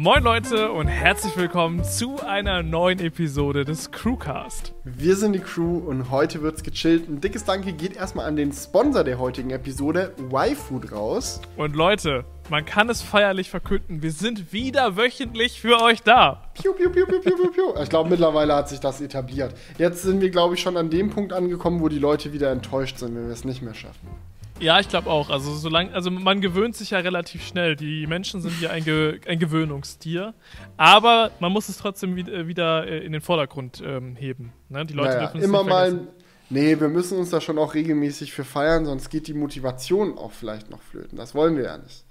[0.00, 4.72] Moin Leute und herzlich willkommen zu einer neuen Episode des Crewcast.
[4.84, 7.08] Wir sind die Crew und heute wird's gechillt.
[7.08, 11.40] Ein dickes Danke geht erstmal an den Sponsor der heutigen Episode, Y-Food, raus.
[11.56, 16.44] Und Leute, man kann es feierlich verkünden, wir sind wieder wöchentlich für euch da.
[16.54, 17.82] Piu, piu, piu, piu, piu, piu, piu.
[17.82, 19.52] Ich glaube, mittlerweile hat sich das etabliert.
[19.78, 22.98] Jetzt sind wir, glaube ich, schon an dem Punkt angekommen, wo die Leute wieder enttäuscht
[22.98, 24.06] sind, wenn wir es nicht mehr schaffen.
[24.60, 25.30] Ja, ich glaube auch.
[25.30, 27.76] Also solange, also man gewöhnt sich ja relativ schnell.
[27.76, 30.34] Die Menschen sind ja ein, Ge ein Gewöhnungstier.
[30.76, 34.52] Aber man muss es trotzdem wieder, wieder in den Vordergrund ähm, heben.
[34.68, 34.84] Ne?
[34.84, 35.90] Die Leute naja, dürfen es immer nicht mal.
[35.90, 36.08] vergessen.
[36.50, 40.32] Nee, wir müssen uns da schon auch regelmäßig für feiern, sonst geht die Motivation auch
[40.32, 41.18] vielleicht noch flöten.
[41.18, 42.04] Das wollen wir ja nicht.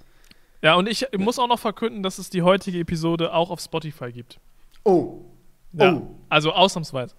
[0.61, 4.11] Ja, und ich muss auch noch verkünden, dass es die heutige Episode auch auf Spotify
[4.11, 4.39] gibt.
[4.83, 5.21] Oh.
[5.73, 6.15] Ja, Oh.
[6.29, 7.15] Also ausnahmsweise.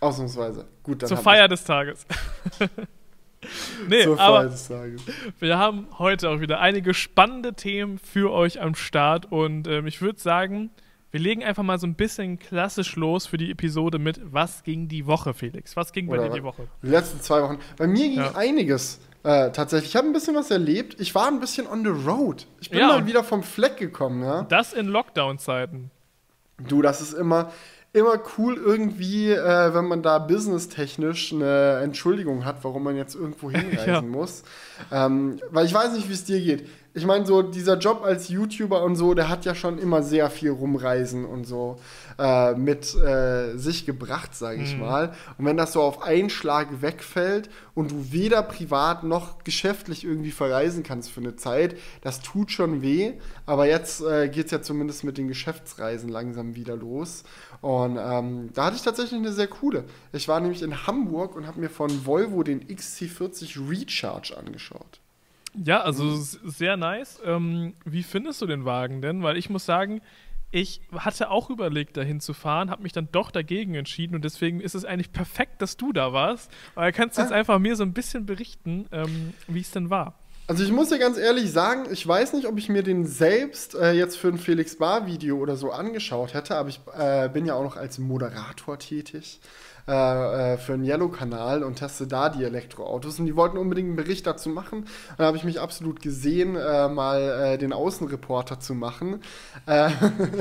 [0.00, 0.66] Ausnahmsweise.
[0.82, 2.06] Gut, dann Zur Feier des Tages.
[3.88, 4.02] nee.
[4.04, 4.50] Zur aber
[5.40, 10.00] wir haben heute auch wieder einige spannende Themen für euch am Start und ähm, ich
[10.00, 10.70] würde sagen,
[11.10, 14.88] wir legen einfach mal so ein bisschen klassisch los für die Episode mit Was ging
[14.88, 15.76] die Woche, Felix?
[15.76, 16.66] Was ging bei Oder dir die Woche?
[16.82, 17.58] Die letzten zwei Wochen.
[17.76, 18.34] Bei mir ging Ja.
[18.34, 19.90] einiges äh, tatsächlich.
[19.90, 21.00] Ich habe ein bisschen was erlebt.
[21.00, 22.46] Ich war ein bisschen on the road.
[22.60, 24.42] Ich bin Ja, mal wieder vom Fleck gekommen, ja.
[24.42, 25.90] Das in Lockdown-Zeiten.
[26.68, 27.50] Du, das ist immer,
[27.94, 33.50] immer cool irgendwie, äh, wenn man da businesstechnisch eine Entschuldigung hat, warum man jetzt irgendwo
[33.52, 34.02] hinreisen Ja.
[34.02, 34.42] muss.
[34.92, 36.68] Ähm, weil ich weiß nicht, wie es dir geht.
[36.96, 40.30] Ich meine, so dieser Job als YouTuber und so, der hat ja schon immer sehr
[40.30, 41.80] viel rumreisen und so
[42.20, 45.12] äh, mit äh, sich gebracht, sage ich mal.
[45.36, 50.30] Und wenn das so auf einen Schlag wegfällt und du weder privat noch geschäftlich irgendwie
[50.30, 53.14] verreisen kannst für eine Zeit, das tut schon weh.
[53.44, 57.24] Aber jetzt äh, geht es ja zumindest mit den Geschäftsreisen langsam wieder los.
[57.60, 59.82] Und ähm, da hatte ich tatsächlich eine sehr coole.
[60.12, 65.00] Ich war nämlich in Hamburg und habe mir von Volvo den XC40 Recharge angeschaut.
[65.54, 67.20] Ja, also sehr nice.
[67.24, 69.22] Ähm, wie findest du den Wagen denn?
[69.22, 70.00] Weil ich muss sagen,
[70.50, 74.60] ich hatte auch überlegt, dahin zu fahren, habe mich dann doch dagegen entschieden und deswegen
[74.60, 76.50] ist es eigentlich perfekt, dass du da warst.
[76.74, 77.36] Weil kannst du jetzt Ah.
[77.36, 80.14] einfach mir so ein bisschen berichten, ähm, wie es denn war.
[80.46, 83.74] Also ich muss dir ganz ehrlich sagen, ich weiß nicht, ob ich mir den selbst
[83.74, 87.46] äh, jetzt für ein Felix Bar Video oder so angeschaut hätte, aber ich äh, bin
[87.46, 89.40] ja auch noch als Moderator tätig
[89.86, 93.96] äh, äh, für einen Yellow-Kanal und teste da die Elektroautos und die wollten unbedingt einen
[93.96, 94.86] Bericht dazu machen.
[95.18, 97.20] Da habe ich mich absolut gesehen, äh, mal
[97.54, 99.20] äh, den Außenreporter zu machen,
[99.66, 99.90] äh,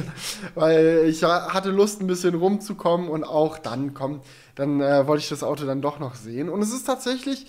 [0.55, 4.21] weil ich ha- hatte Lust, ein bisschen rumzukommen und auch dann, komm,
[4.55, 6.49] dann äh, wollte ich das Auto dann doch noch sehen.
[6.49, 7.45] Und es ist tatsächlich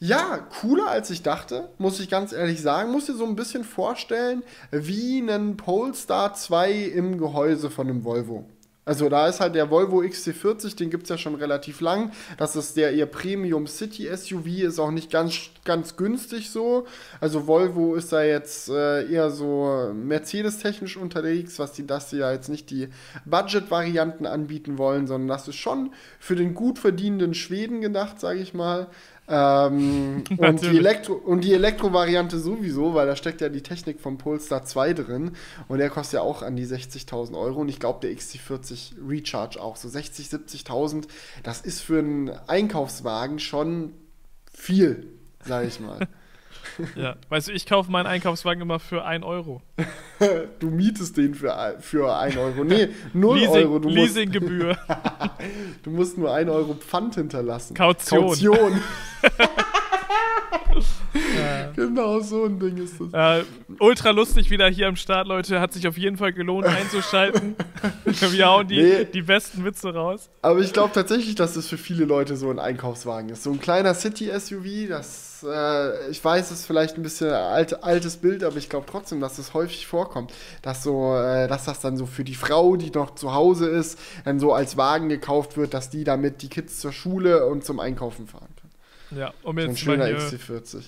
[0.00, 2.92] ja, cooler als ich dachte, muss ich ganz ehrlich sagen.
[2.92, 8.46] Muss dir so ein bisschen vorstellen, wie einen Polestar 2 im Gehäuse von einem Volvo.
[8.88, 12.10] Also da ist halt der Volvo XC40, den gibt es ja schon relativ lang.
[12.38, 16.86] Das ist der ihr Premium City SUV, ist auch nicht ganz, ganz günstig so.
[17.20, 22.32] Also Volvo ist da jetzt äh, eher so Mercedes-technisch unterwegs, was die, dass sie ja
[22.32, 22.88] jetzt nicht die
[23.26, 28.54] Budget-Varianten anbieten wollen, sondern das ist schon für den gut verdienenden Schweden gedacht, sage ich
[28.54, 28.86] mal.
[29.28, 30.76] Ähm, und, die.
[30.76, 35.32] Elektro und die Elektro-Variante sowieso, weil da steckt ja die Technik vom Polestar 2 drin
[35.68, 39.60] und der kostet ja auch an die 60.000 Euro und ich glaube der XC40 Recharge
[39.60, 41.08] auch so 60, 70.000.
[41.42, 43.92] Das ist für einen Einkaufswagen schon
[44.52, 45.06] viel,
[45.44, 46.08] sage ich mal.
[46.94, 47.16] Ja.
[47.28, 49.62] Weißt du, ich kaufe meinen Einkaufswagen immer für 1 Euro.
[50.60, 52.64] du mietest den für, für 1 Euro.
[52.64, 53.78] Nee, 0 Leasing, Euro.
[53.78, 54.76] Du musst, Leasinggebühr.
[55.82, 57.74] du musst nur 1 Euro Pfand hinterlassen.
[57.74, 58.26] Kaution.
[58.26, 58.80] Kaution.
[61.74, 63.40] Genau so ein Ding ist das.
[63.40, 63.44] Äh,
[63.78, 65.60] ultra lustig wieder hier am Start, Leute.
[65.60, 67.54] Hat sich auf jeden Fall gelohnt einzuschalten.
[68.04, 69.04] Wir hauen die, Nee.
[69.04, 70.28] die besten Witze raus.
[70.42, 73.42] Aber ich glaube tatsächlich, dass das für viele Leute so ein Einkaufswagen ist.
[73.44, 78.44] So ein kleiner City-SUV, das, äh, ich weiß, ist vielleicht ein bisschen alt, altes Bild,
[78.44, 80.32] aber ich glaube trotzdem, dass das häufig vorkommt,
[80.62, 83.98] dass so, äh, dass das dann so für die Frau, die noch zu Hause ist,
[84.24, 87.80] dann so als Wagen gekauft wird, dass die damit die Kids zur Schule und zum
[87.80, 89.18] Einkaufen fahren kann.
[89.18, 90.84] Ja, um So ein jetzt schöner hier, XC40.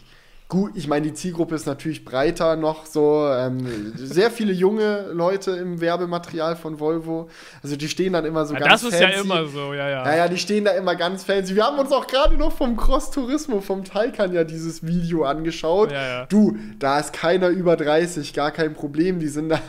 [0.51, 3.25] Gut, ich meine, die Zielgruppe ist natürlich breiter noch so.
[3.33, 7.31] Ähm, sehr viele junge Leute im Werbematerial von Volvo.
[7.63, 9.25] Also die stehen dann immer so Ja, ganz das ist ja fancy.
[9.25, 10.05] immer so, ja, ja.
[10.05, 11.55] Ja, ja, die stehen da immer ganz fancy.
[11.55, 15.93] Wir haben uns auch gerade noch vom Cross Turismo, vom Taycan ja dieses Video angeschaut.
[15.93, 16.27] Ja, ja.
[16.27, 19.21] Du, da ist keiner über 30, gar kein Problem.
[19.21, 19.61] Die sind da,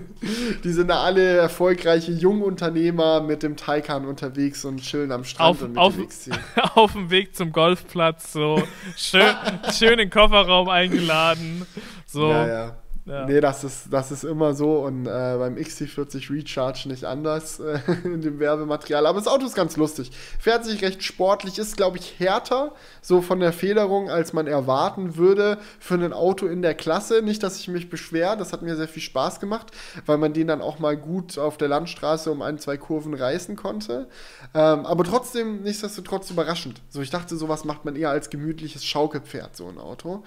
[0.64, 5.62] die sind da alle erfolgreiche Jungunternehmer mit dem Taycan unterwegs und chillen am Strand Auf,
[5.62, 6.32] und mit auf, dem
[6.76, 8.62] auf dem Weg zum Golfplatz, so
[8.96, 9.34] schön,
[9.78, 11.66] schön in Kofferraum eingeladen.
[12.06, 12.30] So.
[12.30, 12.76] Ja, ja.
[13.06, 13.26] Ja.
[13.26, 17.78] Nee, das ist, das ist immer so und äh, beim XC40 Recharge nicht anders äh,
[18.04, 19.04] in dem Werbematerial.
[19.04, 20.10] Aber das Auto ist ganz lustig.
[20.38, 22.72] Fährt sich recht sportlich, ist, glaube ich, härter,
[23.02, 27.20] so von der Federung, als man erwarten würde für ein Auto in der Klasse.
[27.20, 29.66] Nicht, dass ich mich beschwere, das hat mir sehr viel Spaß gemacht,
[30.06, 33.54] weil man den dann auch mal gut auf der Landstraße um ein, zwei Kurven reißen
[33.54, 34.08] konnte.
[34.56, 36.80] Ähm, aber trotzdem, nichtsdestotrotz überraschend.
[36.88, 40.22] So, ich dachte, sowas macht man eher als gemütliches Schaukelpferd, so ein Auto.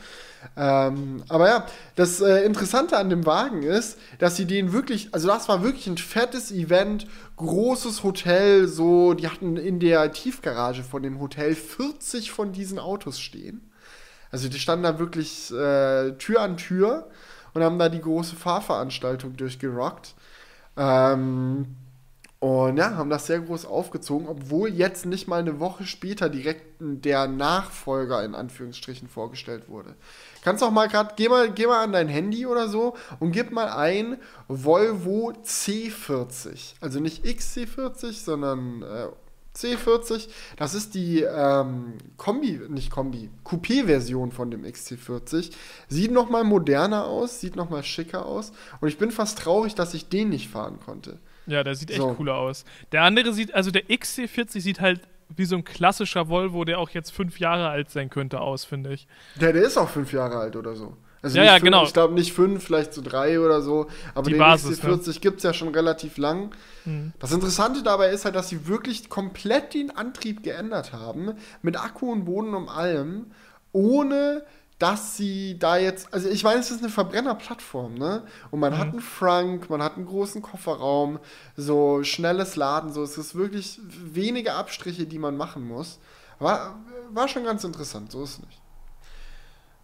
[0.58, 1.66] Ähm, aber ja,
[1.96, 5.88] das äh, Interessante an dem Wagen ist, dass sie den wirklich, also das war wirklich
[5.88, 7.08] ein fettes Event,
[7.38, 13.22] großes Hotel, so, die hatten in der Tiefgarage von dem Hotel 40 von diesen Autos
[13.22, 13.72] stehen.
[14.30, 17.10] Also die standen da wirklich äh, Tür an Tür
[17.54, 20.16] und haben da die große Fahrveranstaltung durchgerockt.
[20.76, 21.78] Ähm,
[22.40, 26.66] und ja, haben das sehr groß aufgezogen, obwohl jetzt nicht mal eine Woche später direkt
[26.80, 29.96] der Nachfolger in Anführungsstrichen vorgestellt wurde.
[30.44, 33.52] Kannst auch mal gerade, geh mal, geh mal an dein Handy oder so und gib
[33.52, 34.18] mal ein
[34.48, 36.76] Volvo C40.
[36.80, 39.08] Also nicht XC40, sondern äh,
[39.56, 40.30] C40.
[40.58, 45.52] Das ist die ähm, Kombi, nicht Kombi, Coupé-Version von dem XC40.
[45.90, 48.52] Sieht nochmal moderner aus, sieht nochmal schicker aus.
[48.80, 51.18] Und ich bin fast traurig, dass ich den nicht fahren konnte.
[51.48, 52.14] Ja, der sieht echt so.
[52.14, 52.66] cooler aus.
[52.92, 55.02] Der andere sieht, also der XC40 sieht halt
[55.36, 58.94] wie so ein klassischer Volvo, der auch jetzt fünf Jahre alt sein könnte, aus, finde
[58.94, 59.08] ich.
[59.36, 60.96] Der, der ist auch fünf Jahre alt oder so.
[61.22, 61.84] Also ja, ja, fünf, genau.
[61.84, 63.88] Ich glaube nicht fünf, vielleicht so drei oder so.
[64.14, 65.20] Aber Die den Basis, XC40 ne?
[65.20, 66.52] gibt es ja schon relativ lang.
[66.86, 67.14] Mhm.
[67.20, 71.34] Das Interessante dabei ist halt, dass sie wirklich komplett den Antrieb geändert haben.
[71.62, 73.32] Mit Akku und Boden und allem.
[73.72, 74.44] Ohne
[74.80, 78.24] dass sie da jetzt, also ich meine, es ist eine Verbrennerplattform, ne?
[78.52, 78.78] Und man mhm.
[78.78, 81.20] hat einen Frank, man hat einen großen Kofferraum,
[81.56, 86.00] so schnelles Laden, so es ist wirklich wenige Abstriche, die man machen muss.
[86.40, 86.76] War,
[87.12, 88.62] war schon ganz interessant, so ist es nicht.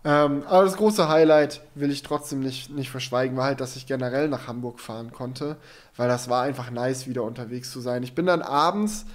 [0.05, 3.87] Ähm, aber das große Highlight will ich trotzdem nicht, nicht verschweigen, war halt, dass ich
[3.87, 5.55] generell nach Hamburg fahren konnte,
[5.95, 8.03] weil das war einfach nice, wieder unterwegs zu sein.
[8.03, 9.05] Ich bin dann abends,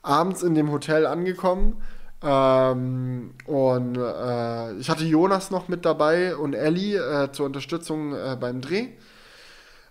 [0.00, 1.80] abends in dem Hotel angekommen
[2.22, 8.36] ähm, und äh, ich hatte Jonas noch mit dabei und Ellie äh, zur Unterstützung äh,
[8.38, 8.90] beim Dreh.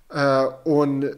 [0.09, 1.17] Äh, und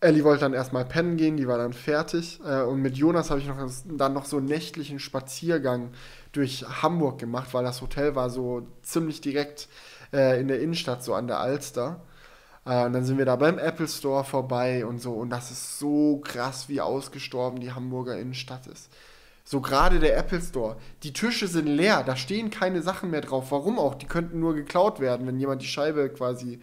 [0.00, 2.40] Ellie wollte dann erstmal pennen gehen, die war dann fertig.
[2.44, 3.56] Äh, und mit Jonas habe ich noch,
[3.86, 5.90] dann noch so einen nächtlichen Spaziergang
[6.32, 9.68] durch Hamburg gemacht, weil das Hotel war so ziemlich direkt
[10.12, 12.02] äh, in der Innenstadt, so an der Alster.
[12.64, 15.12] und dann sind wir da beim Apple Store vorbei und so.
[15.14, 18.90] Und das ist so krass, wie ausgestorben die Hamburger Innenstadt ist.
[19.44, 20.76] So gerade der Apple Store.
[21.02, 23.50] Die Tische sind leer, da stehen keine Sachen mehr drauf.
[23.50, 23.94] Warum auch?
[23.94, 26.60] Die könnten nur geklaut werden, wenn jemand die Scheibe quasi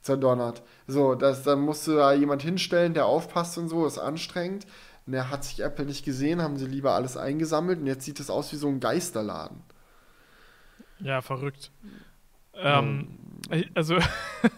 [0.00, 0.62] zerdonnert.
[0.86, 4.66] So, das, dann musste da jemand hinstellen, der aufpasst und so, ist anstrengend.
[5.06, 8.20] Und er hat sich Apple nicht gesehen, haben sie lieber alles eingesammelt und jetzt sieht
[8.20, 9.62] es aus wie so ein Geisterladen.
[11.00, 11.70] Ja, verrückt.
[12.54, 13.18] Ähm,
[13.50, 13.64] ähm.
[13.74, 13.98] also,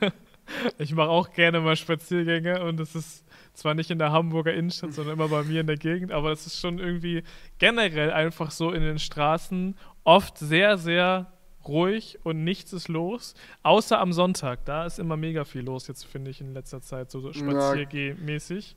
[0.78, 3.23] ich mache auch gerne mal Spaziergänge und es ist
[3.54, 6.46] zwar nicht in der Hamburger Innenstadt, sondern immer bei mir in der Gegend, aber es
[6.46, 7.22] ist schon irgendwie
[7.58, 11.32] generell einfach so in den Straßen oft sehr, sehr
[11.66, 14.64] ruhig und nichts ist los, außer am Sonntag.
[14.64, 18.76] Da ist immer mega viel los, jetzt finde ich in letzter Zeit, so, so spaziergehmäßig.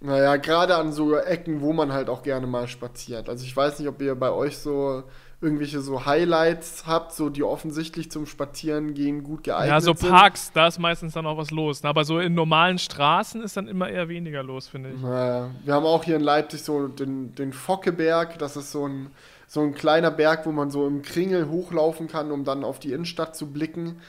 [0.00, 3.28] Naja, gerade an so Ecken, wo man halt auch gerne mal spaziert.
[3.28, 5.04] Also ich weiß nicht, ob ihr bei euch so
[5.42, 9.94] irgendwelche so Highlights habt, so die offensichtlich zum Spazierengehen gut geeignet sind.
[9.94, 10.56] Ja, so Parks, sind.
[10.56, 11.82] da ist meistens dann auch was los.
[11.82, 11.88] Ne?
[11.88, 15.00] Aber so in normalen Straßen ist dann immer eher weniger los, finde ich.
[15.00, 15.50] Naja.
[15.64, 19.10] Wir haben auch hier in Leipzig so den, den Fockeberg, das ist so ein,
[19.48, 22.92] so ein kleiner Berg, wo man so im Kringel hochlaufen kann, um dann auf die
[22.92, 24.00] Innenstadt zu blicken.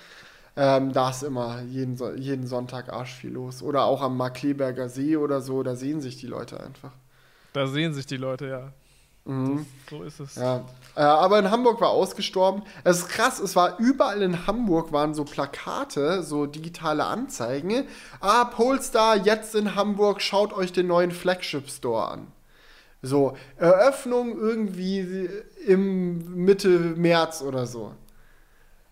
[0.56, 3.64] Ähm, da ist immer jeden, jeden Sonntag arsch viel los.
[3.64, 6.92] Oder auch am Markleberger See oder so, da sehen sich die Leute einfach.
[7.54, 8.72] Da sehen sich die Leute, ja.
[9.25, 9.65] Mhm.
[9.86, 10.36] Das, so ist es.
[10.36, 10.65] Ja.
[10.96, 12.63] Äh, aber in Hamburg war ausgestorben.
[12.84, 17.86] Es ist krass, es war überall in Hamburg waren so Plakate, so digitale Anzeigen.
[18.20, 22.27] Ah, Polestar jetzt in Hamburg, schaut euch den neuen Flagship Store an.
[23.01, 25.30] So, Eröffnung irgendwie
[25.65, 27.94] im Mitte März oder so.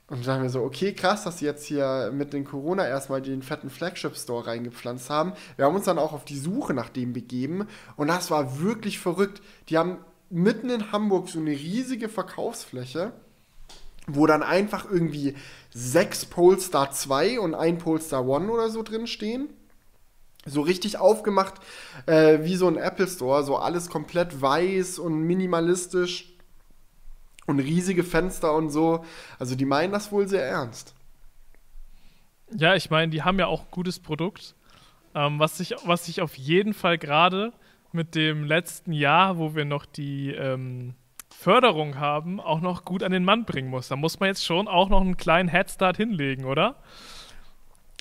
[0.08, 3.22] Und dann haben wir so, okay, krass, dass sie jetzt hier mit den Corona erstmal
[3.22, 5.32] den fetten Flagship Store reingepflanzt haben.
[5.56, 9.00] Wir haben uns dann auch auf die Suche nach dem begeben und das war wirklich
[9.00, 9.42] verrückt.
[9.70, 10.00] Die haben
[10.32, 13.12] mitten in Hamburg so eine riesige Verkaufsfläche,
[14.08, 15.36] wo dann einfach irgendwie
[15.72, 19.50] sechs Polestar 2 und ein Polestar One oder so drin stehen.
[20.46, 21.56] So richtig aufgemacht
[22.08, 26.34] äh, wie so ein Apple Store, so alles komplett weiß und minimalistisch
[27.46, 29.06] und riesige Fenster und so.
[29.38, 30.96] Also die meinen das wohl sehr ernst.
[32.54, 34.56] Ja, ich meine, die haben ja auch gutes Produkt.
[35.14, 37.54] Ähm, was, sich, was sich auf jeden Fall gerade
[37.94, 40.96] mit dem letzten Jahr, wo wir noch die ähm,
[41.30, 43.88] Förderung haben, auch noch gut an den Mann bringen muss.
[43.88, 46.76] Da muss man jetzt schon auch noch einen kleinen Headstart hinlegen, oder?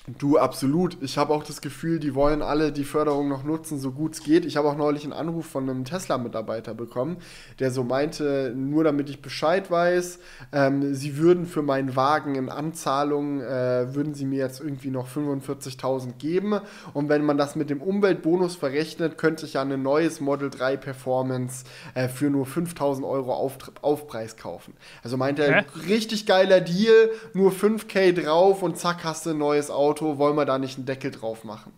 [0.07, 0.97] Du, absolut.
[1.03, 4.23] Ich habe auch das Gefühl, die wollen alle die Förderung noch nutzen, so gut es
[4.23, 4.45] geht.
[4.45, 7.17] Ich habe auch neulich einen Anruf von einem Tesla-Mitarbeiter bekommen,
[7.59, 10.17] der so meinte, nur damit ich Bescheid weiß,
[10.53, 15.07] ähm, sie würden für meinen Wagen in Anzahlung, äh, würden sie mir jetzt irgendwie noch
[15.07, 16.59] 45.000 geben.
[16.95, 20.77] Und wenn man das mit dem Umweltbonus verrechnet, könnte ich ja ein neues Model 3
[20.77, 24.73] Performance äh, für nur 5.000 Euro auf, Aufpreis kaufen.
[25.03, 29.69] Also meinte er, richtig geiler Deal, nur 5K drauf und zack, hast du ein neues
[29.69, 29.90] Auto.
[29.91, 31.73] Auto, wollen wir da nicht einen Deckel drauf machen?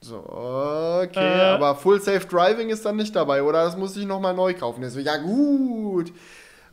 [0.00, 1.54] So, okay, äh.
[1.54, 3.64] aber Full Safe Driving ist dann nicht dabei, oder?
[3.64, 4.80] Das muss ich nochmal neu kaufen.
[4.80, 6.12] Der so, ja gut.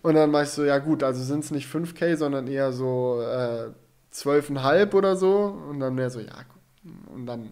[0.01, 3.69] Und dann meinst du, ja gut, also sind es nicht 5K, sondern eher so äh,
[4.13, 5.59] 12,5 oder so.
[5.69, 6.93] Und dann mehr so, ja gut.
[7.13, 7.51] Und dann,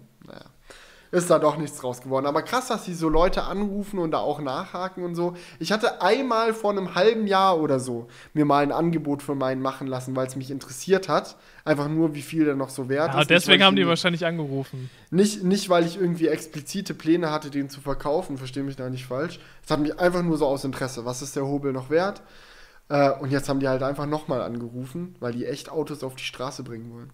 [1.18, 2.26] ist da doch nichts draus geworden.
[2.26, 5.34] Aber krass, dass sie so Leute anrufen und da auch nachhaken und so.
[5.60, 9.62] Ich hatte einmal vor einem halben Jahr oder so mir mal ein Angebot für meinen
[9.62, 11.36] machen lassen, weil es mich interessiert hat.
[11.66, 13.30] Einfach nur, wie viel der noch so wert ja, ist.
[13.30, 14.90] Deswegen nicht, haben die wahrscheinlich angerufen.
[15.12, 19.06] Nicht, nicht, weil ich irgendwie explizite Pläne hatte, den zu verkaufen, verstehe mich da nicht
[19.06, 19.40] falsch.
[19.64, 21.06] Es hat mich einfach nur so aus Interesse.
[21.06, 22.22] Was ist der Hobel noch wert?
[22.90, 26.24] Äh, und jetzt haben die halt einfach nochmal angerufen, weil die echt Autos auf die
[26.24, 27.12] Straße bringen wollen.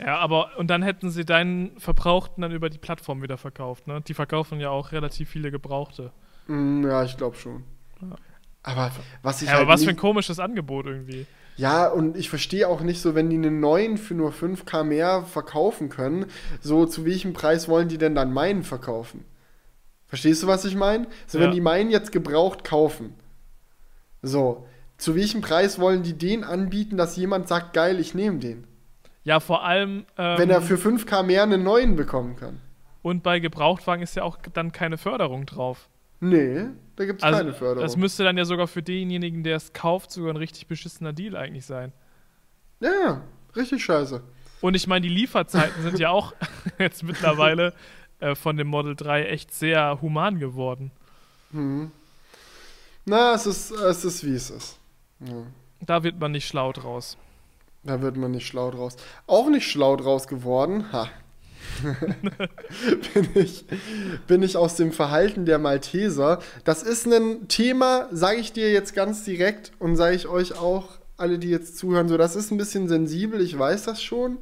[0.00, 4.00] Ja, aber und dann hätten sie deinen Verbrauchten dann über die Plattform wieder verkauft, ne?
[4.06, 6.12] Die verkaufen ja auch relativ viele Gebrauchte.
[6.46, 7.64] Mm, ja, ich glaube schon.
[8.00, 8.16] Ja.
[8.62, 8.90] Aber
[9.22, 11.26] was ich ja, halt aber was für ein komisches Angebot irgendwie.
[11.56, 15.24] Ja, und ich verstehe auch nicht so, wenn die einen neuen für nur 5k mehr
[15.24, 16.26] verkaufen können,
[16.60, 19.24] so zu welchem Preis wollen die denn dann meinen verkaufen?
[20.06, 21.06] Verstehst du, was ich meine?
[21.26, 21.44] So, ja.
[21.44, 23.14] wenn die meinen jetzt gebraucht kaufen,
[24.22, 24.66] so,
[24.96, 28.66] zu welchem Preis wollen die den anbieten, dass jemand sagt, geil, ich nehme den?
[29.30, 30.06] Ja, vor allem.
[30.18, 32.60] Ähm, Wenn er für 5K mehr einen neuen bekommen kann.
[33.00, 35.88] Und bei Gebrauchtwagen ist ja auch dann keine Förderung drauf.
[36.18, 36.64] Nee,
[36.96, 37.82] da gibt es also, keine Förderung.
[37.82, 41.36] Das müsste dann ja sogar für denjenigen, der es kauft, sogar ein richtig beschissener Deal
[41.36, 41.92] eigentlich sein.
[42.80, 43.22] Ja,
[43.54, 44.20] richtig scheiße.
[44.62, 46.34] Und ich meine, die Lieferzeiten sind ja auch
[46.80, 47.72] jetzt mittlerweile
[48.18, 50.90] äh, von dem Model 3 echt sehr human geworden.
[51.52, 51.92] Hm.
[53.04, 54.80] Na, es ist, es ist wie es ist.
[55.20, 55.46] Ja.
[55.82, 57.16] Da wird man nicht schlau draus.
[57.82, 58.96] Da wird man nicht schlau draus.
[59.26, 60.92] Auch nicht schlau draus geworden.
[60.92, 61.08] Ha.
[63.14, 63.64] bin, ich,
[64.26, 66.40] bin ich aus dem Verhalten der Malteser.
[66.64, 70.88] Das ist ein Thema, sage ich dir jetzt ganz direkt und sage ich euch auch,
[71.16, 74.38] alle, die jetzt zuhören, so, das ist ein bisschen sensibel, ich weiß das schon.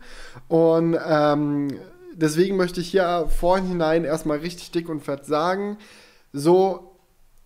[0.47, 1.69] Und ähm,
[2.15, 5.79] deswegen möchte ich hier vorhinein erstmal richtig dick und fett sagen,
[6.33, 6.88] so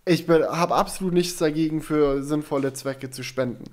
[0.05, 3.63] ich habe absolut nichts dagegen, für sinnvolle Zwecke zu spenden.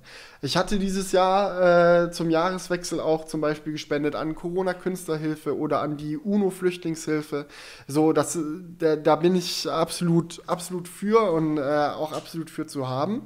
[0.42, 5.96] Ich hatte dieses Jahr äh, zum Jahreswechsel auch zum Beispiel gespendet an Corona-Künstlerhilfe oder an
[5.96, 7.46] die UNO-Flüchtlingshilfe.
[7.88, 8.38] So, das,
[8.78, 13.22] da, da, bin ich absolut, absolut für und äh, auch absolut für zu haben.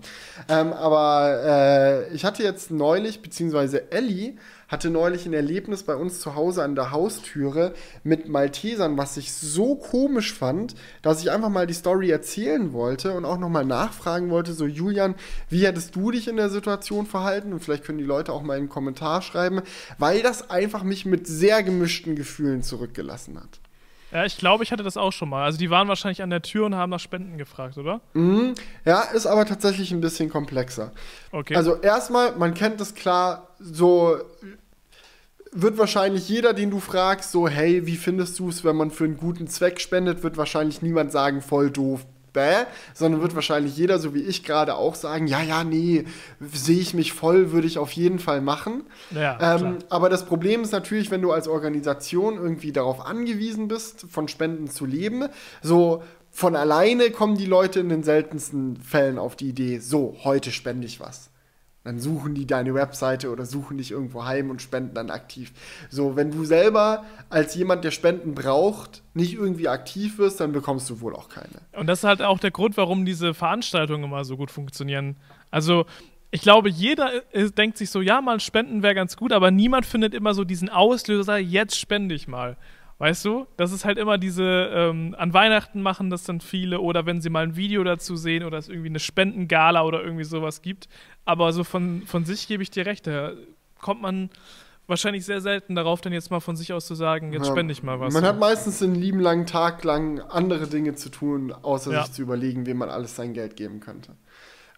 [0.49, 4.37] Ähm, aber äh, ich hatte jetzt neulich, beziehungsweise Ellie
[4.75, 9.33] hatte neulich ein Erlebnis bei uns zu Hause an der Haustüre mit Maltesern, was ich
[9.33, 14.31] so komisch fand, dass ich einfach mal die Story erzählen wollte und auch nochmal nachfragen
[14.31, 15.15] wollte, so Julian,
[15.49, 17.53] wie hättest du dich in der Situation verhalten?
[17.53, 19.63] Und vielleicht können die Leute auch mal einen Kommentar schreiben,
[19.99, 23.61] weil das einfach mich mit sehr gemischten Gefühlen zurückgelassen hat.
[24.15, 25.43] Ja, ich glaube, ich hatte das auch schon mal.
[25.43, 28.01] Also die waren wahrscheinlich an der Tür und haben nach Spenden gefragt, oder?
[28.13, 28.55] Mhm.
[28.85, 30.93] Ja, ist aber tatsächlich ein bisschen komplexer.
[31.33, 31.57] Okay.
[31.57, 34.19] Also erstmal, man kennt das klar, so
[35.55, 39.05] wird wahrscheinlich jeder, den du fragst, so, hey, wie findest du es, wenn man für
[39.05, 43.99] einen guten Zweck spendet, wird wahrscheinlich niemand sagen, voll doof, bäh, sondern wird wahrscheinlich jeder,
[43.99, 46.05] so wie ich gerade auch sagen, ja, ja, nee,
[46.41, 48.83] sehe ich mich voll, würde ich auf jeden Fall machen.
[49.13, 54.07] Ja, ähm, aber das Problem ist natürlich, wenn du als Organisation irgendwie darauf angewiesen bist,
[54.11, 55.29] von Spenden zu leben,
[55.63, 60.51] so von alleine kommen die Leute in den seltensten Fällen auf die Idee, so, heute
[60.51, 61.31] spende ich was.
[61.85, 65.53] Dann suchen die deine Webseite oder suchen dich irgendwo heim und spenden dann aktiv.
[65.91, 70.89] So, wenn du selber als jemand, der Spenden braucht, nicht irgendwie aktiv wirst, dann bekommst
[70.89, 71.61] du wohl auch keine.
[71.73, 75.19] Und das ist halt auch der Grund, warum diese Veranstaltungen immer so gut funktionieren.
[75.51, 75.85] Also,
[76.31, 77.23] ich glaube, jeder
[77.57, 80.71] denkt sich so, ja, mal spenden wäre ganz gut, aber niemand findet immer so diesen
[80.71, 82.57] Auslöser, jetzt spende ich mal.
[82.99, 83.47] Weißt du?
[83.57, 87.29] Das ist halt immer diese, ähm, an Weihnachten machen das dann viele oder wenn sie
[87.29, 90.89] mal ein Video dazu sehen oder es irgendwie eine Spendengala oder irgendwie sowas gibt.
[91.25, 93.33] Aber so von, von sich gebe ich dir recht, da
[93.81, 94.31] kommt man
[94.87, 97.53] wahrscheinlich sehr selten darauf, dann jetzt mal von sich aus zu sagen, jetzt ja.
[97.53, 98.13] spende ich mal was.
[98.15, 102.05] Man hat meistens den lieben langen Tag lang andere Dinge zu tun, außer ja.
[102.05, 104.13] sich zu überlegen, wem man alles sein Geld geben könnte.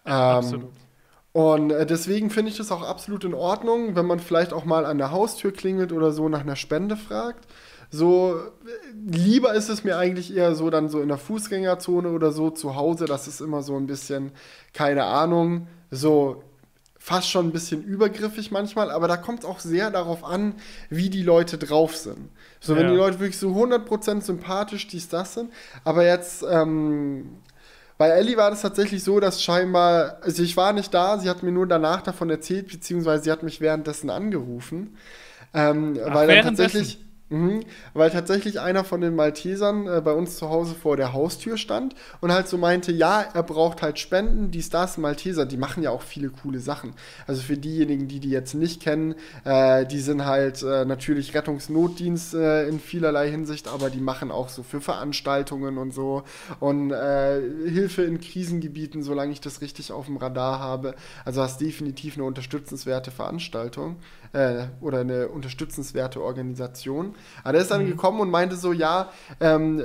[0.05, 0.71] Ja, ähm, absolut.
[1.33, 4.85] Und äh, deswegen finde ich das auch absolut in Ordnung, wenn man vielleicht auch mal
[4.85, 7.45] an der Haustür klingelt oder so nach einer Spende fragt.
[7.89, 8.35] So,
[9.09, 12.75] lieber ist es mir eigentlich eher so dann so in der Fußgängerzone oder so zu
[12.75, 13.05] Hause.
[13.05, 14.31] Das ist immer so ein bisschen,
[14.73, 16.43] keine Ahnung, so
[16.99, 20.55] fast schon ein bisschen übergriffig manchmal, aber da kommt es auch sehr darauf an,
[20.89, 22.29] wie die Leute drauf sind.
[22.59, 22.91] So, wenn Ja.
[22.91, 25.53] die Leute wirklich so 100% sympathisch dies, das sind,
[25.85, 27.37] aber jetzt, ähm,
[27.97, 31.43] bei Ellie war das tatsächlich so, dass scheinbar, also ich war nicht da, sie hat
[31.43, 34.97] mir nur danach davon erzählt, beziehungsweise sie hat mich währenddessen angerufen,
[35.53, 40.37] ähm, Ach, weil dann tatsächlich, Mhm, weil tatsächlich einer von den Maltesern äh, bei uns
[40.37, 44.49] zu Hause vor der Haustür stand und halt so meinte, ja, er braucht halt Spenden,
[44.49, 46.93] dies, das, Malteser, die machen ja auch viele coole Sachen.
[47.27, 52.33] Also für diejenigen, die die jetzt nicht kennen, äh, die sind halt äh, natürlich Rettungsnotdienst
[52.33, 56.23] äh, in vielerlei Hinsicht, aber die machen auch so für Veranstaltungen und so
[56.61, 60.95] und äh, Hilfe in Krisengebieten, solange ich das richtig auf dem Radar habe.
[61.25, 63.97] Also das ist definitiv eine unterstützenswerte Veranstaltung
[64.33, 67.15] äh, oder eine unterstützenswerte Organisation.
[67.43, 69.81] Aber der ist dann gekommen und meinte so, ja, ähm,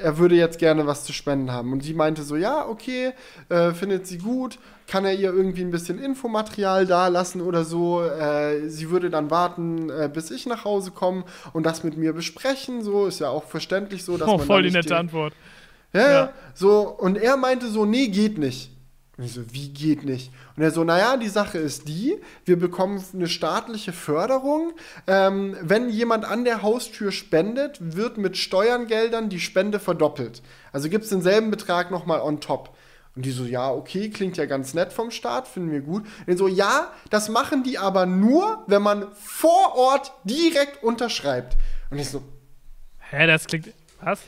[0.00, 1.72] er würde jetzt gerne was zu spenden haben.
[1.72, 3.12] Und sie meinte so, ja, okay,
[3.48, 8.02] äh, findet sie gut, kann er ihr irgendwie ein bisschen Infomaterial da lassen oder so.
[8.04, 12.12] Äh, sie würde dann warten, äh, bis ich nach Hause komme und das mit mir
[12.12, 12.82] besprechen.
[12.82, 15.34] So ist ja auch verständlich so, dass Oh, man voll die nette Antwort.
[15.92, 16.32] ja, Ja.
[16.54, 18.70] so, und er meinte so, nee, geht nicht.
[19.18, 20.30] Und ich so, wie geht nicht?
[20.56, 24.72] Und er so, naja, die Sache ist die, wir bekommen eine staatliche Förderung.
[25.08, 30.40] Ähm, wenn jemand an der Haustür spendet, wird mit Steuergeldern die Spende verdoppelt.
[30.72, 32.76] Also gibt es denselben Betrag nochmal on top.
[33.16, 36.06] Und die so, ja, okay, klingt ja ganz nett vom Staat, finden wir gut.
[36.28, 41.56] Und so, ja, das machen die aber nur, wenn man vor Ort direkt unterschreibt.
[41.90, 42.22] Und ich so,
[43.10, 43.72] Hä, das klingt.
[44.00, 44.20] Was?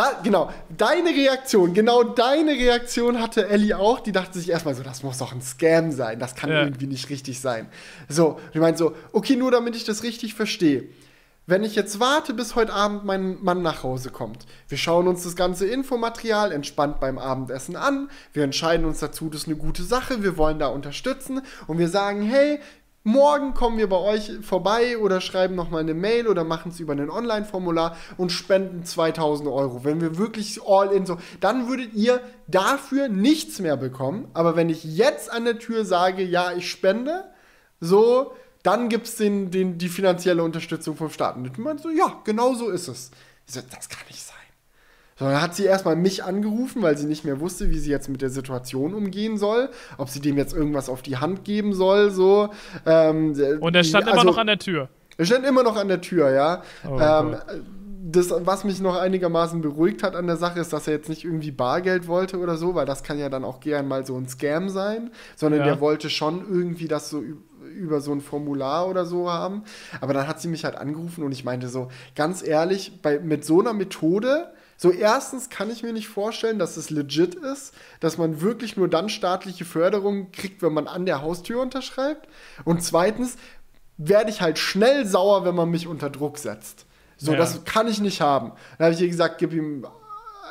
[0.00, 4.00] Da, genau, deine Reaktion, genau deine Reaktion hatte Ellie auch.
[4.00, 6.62] Die dachte sich erstmal so, das muss doch ein Scam sein, das kann Ja.
[6.62, 7.68] irgendwie nicht richtig sein.
[8.08, 10.84] So, die meint so, okay, nur damit ich das richtig verstehe.
[11.46, 15.24] Wenn ich jetzt warte, bis heute Abend mein Mann nach Hause kommt, wir schauen uns
[15.24, 19.82] das ganze Infomaterial entspannt beim Abendessen an, wir entscheiden uns dazu, das ist eine gute
[19.82, 22.60] Sache, wir wollen da unterstützen und wir sagen, hey,
[23.02, 26.92] morgen kommen wir bei euch vorbei oder schreiben nochmal eine Mail oder machen es über
[26.92, 29.84] ein Online-Formular und spenden 2000 Euro.
[29.84, 34.28] Wenn wir wirklich all in so, dann würdet ihr dafür nichts mehr bekommen.
[34.34, 37.24] Aber wenn ich jetzt an der Tür sage, ja, ich spende,
[37.80, 41.36] so, dann gibt es den, den, die finanzielle Unterstützung vom Staat.
[41.36, 43.10] Und meint so, ja, genau so ist es.
[43.46, 44.29] So, das kann nicht sein.
[45.20, 48.08] So, dann hat sie erstmal mich angerufen, weil sie nicht mehr wusste, wie sie jetzt
[48.08, 52.10] mit der Situation umgehen soll, ob sie dem jetzt irgendwas auf die Hand geben soll,
[52.10, 52.48] so.
[52.86, 54.88] Ähm, Und er stand immer also- noch an der Tür.
[55.18, 56.62] er stand immer noch an der Tür, ja.
[56.88, 57.36] Oh ähm,
[58.02, 61.22] das, was mich noch einigermaßen beruhigt hat an der Sache, ist, dass er jetzt nicht
[61.24, 64.26] irgendwie Bargeld wollte oder so, weil das kann ja dann auch gern mal so ein
[64.26, 65.66] Scam sein, sondern Ja.
[65.66, 67.22] der wollte schon irgendwie das so
[67.76, 69.64] über so ein Formular oder so haben.
[70.00, 73.44] Aber dann hat sie mich halt angerufen und ich meinte so, ganz ehrlich, bei, mit
[73.44, 74.48] so einer Methode,
[74.82, 78.88] so erstens kann ich mir nicht vorstellen, dass es legit ist, dass man wirklich nur
[78.88, 82.26] dann staatliche Förderung kriegt, wenn man an der Haustür unterschreibt.
[82.64, 83.36] Und zweitens
[83.98, 86.86] werde ich halt schnell sauer, wenn man mich unter Druck setzt.
[87.18, 87.36] So, Ja.
[87.36, 88.52] das kann ich nicht haben.
[88.78, 89.86] Dann habe ich ihr gesagt, gib ihm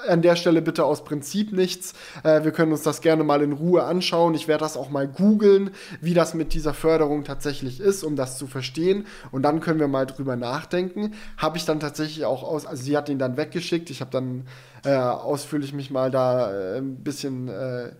[0.07, 1.93] an der Stelle bitte aus Prinzip nichts.
[2.23, 4.33] Äh, wir können uns das gerne mal in Ruhe anschauen.
[4.33, 8.37] Ich werde das auch mal googeln, wie das mit dieser Förderung tatsächlich ist, um das
[8.37, 9.05] zu verstehen.
[9.31, 11.13] Und dann können wir mal drüber nachdenken.
[11.37, 13.89] Habe ich dann tatsächlich auch aus, also sie hat ihn dann weggeschickt.
[13.89, 14.47] Ich habe dann
[14.85, 17.91] äh, ausführlich mich mal da äh, ein bisschen äh,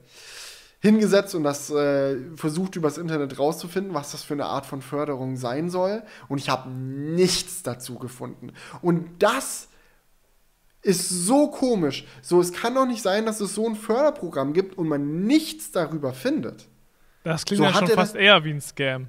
[0.82, 5.36] hingesetzt und das äh, versucht übers Internet rauszufinden, was das für eine Art von Förderung
[5.36, 6.04] sein soll.
[6.30, 8.54] Und ich habe nichts dazu gefunden.
[8.82, 9.68] Und das
[10.82, 12.06] ist so komisch.
[12.22, 15.72] So, es kann doch nicht sein, dass es so ein Förderprogramm gibt und man nichts
[15.72, 16.68] darüber findet.
[17.24, 19.08] Das klingt So ja hat schon fast eher wie ein Scam.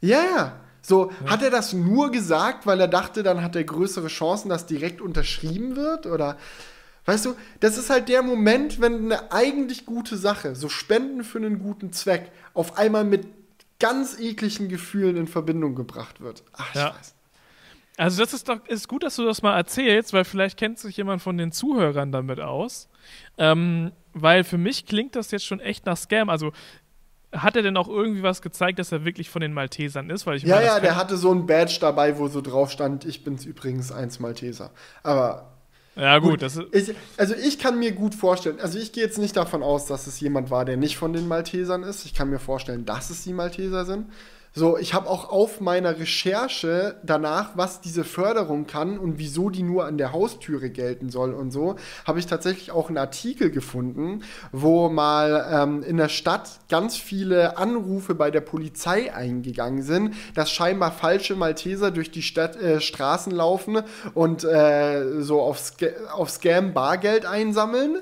[0.00, 0.60] Ja, ja.
[0.82, 4.66] So, hat er das nur gesagt, weil er dachte, dann hat er größere Chancen, dass
[4.66, 6.06] direkt unterschrieben wird?
[6.06, 6.38] Oder,
[7.06, 11.38] weißt du, das ist halt der Moment, wenn eine eigentlich gute Sache, so Spenden für
[11.38, 13.26] einen guten Zweck, auf einmal mit
[13.80, 16.44] ganz ekligen Gefühlen in Verbindung gebracht wird.
[16.52, 16.94] Ach, ich Ja.
[16.96, 17.14] weiß.
[17.96, 20.96] Also das ist doch ist gut, dass du das mal erzählst, weil vielleicht kennt sich
[20.96, 22.88] jemand von den Zuhörern damit aus.
[23.38, 26.28] Ähm, weil für mich klingt das jetzt schon echt nach Scam.
[26.28, 26.52] Also
[27.32, 30.26] hat er denn auch irgendwie was gezeigt, dass er wirklich von den Maltesern ist?
[30.26, 33.04] Weil ich Ja, meine, ja, der hatte so ein Badge dabei, wo so drauf stand,
[33.04, 34.72] ich bin's übrigens eins Malteser.
[35.02, 35.58] Aber
[35.96, 39.18] Ja gut, das ist, Ich, also ich kann mir gut vorstellen, also ich gehe jetzt
[39.18, 42.04] nicht davon aus, dass es jemand war, der nicht von den Maltesern ist.
[42.04, 44.06] Ich kann mir vorstellen, dass es die Malteser sind.
[44.58, 49.62] So, ich habe auch auf meiner Recherche danach, was diese Förderung kann und wieso die
[49.62, 54.22] nur an der Haustüre gelten soll und so, habe ich tatsächlich auch einen Artikel gefunden,
[54.52, 60.50] wo mal ähm, in der Stadt ganz viele Anrufe bei der Polizei eingegangen sind, dass
[60.50, 63.82] scheinbar falsche Malteser durch die Stadt, äh, Straßen laufen
[64.14, 68.00] und äh, so auf, Sc auf Scam Bargeld einsammeln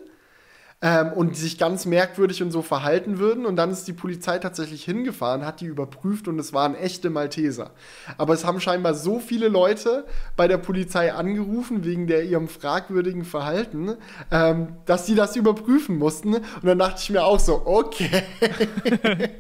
[0.85, 3.47] ähm, und sich ganz merkwürdig und so verhalten würden.
[3.47, 7.71] Und dann ist die Polizei tatsächlich hingefahren, hat die überprüft und es waren echte Malteser.
[8.19, 10.05] Aber es haben scheinbar so viele Leute
[10.37, 13.97] bei der Polizei angerufen wegen der ihrem fragwürdigen Verhalten,
[14.31, 16.35] ähm, dass sie das überprüfen mussten.
[16.35, 18.23] Und dann dachte ich mir auch so, okay.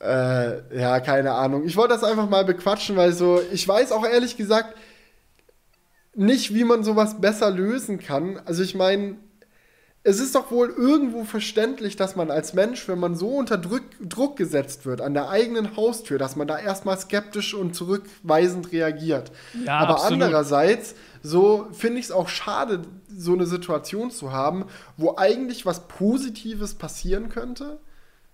[0.00, 1.66] äh, ja, keine Ahnung.
[1.66, 4.78] Ich wollte das einfach mal bequatschen, weil so, ich weiß auch ehrlich gesagt
[6.14, 8.40] nicht, wie man sowas besser lösen kann.
[8.46, 9.16] Also ich meine,
[10.04, 13.82] es ist doch wohl irgendwo verständlich, dass man als Mensch, wenn man so unter Druck,
[14.00, 19.32] Druck gesetzt wird an der eigenen Haustür, dass man da erstmal skeptisch und zurückweisend reagiert.
[19.64, 20.12] Ja, Aber absolut.
[20.14, 25.88] andererseits, so finde ich es auch schade, so eine Situation zu haben, wo eigentlich was
[25.88, 27.78] Positives passieren könnte.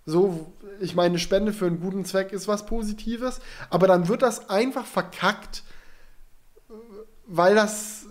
[0.07, 4.51] So, ich meine, Spende für einen guten Zweck ist was Positives, aber dann wird das
[4.51, 5.63] einfach verkackt,
[7.27, 8.07] weil das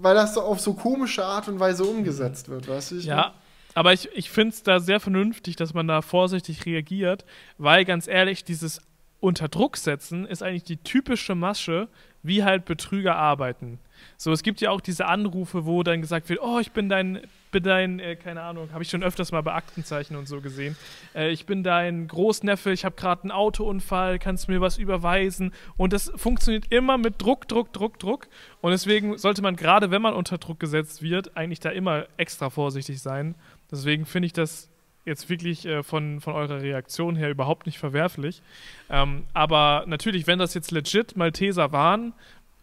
[0.00, 2.96] weil das so auf so komische Art und Weise umgesetzt wird, weißt du?
[2.96, 3.34] ja,
[3.74, 7.24] aber ich, ich finde es da sehr vernünftig, dass man da vorsichtig reagiert,
[7.58, 8.80] weil ganz ehrlich, dieses
[9.20, 11.88] unter Druck setzen ist eigentlich die typische Masche,
[12.22, 13.78] wie halt Betrüger arbeiten.
[14.16, 17.20] So, es gibt ja auch diese Anrufe, wo dann gesagt wird, oh, ich bin dein,
[17.50, 20.76] bin dein, äh, keine Ahnung, habe ich schon öfters mal bei Aktenzeichen und so gesehen.
[21.14, 25.52] Äh, ich bin dein Großneffe, ich habe gerade einen Autounfall, kannst du mir was überweisen?
[25.76, 28.28] Und das funktioniert immer mit Druck, Druck, Druck, Druck.
[28.60, 32.50] Und deswegen sollte man gerade, wenn man unter Druck gesetzt wird, eigentlich da immer extra
[32.50, 33.34] vorsichtig sein.
[33.70, 34.68] Deswegen finde ich das
[35.06, 38.42] jetzt wirklich äh, von, von eurer Reaktion her überhaupt nicht verwerflich.
[38.90, 42.12] Ähm, aber natürlich, wenn das jetzt legit Malteser waren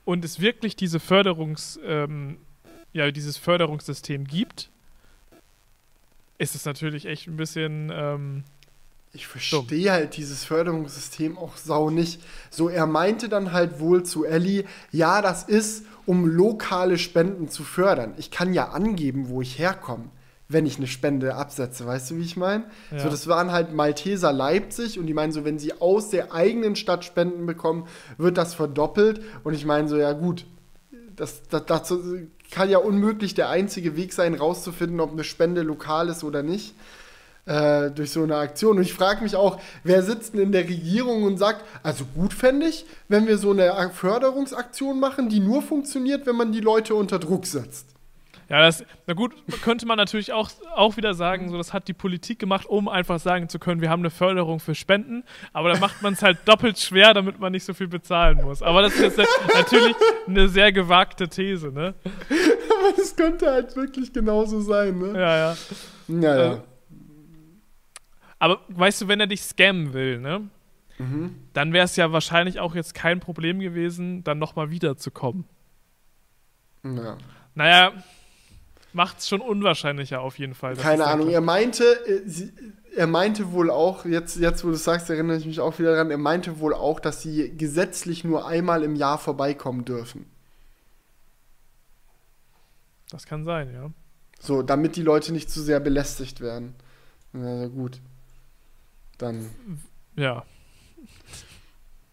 [0.06, 2.38] und es wirklich diese Förderungs, ähm,
[2.92, 4.70] ja, dieses Förderungssystem gibt,
[6.44, 7.92] ist es natürlich echt ein bisschen.
[7.94, 8.44] Ähm,
[9.16, 12.22] ich verstehe halt dieses Förderungssystem auch sau nicht.
[12.50, 17.64] So, er meinte dann halt wohl zu Ellie, ja, das ist, um lokale Spenden zu
[17.64, 18.16] fördern.
[18.18, 20.10] Ich kann ja angeben, wo ich herkomme
[20.50, 21.86] wenn ich eine Spende absetze.
[21.86, 22.66] Weißt du, wie ich meine?
[22.92, 23.00] Ja.
[23.00, 26.76] So, das waren halt Malteser Leipzig und die meinen so, wenn sie aus der eigenen
[26.76, 29.22] Stadt Spenden bekommen, wird das verdoppelt.
[29.44, 30.46] Und ich meine so, ja gut,
[31.16, 31.94] das, das, das
[32.54, 36.76] kann ja unmöglich der einzige Weg sein, rauszufinden, ob eine Spende lokal ist oder nicht.
[37.46, 38.78] Äh, durch so eine Aktion.
[38.78, 42.34] Und ich frage mich auch, wer sitzt denn in der Regierung und sagt, also gut
[42.34, 46.96] fände ich, wenn wir so eine Förderungsaktion machen, die nur funktioniert, wenn man die Leute
[46.96, 47.93] unter Druck setzt.
[48.54, 51.94] Ja, das, na gut, könnte man natürlich auch, auch wieder sagen, so, das hat die
[51.94, 55.80] Politik gemacht, um einfach sagen zu können, wir haben eine Förderung für Spenden, aber dann
[55.80, 58.62] macht man es halt doppelt schwer, damit man nicht so viel bezahlen muss.
[58.62, 59.96] Aber das ist jetzt natürlich
[60.28, 61.96] eine sehr gewagte These, ne?
[62.80, 65.20] Aber das könnte halt wirklich genauso sein, ne?
[65.20, 65.58] Ja, ja.
[66.08, 66.54] Naja.
[66.54, 66.58] Äh,
[68.38, 70.48] aber weißt du, wenn er dich scammen will, ne?
[71.00, 71.38] Mhm.
[71.54, 75.46] Dann wäre es ja wahrscheinlich auch jetzt kein Problem gewesen, dann nochmal wiederzukommen.
[76.84, 77.18] Ja.
[77.56, 77.94] Naja,
[78.94, 80.76] macht es schon unwahrscheinlicher auf jeden Fall.
[80.76, 81.30] Keine Ahnung.
[81.30, 82.22] Er meinte, äh,
[82.96, 86.12] er meinte wohl auch, jetzt, jetzt wo du sagst, erinnere ich mich auch wieder daran,
[86.12, 90.26] er meinte wohl auch, dass sie gesetzlich nur einmal im Jahr vorbeikommen dürfen.
[93.10, 93.92] Das kann sein, ja.
[94.40, 96.76] So, damit die Leute nicht zu sehr belästigt werden.
[97.32, 98.02] Na gut.
[99.18, 99.50] Dann.
[100.16, 100.44] Ja.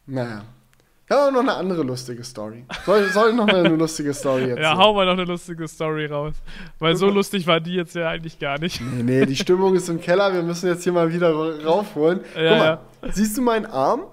[0.06, 0.44] Naja.
[1.10, 2.64] Ja, noch eine andere lustige Story.
[2.86, 4.58] Soll, soll ich noch eine lustige Story jetzt?
[4.60, 6.34] Ja, hau mal noch eine lustige Story raus.
[6.78, 8.80] Weil so lustig war die jetzt ja eigentlich gar nicht.
[8.80, 10.32] Nee, nee, die Stimmung ist im Keller.
[10.32, 11.32] Wir müssen jetzt hier mal wieder
[11.64, 12.20] raufholen.
[12.36, 13.12] Ja, Guck mal, ja.
[13.12, 14.04] siehst du meinen Arm?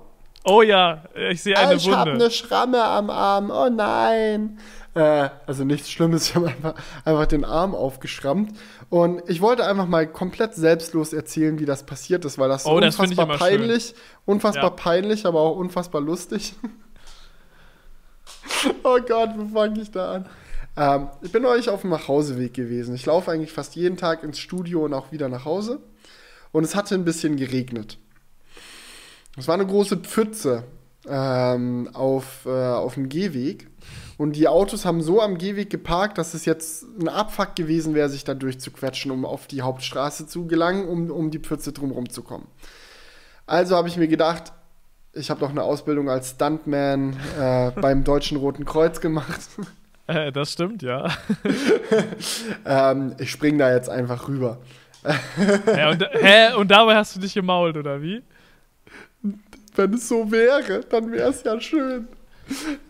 [0.44, 1.92] Oh ja, ich sehe eine ich Wunde.
[1.92, 3.52] Ich habe eine Schramme am Arm.
[3.52, 4.58] Oh nein.
[4.96, 6.74] Äh, also nichts Schlimmes, ich habe einfach,
[7.06, 8.58] einfach den Arm aufgeschrammt.
[8.90, 12.78] Und ich wollte einfach mal komplett selbstlos erzählen, wie das passiert ist, weil das oh,
[12.78, 13.96] unfassbar das peinlich, schön.
[14.26, 14.70] unfassbar ja.
[14.72, 16.56] peinlich, aber auch unfassbar lustig.
[18.84, 20.26] oh Gott, wo fange ich da an?
[20.78, 22.96] Ähm, ich bin euch auf dem Nachhauseweg gewesen.
[22.96, 25.80] Ich laufe eigentlich fast jeden Tag ins Studio und auch wieder nach Hause.
[26.52, 27.98] Und es hatte ein bisschen geregnet.
[29.38, 30.64] Es war eine große Pfütze
[31.08, 33.68] ähm, auf, äh, auf dem Gehweg.
[34.18, 38.10] Und die Autos haben so am Gehweg geparkt, dass es jetzt ein Abfuck gewesen wäre,
[38.10, 42.24] sich da durchzuquetschen, um auf die Hauptstraße zu gelangen, um, um die Pfütze drumherum zu
[42.24, 42.48] kommen.
[43.46, 44.52] Also habe ich mir gedacht,
[45.18, 49.42] ich habe noch eine Ausbildung als Stuntman äh, beim Deutschen Roten Kreuz gemacht.
[50.08, 51.12] Äh, das stimmt, ja.
[52.66, 54.60] ähm, ich spring da jetzt einfach rüber.
[55.04, 58.24] hä, und, hä, und dabei hast du dich gemault, oder wie?
[59.78, 62.08] wenn es so wäre, dann wäre es ja schön.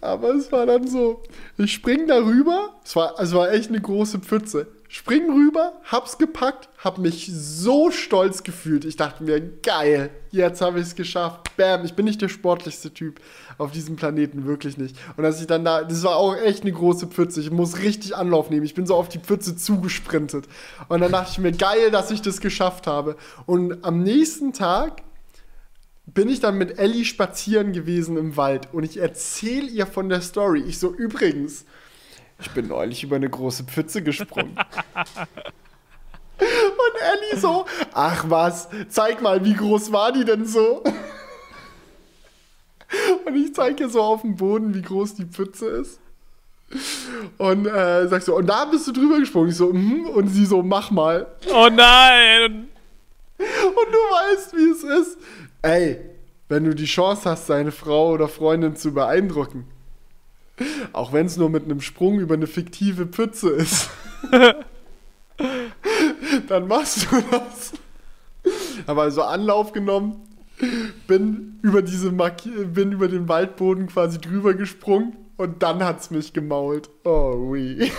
[0.02, 1.24] Aber es war dann so,
[1.58, 4.68] ich spring darüber, es war, es war echt eine große Pfütze.
[4.88, 8.86] Spring rüber, hab's gepackt, hab mich so stolz gefühlt.
[8.86, 11.56] Ich dachte mir, geil, jetzt habe ich es geschafft.
[11.58, 13.20] Bam, ich bin nicht der sportlichste Typ
[13.58, 14.96] auf diesem Planeten, wirklich nicht.
[15.18, 17.42] Und als ich dann da, das war auch echt eine große Pfütze.
[17.42, 18.66] Ich muss richtig Anlauf nehmen.
[18.66, 20.46] Ich bin so auf die Pfütze zugesprintet.
[20.88, 23.18] Und dann dachte ich mir, geil, dass ich das geschafft habe.
[23.46, 25.04] Und am nächsten Tag
[26.06, 30.22] bin ich dann mit Ellie spazieren gewesen im Wald und ich erzähle ihr von der
[30.22, 30.62] Story.
[30.62, 31.66] Ich so, übrigens,
[32.40, 34.58] ich bin neulich über eine große Pfütze gesprungen.
[36.40, 40.84] und Ellie so, ach was, zeig mal, wie groß war die denn so?
[43.26, 46.00] und ich zeige ihr so auf dem Boden, wie groß die Pfütze ist.
[47.38, 49.50] Und äh, sag so, und da bist du drüber gesprungen.
[49.50, 51.28] Ich so, mm, und sie so, mach mal.
[51.50, 52.68] Oh nein!
[53.38, 53.46] Und
[53.92, 55.18] du weißt, wie es ist.
[55.62, 56.00] Ey,
[56.50, 59.66] wenn du die Chance hast, deine Frau oder Freundin zu beeindrucken,
[60.92, 63.90] auch wenn es nur mit einem Sprung über eine fiktive Pfütze ist,
[66.48, 67.74] dann machst du das.
[68.88, 70.28] Habe also Anlauf genommen,
[71.08, 76.34] bin über diese Marki bin über den Waldboden quasi drüber gesprungen und dann hat's mich
[76.34, 76.90] gemault.
[77.04, 77.92] Oh, oui.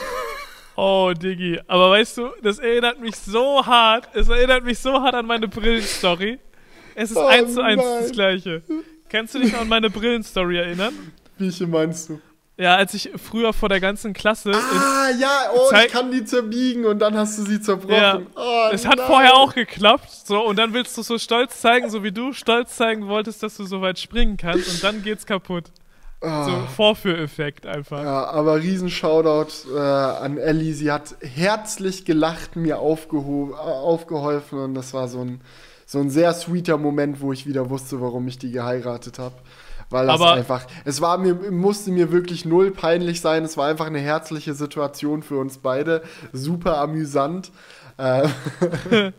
[0.77, 1.61] Oh, Diggi.
[1.67, 4.09] Aber weißt du, das erinnert mich so hart.
[4.15, 6.39] Es erinnert mich so hart an meine Brillenstory.
[6.95, 8.63] Es ist Oh eins zu eins das gleiche.
[9.09, 10.95] Kannst du dich noch an meine Brillenstory erinnern?
[11.39, 12.21] Welche meinst du?
[12.61, 14.51] Ja, als ich früher vor der ganzen Klasse.
[14.53, 17.95] Ah, ja, oh, ich kann die zerbiegen und dann hast du sie zerbrochen.
[17.95, 19.07] ja, oh, es hat nein.
[19.07, 20.11] vorher auch geklappt.
[20.11, 23.57] So, und dann willst du so stolz zeigen, so wie du stolz zeigen wolltest, dass
[23.57, 24.69] du so weit springen kannst.
[24.69, 25.67] Und dann geht's kaputt.
[26.21, 28.01] So Vorführeffekt einfach.
[28.01, 28.03] Ah.
[28.03, 30.75] Ja, aber riesen Shoutout äh, an Ellie.
[30.75, 35.41] Sie hat herzlich gelacht, mir äh, aufgeholfen und das war so ein,
[35.87, 39.37] so ein sehr sweeter Moment, wo ich wieder wusste, warum ich die geheiratet habe.
[39.91, 43.45] Weil das Aber- einfach, es war mir, musste mir wirklich null peinlich sein.
[43.45, 46.03] Es war einfach eine herzliche Situation für uns beide.
[46.33, 47.51] Super amüsant.
[47.97, 48.29] Äh,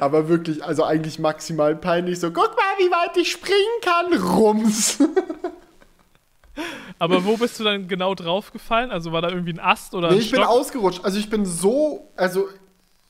[0.00, 2.20] aber wirklich, also eigentlich maximal peinlich.
[2.20, 4.12] So, guck mal, wie weit ich springen kann.
[4.22, 4.98] Rums.
[7.00, 8.90] Aber wo bist du dann genau draufgefallen?
[8.90, 10.50] Also war da irgendwie ein Ast oder ein Nee, ich bin Stock?
[10.50, 11.04] ausgerutscht.
[11.04, 12.48] Also ich bin so, also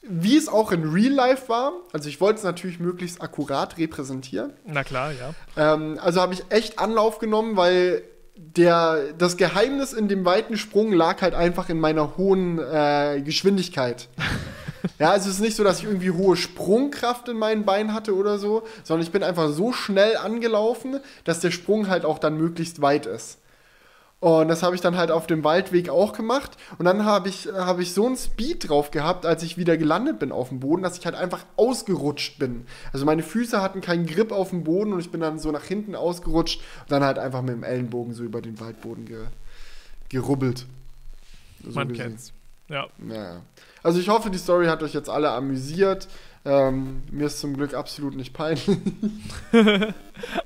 [0.08, 1.72] wie es auch in Real Life war.
[1.92, 4.52] Also ich wollte es natürlich möglichst akkurat repräsentieren.
[4.66, 5.34] Na klar, ja.
[5.56, 8.02] Ähm, also habe ich echt Anlauf genommen, weil
[8.36, 14.08] der, das Geheimnis in dem weiten Sprung lag halt einfach in meiner hohen äh, Geschwindigkeit.
[14.98, 18.14] ja, also es ist nicht so, dass ich irgendwie hohe Sprungkraft in meinen Beinen hatte
[18.14, 22.38] oder so, sondern ich bin einfach so schnell angelaufen, dass der Sprung halt auch dann
[22.38, 23.38] möglichst weit ist.
[24.20, 26.56] Und das habe ich dann halt auf dem Waldweg auch gemacht.
[26.78, 30.18] Und dann habe ich, habe ich so einen Speed drauf gehabt, als ich wieder gelandet
[30.18, 32.66] bin auf dem Boden, dass ich halt einfach ausgerutscht bin.
[32.92, 35.62] Also meine Füße hatten keinen Grip auf dem Boden und ich bin dann so nach
[35.62, 39.26] hinten ausgerutscht und dann halt einfach mit dem Ellenbogen so über den Waldboden ge,
[40.08, 40.66] gerubbelt.
[41.62, 42.04] So Man gesehen.
[42.06, 42.32] kennt's.
[42.68, 42.86] Ja.
[43.08, 43.42] Ja.
[43.84, 46.08] Also ich hoffe, die Story hat euch jetzt alle amüsiert.
[46.44, 48.66] Ähm, mir ist zum Glück absolut nicht peinlich.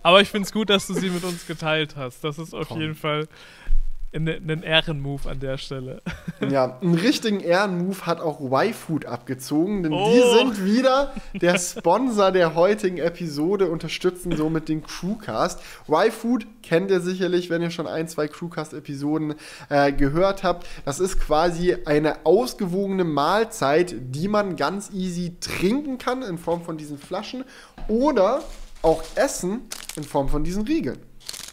[0.02, 2.24] Aber ich finde es gut, dass du sie mit uns geteilt hast.
[2.24, 2.80] Das ist auf Komm.
[2.80, 3.28] jeden Fall
[4.14, 6.02] ein, ein Ehrenmove an der Stelle.
[6.50, 10.38] Ja, einen richtigen Ehrenmove hat auch Y-Food abgezogen, denn die Oh.
[10.38, 15.60] sind wieder der Sponsor der heutigen Episode, unterstützen somit den Crewcast.
[15.88, 19.34] Y-Food kennt ihr sicherlich, wenn ihr schon ein, zwei Crewcast-Episoden
[19.68, 20.66] äh, gehört habt.
[20.84, 26.76] Das ist quasi eine ausgewogene Mahlzeit, die man ganz easy trinken kann in Form von
[26.76, 27.44] diesen Flaschen
[27.86, 28.42] oder
[28.82, 29.60] auch essen
[29.94, 30.98] in Form von diesen Riegeln.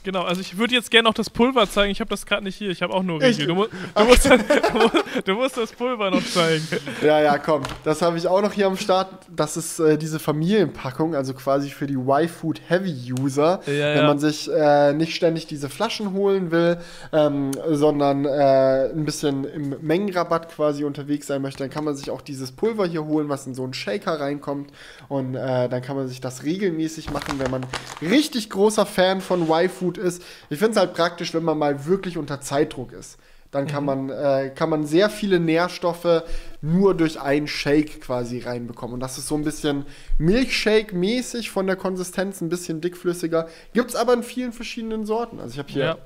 [0.04, 1.92] Genau, also ich würde jetzt gerne noch das Pulver zeigen.
[1.92, 2.70] Ich habe das gerade nicht hier.
[2.70, 3.48] Ich habe auch nur Riegel.
[3.48, 6.66] Du, mu du, musst, du, musst, du musst das Pulver noch zeigen.
[7.02, 7.64] Ja, ja, komm.
[7.84, 9.10] Das habe ich auch noch hier am Start.
[9.30, 13.60] Das ist äh, diese Familienpackung, also quasi für die Y-Food Heavy User.
[13.66, 14.08] Ja, wenn ja.
[14.08, 16.78] man sich äh, nicht ständig diese Flaschen holen will,
[17.12, 22.10] ähm, sondern äh, ein bisschen im Mengenrabatt quasi unterwegs sein möchte, dann kann man sich
[22.10, 24.72] auch dieses Pulver hier holen, was in so einen Shaker reinkommt.
[25.10, 27.66] Und äh, dann kann man sich das regelmäßig machen, wenn man
[28.02, 30.22] richtig großer Fan von Y-Food ist.
[30.50, 33.18] Ich finde es halt praktisch, wenn man mal wirklich unter Zeitdruck ist.
[33.52, 36.24] Dann kann, man, äh, kann man sehr viele Nährstoffe
[36.62, 38.94] nur durch einen Shake quasi reinbekommen.
[38.94, 39.86] Und das ist so ein bisschen
[40.20, 43.48] Milkshake-mäßig von der Konsistenz, ein bisschen dickflüssiger.
[43.74, 45.40] Gibt es aber in vielen verschiedenen Sorten.
[45.40, 45.98] Also ich habe hier Ja.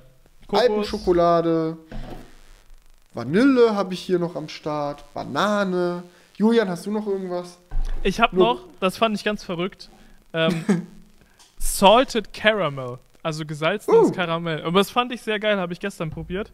[0.58, 1.78] Alpenschokolade,
[3.13, 6.04] Vanille habe ich hier noch am Start, Banane.
[6.38, 7.58] Julian, hast du noch irgendwas?
[8.04, 9.89] Ich habe noch, das fand ich ganz verrückt,
[10.34, 10.88] ähm,
[11.58, 13.00] Salted Caramel.
[13.24, 14.12] Also gesalzenes Uh.
[14.12, 14.62] Karamell.
[14.64, 16.52] Aber das fand ich sehr geil, habe ich gestern probiert.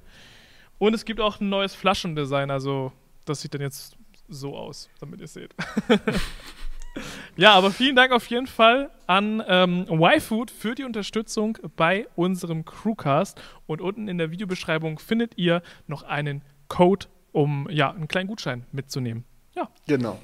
[0.77, 2.51] Und es gibt auch ein neues Flaschendesign.
[2.51, 2.93] Also
[3.25, 3.97] das sieht dann jetzt
[4.29, 5.53] so aus, damit ihr seht.
[7.35, 12.65] Ja, aber vielen Dank auf jeden Fall an ähm, YFood für die Unterstützung bei unserem
[12.65, 13.41] Crewcast.
[13.65, 18.65] Und unten in der Videobeschreibung findet ihr noch einen Code, um ja, einen kleinen Gutschein
[18.71, 19.23] mitzunehmen.
[19.55, 19.69] Ja.
[19.87, 20.19] Genau.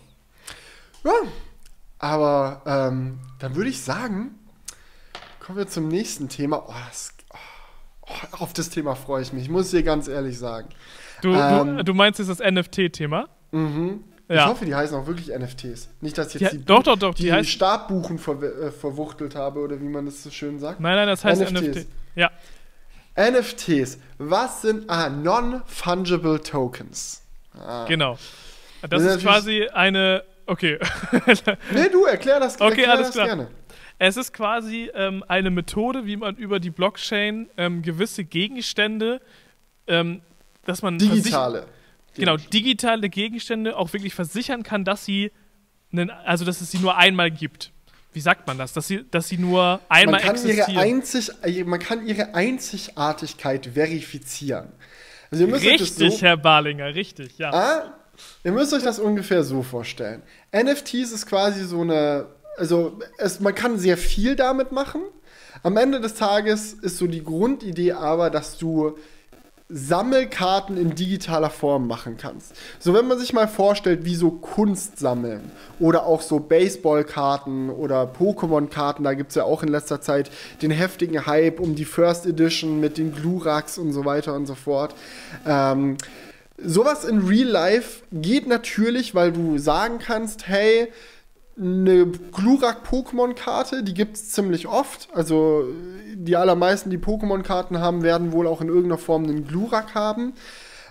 [1.03, 1.13] Ja,
[1.99, 4.35] aber ähm, dann würde ich sagen,
[5.45, 6.65] kommen wir zum nächsten Thema.
[6.67, 7.13] Oh, das,
[8.01, 10.69] oh, auf das Thema freue ich mich, ich muss dir ganz ehrlich sagen.
[11.21, 13.29] Du, ähm, du, du meinst jetzt das NFT-Thema?
[13.51, 14.03] Mhm.
[14.27, 14.35] Ja.
[14.35, 15.89] Ich hoffe, die heißen auch wirklich NFTs.
[16.01, 19.35] Nicht, dass ich jetzt die, die, doch, doch, doch, die, die Stabbuchen ver äh, verwuchtelt
[19.35, 20.79] habe oder wie man das so schön sagt.
[20.79, 21.77] Nein, nein, das heißt NFTs.
[21.77, 21.87] NFT.
[22.15, 22.31] Ja.
[23.15, 23.99] NFTs.
[24.17, 27.21] Was sind ah, Non-Fungible Tokens?
[27.53, 27.85] Ah.
[27.87, 28.17] Genau.
[28.81, 30.23] Das, das ist quasi eine.
[30.47, 30.79] Okay.
[31.71, 33.27] nee, du, erklär das, okay, erklär alles das klar.
[33.27, 33.47] gerne.
[33.97, 39.21] Es ist quasi ähm, eine Methode, wie man über die Blockchain ähm, gewisse Gegenstände,
[39.87, 40.21] ähm,
[40.65, 40.97] dass man.
[40.97, 41.67] Digitale.
[42.15, 45.31] Genau, digitale Gegenstände auch wirklich versichern kann, dass sie,
[45.91, 47.71] einen, also dass es sie nur einmal gibt.
[48.13, 48.71] Wie sagt man das?
[48.71, 50.71] Dass sie, dass sie nur einmal man kann existieren.
[50.71, 54.69] Ihre einzig, äh, man kann ihre Einzigartigkeit verifizieren.
[55.29, 57.51] Also richtig, so, Herr Barlinger, richtig, ja.
[57.51, 57.93] Ah,
[58.45, 60.23] ihr müsst euch das ungefähr so vorstellen.
[60.55, 65.01] NFTs ist quasi so eine, also es, man kann sehr viel damit machen.
[65.63, 68.95] Am Ende des Tages ist so die Grundidee aber, dass du
[69.67, 72.53] Sammelkarten in digitaler Form machen kannst.
[72.77, 78.03] So, wenn man sich mal vorstellt, wie so Kunst sammeln oder auch so Baseballkarten oder
[78.03, 80.29] Pokémon-Karten, da gibt es ja auch in letzter Zeit
[80.61, 84.53] den heftigen Hype um die First Edition mit den Gluraks und so weiter und so
[84.53, 84.93] fort.
[85.47, 85.97] Ähm,
[86.63, 90.91] sowas in Real Life geht natürlich, weil du sagen kannst, hey,
[91.57, 95.07] eine Glurak-Pokémon-Karte, die gibt es ziemlich oft.
[95.13, 95.65] Also
[96.13, 100.33] die allermeisten, die Pokémon-Karten haben, werden wohl auch in irgendeiner Form einen Glurak haben.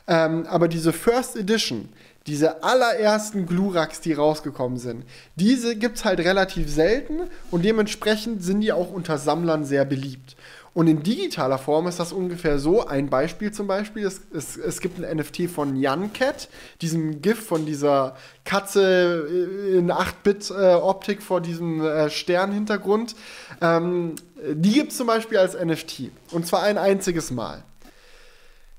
[0.06, 1.88] Ähm, aber diese First Edition,
[2.26, 5.04] diese allerersten Gluraks, die rausgekommen sind,
[5.36, 10.36] diese gibt es halt relativ selten und dementsprechend sind die auch unter Sammlern sehr beliebt.
[10.74, 12.84] Und in digitaler Form ist das ungefähr so.
[12.84, 15.80] Ein Beispiel zum Beispiel, es, es, es gibt ein NFT von
[16.12, 16.48] Cat,
[16.82, 19.24] diesem GIF von dieser Katze
[19.72, 23.14] in 8-Bit-Optik vor diesem äh, Sternhintergrund.
[23.60, 24.16] Ähm,
[24.52, 26.10] die gibt es zum Beispiel als NFT.
[26.32, 27.62] Und zwar ein einziges Mal.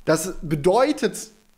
[0.04, 1.16] Das bedeutet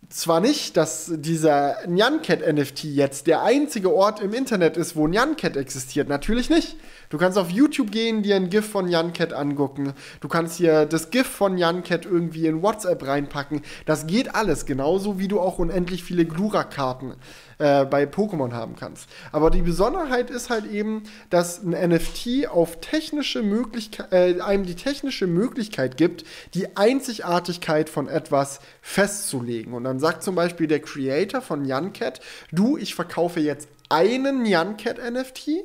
[0.09, 6.07] zwar nicht, dass dieser Nyancat-NFT jetzt der einzige Ort im Internet ist, wo Nyancat existiert.
[6.07, 6.77] Natürlich nicht.
[7.09, 9.93] Du kannst auf YouTube gehen, dir ein GIF von Nyancat angucken.
[10.19, 13.61] Du kannst hier das GIF von Nyancat irgendwie in WhatsApp reinpacken.
[13.85, 17.13] Das geht alles, genauso wie du auch unendlich viele Glura-Karten
[17.59, 19.09] äh, bei Pokémon haben kannst.
[19.31, 24.75] Aber die Besonderheit ist halt eben, dass ein NFT auf technische Möglichkeit, äh, einem die
[24.75, 29.73] technische Möglichkeit gibt, die Einzigartigkeit von etwas festzulegen.
[29.73, 32.19] Und dann sagt zum Beispiel der Creator von Nyancat,
[32.51, 35.63] du, ich verkaufe jetzt einen Nyancat NFT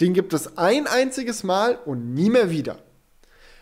[0.00, 2.78] den gibt es ein einziges Mal und nie mehr wieder.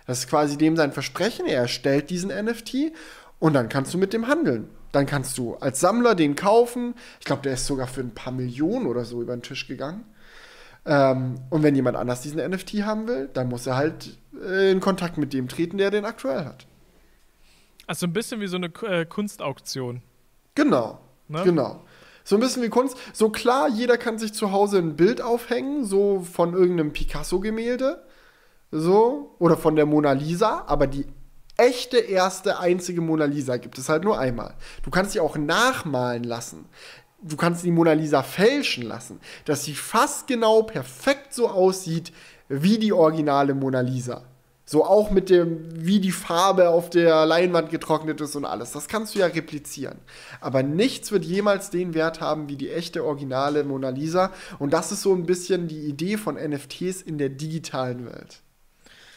[0.06, 1.46] Das ist quasi dem sein Versprechen.
[1.46, 2.92] Er erstellt diesen NFT
[3.38, 4.68] und dann kannst du mit dem handeln.
[4.92, 6.94] Dann kannst du als Sammler den kaufen.
[7.20, 10.04] Ich glaube, der ist sogar für ein paar Millionen oder so über den Tisch gegangen.
[10.86, 14.80] Ähm, und wenn jemand anders diesen NFT haben will, dann muss er halt äh, in
[14.80, 16.66] Kontakt mit dem treten, der den aktuell hat.
[17.86, 20.02] Also ein bisschen wie so eine äh, Kunstauktion.
[20.54, 21.00] Genau.
[21.28, 21.42] Ne?
[21.44, 21.84] Genau.
[22.28, 22.94] So ein bisschen wie Kunst.
[23.14, 28.04] So klar, jeder kann sich zu Hause ein Bild aufhängen, so von irgendeinem Picasso-Gemälde.
[28.70, 29.34] So.
[29.38, 30.64] Oder von der Mona Lisa.
[30.66, 31.06] Aber die
[31.56, 34.56] echte erste, einzige Mona Lisa gibt es halt nur einmal.
[34.82, 36.66] Du kannst sie auch nachmalen lassen.
[37.22, 42.12] Du kannst die Mona Lisa fälschen lassen, dass sie fast genau perfekt so aussieht
[42.50, 44.27] wie die originale Mona Lisa.
[44.70, 48.72] So auch mit dem, wie die Farbe auf der Leinwand getrocknet ist und alles.
[48.72, 49.96] Das kannst du ja replizieren.
[50.42, 54.30] Aber nichts wird jemals den Wert haben wie die echte originale Mona Lisa.
[54.58, 58.42] Und das ist so ein bisschen die Idee von NFTs in der digitalen Welt.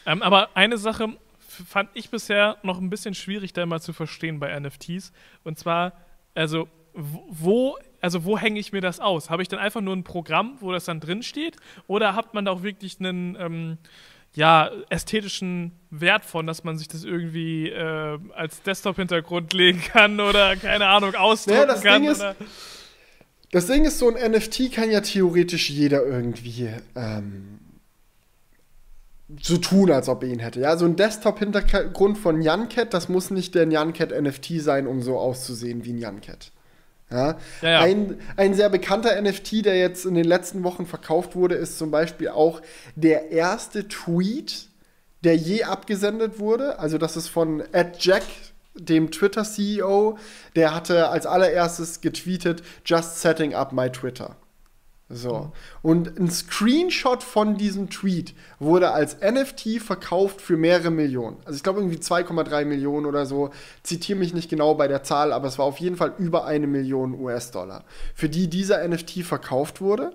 [0.06, 4.40] Ähm, aber eine Sache fand ich bisher noch ein bisschen schwierig, da mal zu verstehen
[4.40, 5.12] bei NFTs.
[5.44, 5.92] Und zwar,
[6.34, 9.30] also, wo also wo hänge ich mir das aus?
[9.30, 11.56] Habe ich dann einfach nur ein Programm, wo das dann drin steht?
[11.86, 13.78] Oder hat man da auch wirklich einen, ähm,
[14.34, 20.56] ja, ästhetischen Wert von, dass man sich das irgendwie äh, als Desktop-Hintergrund legen kann oder
[20.56, 22.02] keine Ahnung, ausdrucken naja, das kann.
[22.02, 22.24] Ding ist,
[23.50, 27.58] das Ding ist, so ein NFT kann ja theoretisch jeder irgendwie ähm,
[29.40, 30.60] so tun, als ob er ihn hätte.
[30.60, 35.18] Ja, so ein Desktop-Hintergrund von Nyancat, das muss nicht der Nyancat NFT sein, um so
[35.18, 36.52] auszusehen wie Nyancat.
[37.12, 37.38] Ja?
[37.60, 37.80] Ja, ja.
[37.80, 41.90] Ein, ein sehr bekannter NFT, der jetzt in den letzten Wochen verkauft wurde, ist zum
[41.90, 42.60] Beispiel auch
[42.96, 44.68] der erste Tweet,
[45.22, 46.78] der je abgesendet wurde.
[46.78, 48.24] Also das ist von Ed Jack,
[48.74, 50.18] dem Twitter-CEO.
[50.56, 54.36] Der hatte als allererstes getweetet, just setting up my Twitter.
[55.12, 55.52] So.
[55.82, 61.36] Und ein Screenshot von diesem Tweet wurde als NFT verkauft für mehrere Millionen.
[61.44, 63.50] Also ich glaube irgendwie 2,3 Millionen oder so.
[63.82, 66.66] Zitiere mich nicht genau bei der Zahl, aber es war auf jeden Fall über eine
[66.66, 67.84] Million US-Dollar,
[68.14, 70.12] für die dieser NFT verkauft wurde.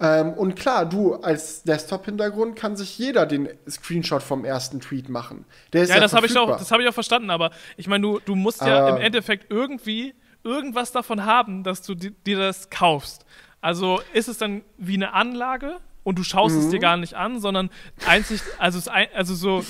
[0.00, 5.44] Ähm, und klar, du als Desktop-Hintergrund kann sich jeder den Screenshot vom ersten Tweet machen.
[5.74, 8.36] Ja, ja das habe ich, auch, hab ich auch verstanden, aber ich meine, du, du
[8.36, 10.14] musst ja im Endeffekt irgendwie
[10.44, 13.24] irgendwas davon haben, dass du dir das kaufst.
[13.60, 16.62] Also ist es dann wie eine Anlage und du schaust mhm.
[16.62, 17.70] es dir gar nicht an, sondern
[18.06, 19.64] einzig, also, es, also so.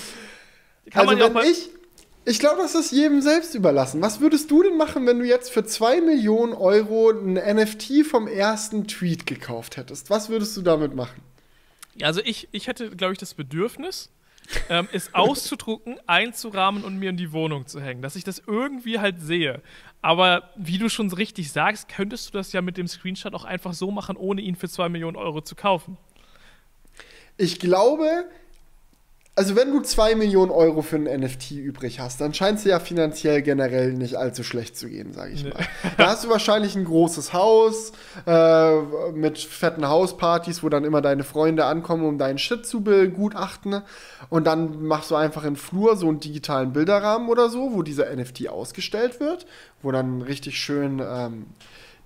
[0.91, 1.69] Kann also man ja wenn ich,
[2.25, 4.01] ich glaube, das ist jedem selbst überlassen.
[4.01, 8.27] Was würdest du denn machen, wenn du jetzt für 2 Millionen Euro ein NFT vom
[8.27, 10.09] ersten Tweet gekauft hättest?
[10.09, 11.21] Was würdest du damit machen?
[11.95, 14.09] Ja, also ich, ich hätte, glaube ich, das Bedürfnis,
[14.69, 18.99] ähm, es auszudrucken, einzurahmen und mir in die Wohnung zu hängen, dass ich das irgendwie
[18.99, 19.61] halt sehe.
[20.01, 23.73] Aber wie du schon richtig sagst, könntest du das ja mit dem Screenshot auch einfach
[23.73, 25.97] so machen, ohne ihn für 2 Millionen Euro zu kaufen.
[27.37, 28.25] Ich glaube,
[29.39, 32.77] also wenn du 2 Millionen Euro für ein NFT übrig hast, dann scheint es ja
[32.77, 35.51] finanziell generell nicht allzu schlecht zu gehen, sage ich nee.
[35.51, 35.65] mal.
[35.95, 37.93] Da hast du wahrscheinlich ein großes Haus
[38.27, 38.81] äh,
[39.13, 43.81] mit fetten Hauspartys, wo dann immer deine Freunde ankommen, um deinen Shit zu begutachten.
[44.27, 48.13] Und dann machst du einfach im Flur so einen digitalen Bilderrahmen oder so, wo dieser
[48.13, 49.45] NFT ausgestellt wird,
[49.81, 51.45] wo dann richtig schön ähm,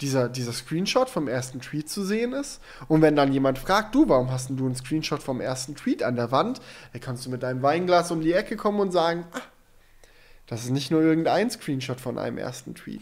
[0.04, 2.62] dieser, dieser Screenshot vom ersten Tweet zu sehen ist.
[2.88, 6.16] Und wenn dann jemand fragt, du, warum hast du einen Screenshot vom ersten Tweet an
[6.16, 9.42] der Wand, dann kannst du mit deinem Weinglas um die Ecke kommen und sagen, ah,
[10.48, 13.02] das ist nicht nur irgendein Screenshot von einem ersten Tweet.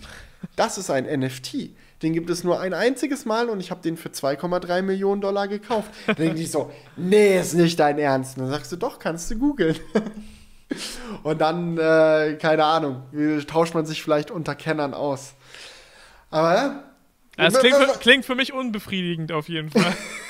[0.55, 1.71] Das ist ein NFT.
[2.03, 5.47] Den gibt es nur ein einziges Mal und ich habe den für 2,3 Millionen Dollar
[5.47, 5.91] gekauft.
[6.07, 8.37] Dann denken die so, nee, ist nicht dein Ernst.
[8.37, 9.75] Und dann sagst du, doch, kannst du googeln.
[11.23, 13.03] und dann, äh, keine Ahnung,
[13.47, 15.33] tauscht man sich vielleicht unter Kennern aus.
[16.31, 16.83] Aber ja,
[17.49, 19.95] das klingt für, klingt für mich unbefriedigend auf jeden Fall.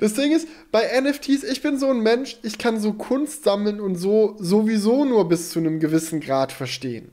[0.00, 3.80] Das Ding ist, bei NFTs, ich bin so ein Mensch, ich kann so Kunst sammeln
[3.80, 7.10] und so sowieso nur bis zu einem gewissen Grad verstehen.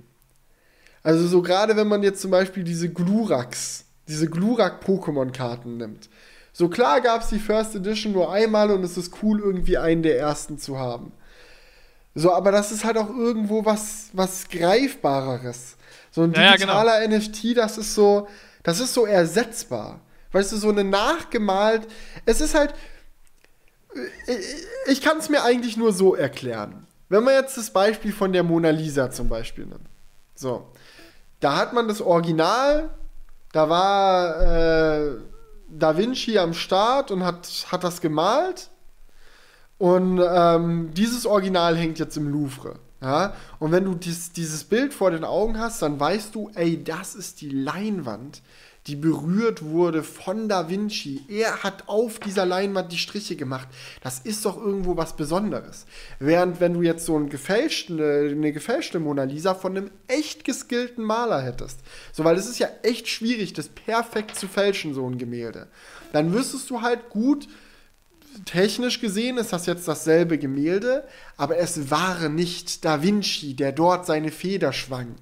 [1.01, 6.09] Also so gerade wenn man jetzt zum Beispiel diese Gluraks, diese Glurak-Pokémon-Karten nimmt.
[6.53, 10.03] So klar gab es die First Edition nur einmal und es ist cool, irgendwie einen
[10.03, 11.11] der ersten zu haben.
[12.13, 15.75] So, aber das ist halt auch irgendwo was, was Greifbareres.
[16.15, 17.17] So ein digitaler ja, genau.
[17.17, 18.29] NFT, das ist so,
[18.63, 19.99] das ist so ersetzbar.
[20.31, 21.87] Weißt du, so eine nachgemalt.
[22.25, 22.73] Es ist halt.
[24.87, 26.87] Ich kann es mir eigentlich nur so erklären.
[27.09, 29.89] Wenn man jetzt das Beispiel von der Mona Lisa zum Beispiel nimmt.
[30.35, 30.71] So.
[31.41, 32.91] Da hat man das Original,
[33.51, 35.17] da war äh,
[35.67, 38.69] Da Vinci am Start und hat, hat das gemalt.
[39.77, 42.79] Und ähm, dieses Original hängt jetzt im Louvre.
[43.01, 43.35] Ja?
[43.59, 47.15] Und wenn du dies, dieses Bild vor den Augen hast, dann weißt du, ey, das
[47.15, 48.41] ist die Leinwand,
[48.87, 51.21] die berührt wurde von Da Vinci.
[51.27, 53.67] Er hat auf dieser Leinwand die Striche gemacht.
[54.03, 55.85] Das ist doch irgendwo was Besonderes.
[56.19, 61.03] Während wenn du jetzt so einen gefälschten, eine gefälschte Mona Lisa von einem echt geskillten
[61.03, 61.79] Maler hättest,
[62.11, 65.67] so weil es ist ja echt schwierig, das perfekt zu fälschen, so ein Gemälde,
[66.13, 67.47] dann wüsstest du halt gut,
[68.43, 71.07] technisch gesehen ist das jetzt dasselbe Gemälde,
[71.37, 75.15] aber es war nicht Da Vinci, der dort seine Feder schwang.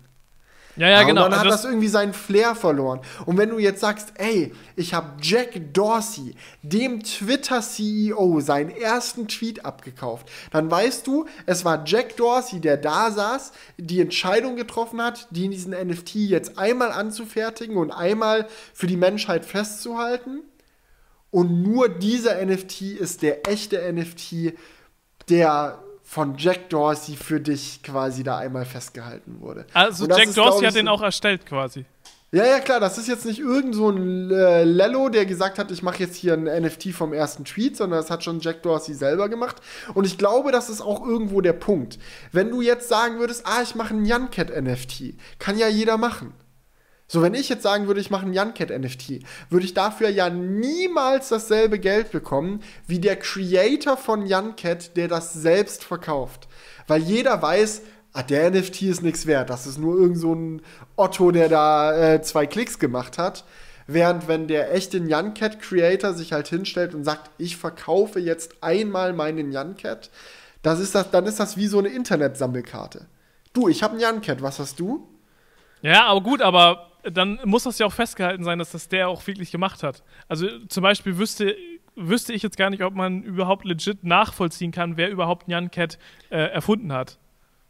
[0.75, 1.25] Ja, ja, genau.
[1.25, 3.01] Und dann also hat das irgendwie seinen Flair verloren.
[3.25, 9.65] Und wenn du jetzt sagst, ey, ich habe Jack Dorsey, dem Twitter-CEO, seinen ersten Tweet
[9.65, 15.27] abgekauft, dann weißt du, es war Jack Dorsey, der da saß, die Entscheidung getroffen hat,
[15.29, 20.41] diesen NFT jetzt einmal anzufertigen und einmal für die Menschheit festzuhalten.
[21.33, 24.53] Und nur dieser NFT ist der echte NFT,
[25.29, 29.65] der von Jack Dorsey für dich quasi da einmal festgehalten wurde.
[29.73, 31.85] Also Jack ist, Dorsey hat den auch erstellt quasi.
[32.31, 35.71] Ja, ja, klar, das ist jetzt nicht irgend so ein äh, Lello, der gesagt hat,
[35.71, 38.93] ich mache jetzt hier ein NFT vom ersten Tweet, sondern das hat schon Jack Dorsey
[38.93, 39.55] selber gemacht.
[39.95, 41.97] Und ich glaube, das ist auch irgendwo der Punkt.
[42.31, 46.33] Wenn du jetzt sagen würdest, ah, ich mache ein Janket-NFT, kann ja jeder machen.
[47.13, 49.19] So, wenn ich jetzt sagen würde, ich mache ein Janket-NFT,
[49.51, 55.31] würde ich dafür ja niemals dasselbe Geld bekommen wie der Creator von Janket, der das
[55.31, 56.47] selbst verkauft.
[56.87, 57.83] Weil jeder weiß,
[58.13, 59.51] ah, der NFT ist nichts wert.
[59.51, 60.63] Das ist nur irgend so ein
[60.95, 63.43] Otto, der da äh, zwei Klicks gemacht hat.
[63.85, 69.13] Während wenn der echte Janket Creator sich halt hinstellt und sagt, ich verkaufe jetzt einmal
[69.13, 70.09] meinen Janket,
[70.63, 73.05] das ist das, dann ist das wie so eine Internetsammelkarte.
[73.53, 75.07] Du, ich habe einen Janket, was hast du?
[75.83, 79.25] Ja, aber gut, aber dann muss das ja auch festgehalten sein, dass das der auch
[79.27, 80.03] wirklich gemacht hat.
[80.27, 81.55] Also zum Beispiel wüsste,
[81.95, 85.97] wüsste ich jetzt gar nicht, ob man überhaupt legit nachvollziehen kann, wer überhaupt Jan Cat
[86.29, 87.17] äh, erfunden hat.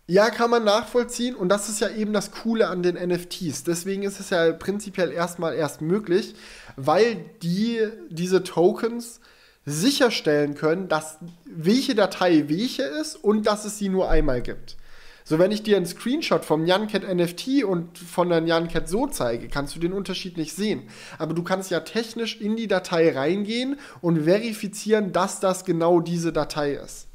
[0.06, 3.64] Ja, kann man nachvollziehen und das ist ja eben das Coole an den NFTs.
[3.64, 6.36] Deswegen ist es ja prinzipiell erstmal erst möglich,
[6.76, 7.80] weil die
[8.10, 9.22] diese Tokens
[9.66, 14.76] sicherstellen können, dass welche Datei welche ist und dass es sie nur einmal gibt.
[15.24, 19.48] So, wenn ich dir einen Screenshot vom Nyancat NFT und von der Nyancat so zeige,
[19.48, 20.84] kannst du den Unterschied nicht sehen.
[21.18, 26.34] Aber du kannst ja technisch in die Datei reingehen und verifizieren, dass das genau diese
[26.34, 27.08] Datei ist.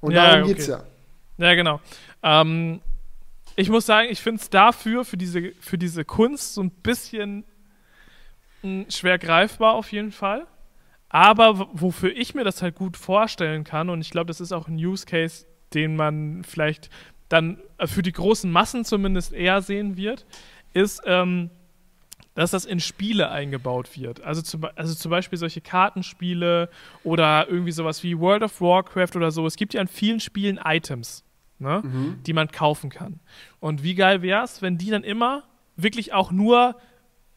[0.00, 0.54] Und ja, darum okay.
[0.54, 0.84] geht's ja.
[1.38, 1.80] Ja, genau.
[2.22, 2.80] Ähm,
[3.56, 7.44] ich muss sagen, ich finde es dafür, für diese, für diese Kunst, so ein bisschen
[8.62, 10.46] mh, hm, schwer greifbar auf jeden Fall.
[11.08, 14.66] Aber wofür ich mir das halt gut vorstellen kann, und ich glaube, das ist auch
[14.66, 16.90] ein Use Case, den man vielleicht
[17.28, 20.26] dann äh, für die großen Massen zumindest eher sehen wird,
[20.72, 21.50] ist, ähm,
[22.34, 24.22] dass das in Spiele eingebaut wird.
[24.24, 26.68] Also zum, also zum Beispiel solche Kartenspiele
[27.04, 29.46] oder irgendwie sowas wie World of Warcraft oder so.
[29.46, 31.24] Es gibt ja in vielen Spielen Items,
[31.58, 32.22] ne, mhm.
[32.26, 33.20] die man kaufen kann.
[33.60, 35.44] Und wie geil wäre es, wenn die dann immer
[35.76, 36.76] wirklich auch nur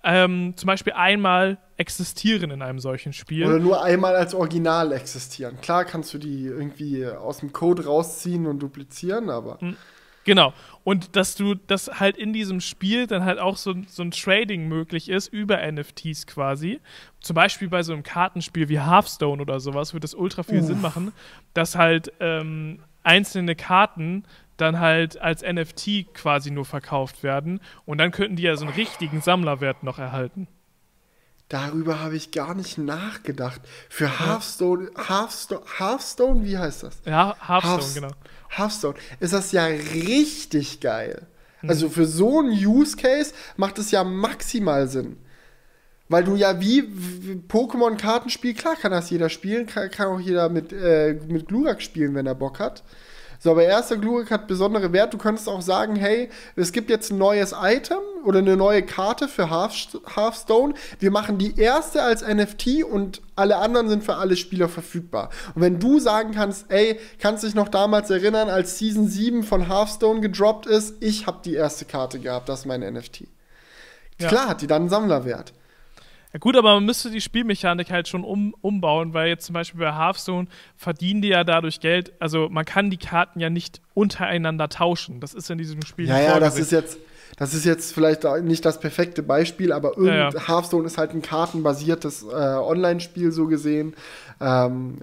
[0.07, 3.45] ähm, zum Beispiel einmal existieren in einem solchen Spiel.
[3.45, 5.59] Oder nur einmal als Original existieren.
[5.61, 9.59] Klar kannst du die irgendwie aus dem Code rausziehen und duplizieren, aber.
[9.59, 9.75] Hm.
[10.23, 10.53] Genau.
[10.83, 14.67] Und dass du, dass halt in diesem Spiel dann halt auch so, so ein Trading
[14.67, 16.79] möglich ist über NFTs quasi.
[17.19, 20.67] Zum Beispiel bei so einem Kartenspiel wie Hearthstone oder sowas würde das ultra viel Uff.
[20.67, 21.11] Sinn machen,
[21.53, 24.23] dass halt ähm, einzelne Karten
[24.57, 27.61] dann halt als NFT quasi nur verkauft werden.
[27.85, 30.47] Und dann könnten die ja so einen richtigen Sammlerwert noch erhalten.
[31.49, 33.61] Darüber habe ich gar nicht nachgedacht.
[33.89, 36.97] Für Hearthstone, Hearthstone, Hearthstone, wie heißt das?
[37.05, 38.11] Ja, Hearthstone, Hearth, genau.
[38.49, 41.25] Hearthstone ist das ja richtig geil.
[41.61, 41.69] Mhm.
[41.69, 45.17] Also für so einen Use Case macht es ja maximal Sinn.
[46.09, 50.49] Weil du ja wie, wie Pokémon-Kartenspiel, klar kann das jeder spielen, kann, kann auch jeder
[50.49, 52.83] mit, äh, mit Glurak spielen, wenn er Bock hat.
[53.39, 55.13] So, aber erster Glurak hat besondere Wert.
[55.13, 59.27] Du könntest auch sagen, hey, es gibt jetzt ein neues Item oder eine neue Karte
[59.27, 60.73] für Hearthstone.
[60.99, 65.29] Wir machen die erste als NFT und alle anderen sind für alle Spieler verfügbar.
[65.55, 69.67] Und wenn du sagen kannst, ey, kannst dich noch damals erinnern, als Season 7 von
[69.67, 73.27] Hearthstone gedroppt ist, ich habe die erste Karte gehabt, das ist mein NFT.
[74.19, 74.29] Ja.
[74.29, 75.53] Klar hat die dann einen Sammlerwert.
[76.37, 79.79] Ja gut, aber man müsste die Spielmechanik halt schon um, umbauen, weil jetzt zum Beispiel
[79.79, 82.13] bei Hearthstone verdienen die ja dadurch Geld.
[82.19, 85.19] Also man kann die Karten ja nicht untereinander tauschen.
[85.19, 86.07] Das ist in diesem Spiel.
[86.07, 86.99] Ja, ja, das ist jetzt,
[87.37, 90.47] das ist jetzt vielleicht nicht das perfekte Beispiel, aber irgend, ja, ja.
[90.47, 93.95] Hearthstone ist halt ein kartenbasiertes äh, Online-Spiel so gesehen.
[94.39, 94.99] Ähm,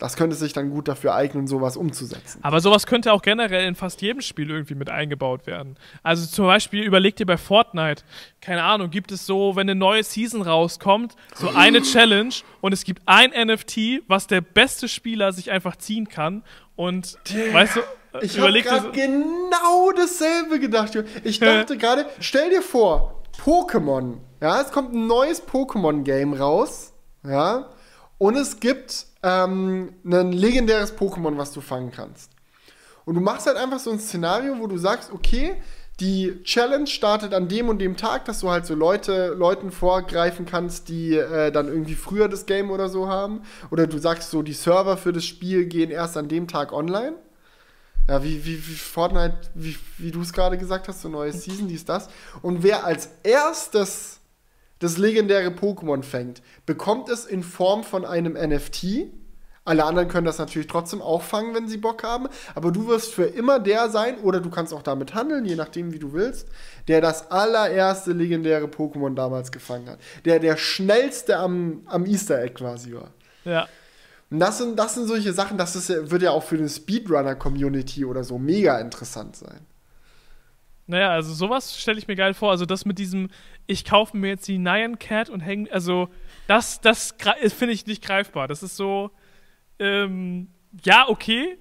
[0.00, 2.40] das könnte sich dann gut dafür eignen, sowas umzusetzen.
[2.42, 5.76] Aber sowas könnte auch generell in fast jedem Spiel irgendwie mit eingebaut werden.
[6.02, 8.02] Also zum Beispiel überleg dir bei Fortnite,
[8.40, 12.84] keine Ahnung, gibt es so, wenn eine neue Season rauskommt, so eine Challenge und es
[12.84, 16.42] gibt ein NFT, was der beste Spieler sich einfach ziehen kann
[16.76, 17.80] und der, weißt du,
[18.22, 20.98] ich habe gerade genau dasselbe gedacht.
[21.24, 27.68] Ich dachte gerade, stell dir vor, Pokémon, ja, es kommt ein neues Pokémon-Game raus, ja,
[28.16, 32.30] und es gibt ähm, ein legendäres Pokémon, was du fangen kannst.
[33.04, 35.56] Und du machst halt einfach so ein Szenario, wo du sagst, okay,
[36.00, 40.46] die Challenge startet an dem und dem Tag, dass du halt so Leute, Leuten vorgreifen
[40.46, 43.42] kannst, die äh, dann irgendwie früher das Game oder so haben.
[43.70, 47.16] Oder du sagst so, die Server für das Spiel gehen erst an dem Tag online.
[48.08, 51.68] Ja, wie, wie, wie Fortnite, wie, wie du es gerade gesagt hast, so neue Season,
[51.68, 52.08] dies, das.
[52.40, 54.19] Und wer als erstes
[54.80, 59.06] das legendäre Pokémon fängt, bekommt es in Form von einem NFT.
[59.64, 62.28] Alle anderen können das natürlich trotzdem auch fangen, wenn sie Bock haben.
[62.54, 65.92] Aber du wirst für immer der sein, oder du kannst auch damit handeln, je nachdem,
[65.92, 66.48] wie du willst,
[66.88, 70.00] der das allererste legendäre Pokémon damals gefangen hat.
[70.24, 73.10] Der der schnellste am, am Easter Egg quasi war.
[73.44, 73.68] Ja.
[74.30, 78.04] Und das sind, das sind solche Sachen, das ist, wird ja auch für eine Speedrunner-Community
[78.04, 79.66] oder so mega interessant sein.
[80.90, 82.50] Naja, also sowas stelle ich mir geil vor.
[82.50, 83.28] Also das mit diesem,
[83.70, 86.08] ich kaufe mir jetzt die Nyan Cat und hänge, also
[86.48, 87.14] das, das
[87.56, 88.48] finde ich nicht greifbar.
[88.48, 89.12] Das ist so,
[89.78, 90.48] ähm,
[90.82, 91.56] ja, okay.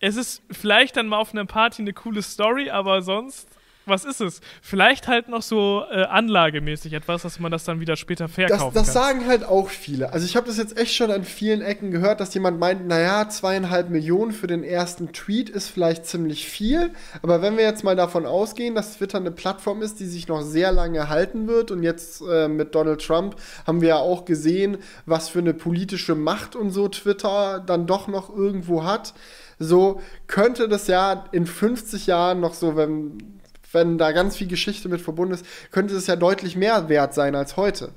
[0.00, 3.48] Es ist vielleicht dann mal auf einer Party eine coole Story, aber sonst
[3.86, 4.40] was ist es?
[4.60, 8.86] Vielleicht halt noch so äh, anlagemäßig etwas, dass man das dann wieder später verkaufen das,
[8.86, 9.02] das kann.
[9.02, 10.12] sagen halt auch viele.
[10.12, 13.28] Also ich habe das jetzt echt schon an vielen Ecken gehört, dass jemand meint, naja,
[13.28, 16.90] zweieinhalb Millionen für den ersten Tweet ist vielleicht ziemlich viel.
[17.22, 20.42] Aber wenn wir jetzt mal davon ausgehen, dass Twitter eine Plattform ist, die sich noch
[20.42, 24.78] sehr lange halten wird und jetzt äh, mit Donald Trump haben wir ja auch gesehen,
[25.06, 29.14] was für eine politische Macht und so Twitter dann doch noch irgendwo hat.
[29.58, 33.40] So könnte das ja in 50 Jahren noch so, wenn
[33.72, 37.34] wenn da ganz viel Geschichte mit verbunden ist, könnte es ja deutlich mehr wert sein
[37.34, 37.90] als heute.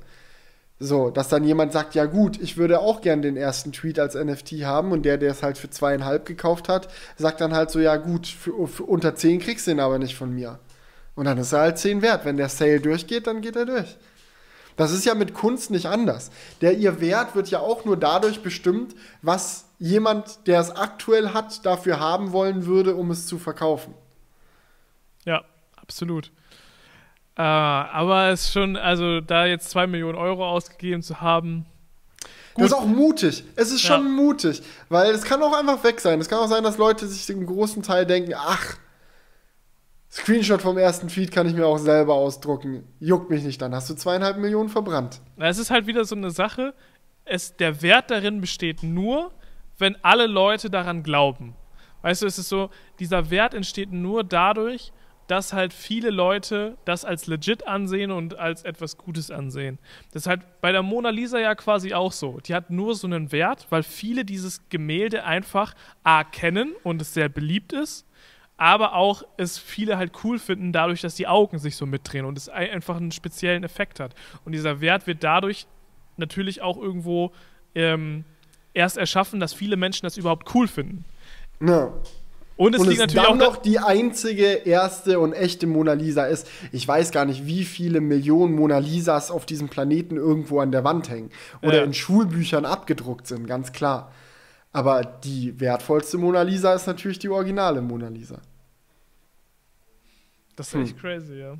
[0.78, 4.14] So, dass dann jemand sagt, ja gut, ich würde auch gern den ersten Tweet als
[4.14, 7.80] NFT haben und der, der es halt für zweieinhalb gekauft hat, sagt dann halt so,
[7.80, 10.58] ja gut, für, für unter zehn kriegst du den aber nicht von mir.
[11.14, 12.26] Und dann ist er halt zehn wert.
[12.26, 13.96] Wenn der Sale durchgeht, dann geht er durch.
[14.76, 16.30] Das ist ja mit Kunst nicht anders.
[16.60, 21.64] Der ihr Wert wird ja auch nur dadurch bestimmt, was jemand, der es aktuell hat,
[21.64, 23.94] dafür haben wollen würde, um es zu verkaufen.
[25.86, 26.30] Absolut.
[27.36, 31.66] Äh, aber es ist schon, also da jetzt zwei Millionen Euro ausgegeben zu haben.
[32.54, 32.64] Gut.
[32.64, 33.44] Das ist auch mutig.
[33.54, 34.08] Es ist schon ja.
[34.08, 36.18] mutig, weil es kann auch einfach weg sein.
[36.20, 38.76] Es kann auch sein, dass Leute sich im großen Teil denken, ach,
[40.10, 42.84] Screenshot vom ersten Tweet kann ich mir auch selber ausdrucken.
[42.98, 45.20] Juckt mich nicht, dann hast du zweieinhalb Millionen verbrannt.
[45.36, 46.72] Es ist halt wieder so eine Sache.
[47.26, 49.32] Es, der Wert darin besteht nur,
[49.76, 51.54] wenn alle Leute daran glauben.
[52.00, 54.92] Weißt du, es ist so, dieser Wert entsteht nur dadurch,
[55.26, 59.78] dass halt viele Leute das als legit ansehen und als etwas Gutes ansehen.
[60.12, 62.38] Das ist halt bei der Mona Lisa ja quasi auch so.
[62.40, 65.74] Die hat nur so einen Wert, weil viele dieses Gemälde einfach
[66.04, 68.06] A kennen und es sehr beliebt ist,
[68.56, 72.38] aber auch es viele halt cool finden, dadurch, dass die Augen sich so mitdrehen und
[72.38, 74.14] es einfach einen speziellen Effekt hat.
[74.44, 75.66] Und dieser Wert wird dadurch
[76.16, 77.32] natürlich auch irgendwo
[77.74, 78.24] ähm,
[78.72, 81.04] erst erschaffen, dass viele Menschen das überhaupt cool finden.
[81.60, 81.92] Ja.
[82.56, 85.92] Und es und liegt es natürlich dann auch noch die einzige erste und echte Mona
[85.92, 86.48] Lisa ist.
[86.72, 90.82] Ich weiß gar nicht, wie viele Millionen Mona Lisas auf diesem Planeten irgendwo an der
[90.82, 91.30] Wand hängen
[91.60, 91.84] oder ja.
[91.84, 94.10] in Schulbüchern abgedruckt sind, ganz klar.
[94.72, 98.40] Aber die wertvollste Mona Lisa ist natürlich die originale Mona Lisa.
[100.56, 100.82] Das ist hm.
[100.82, 101.56] echt crazy, ja.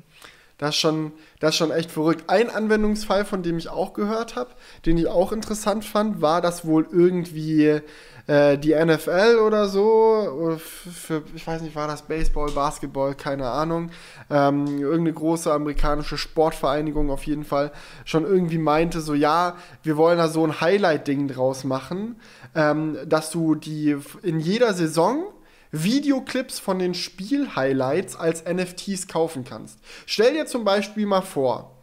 [0.57, 2.23] Das ist, schon, das ist schon echt verrückt.
[2.27, 4.49] Ein Anwendungsfall, von dem ich auch gehört habe,
[4.85, 7.81] den ich auch interessant fand, war, dass wohl irgendwie
[8.27, 13.49] äh, die NFL oder so, oder für, ich weiß nicht, war das Baseball, Basketball, keine
[13.49, 13.91] Ahnung,
[14.29, 17.71] ähm, irgendeine große amerikanische Sportvereinigung auf jeden Fall,
[18.03, 22.19] schon irgendwie meinte, so ja, wir wollen da so ein Highlight-Ding draus machen,
[22.53, 25.23] ähm, dass du die in jeder Saison
[25.71, 29.79] Videoclips von den Spiel-Highlights als NFTs kaufen kannst.
[30.05, 31.73] Stell dir zum Beispiel mal vor,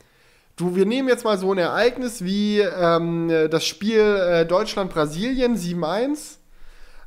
[0.57, 6.37] Du, wir nehmen jetzt mal so ein Ereignis wie ähm, das Spiel äh, Deutschland-Brasilien 7-1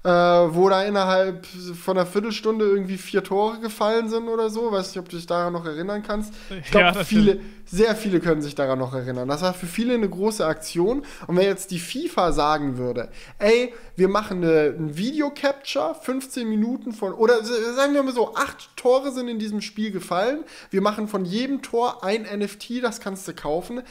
[0.07, 4.71] äh, wo da innerhalb von einer Viertelstunde irgendwie vier Tore gefallen sind oder so.
[4.71, 6.33] Weiß nicht, ob du dich daran noch erinnern kannst.
[6.49, 9.27] Ich glaube, ja, viele, sehr viele können sich daran noch erinnern.
[9.27, 11.03] Das war für viele eine große Aktion.
[11.27, 16.93] Und wenn jetzt die FIFA sagen würde, ey, wir machen eine, ein Video-Capture, 15 Minuten
[16.93, 20.45] von, oder sagen wir mal so, acht Tore sind in diesem Spiel gefallen.
[20.69, 23.81] Wir machen von jedem Tor ein NFT, das kannst du kaufen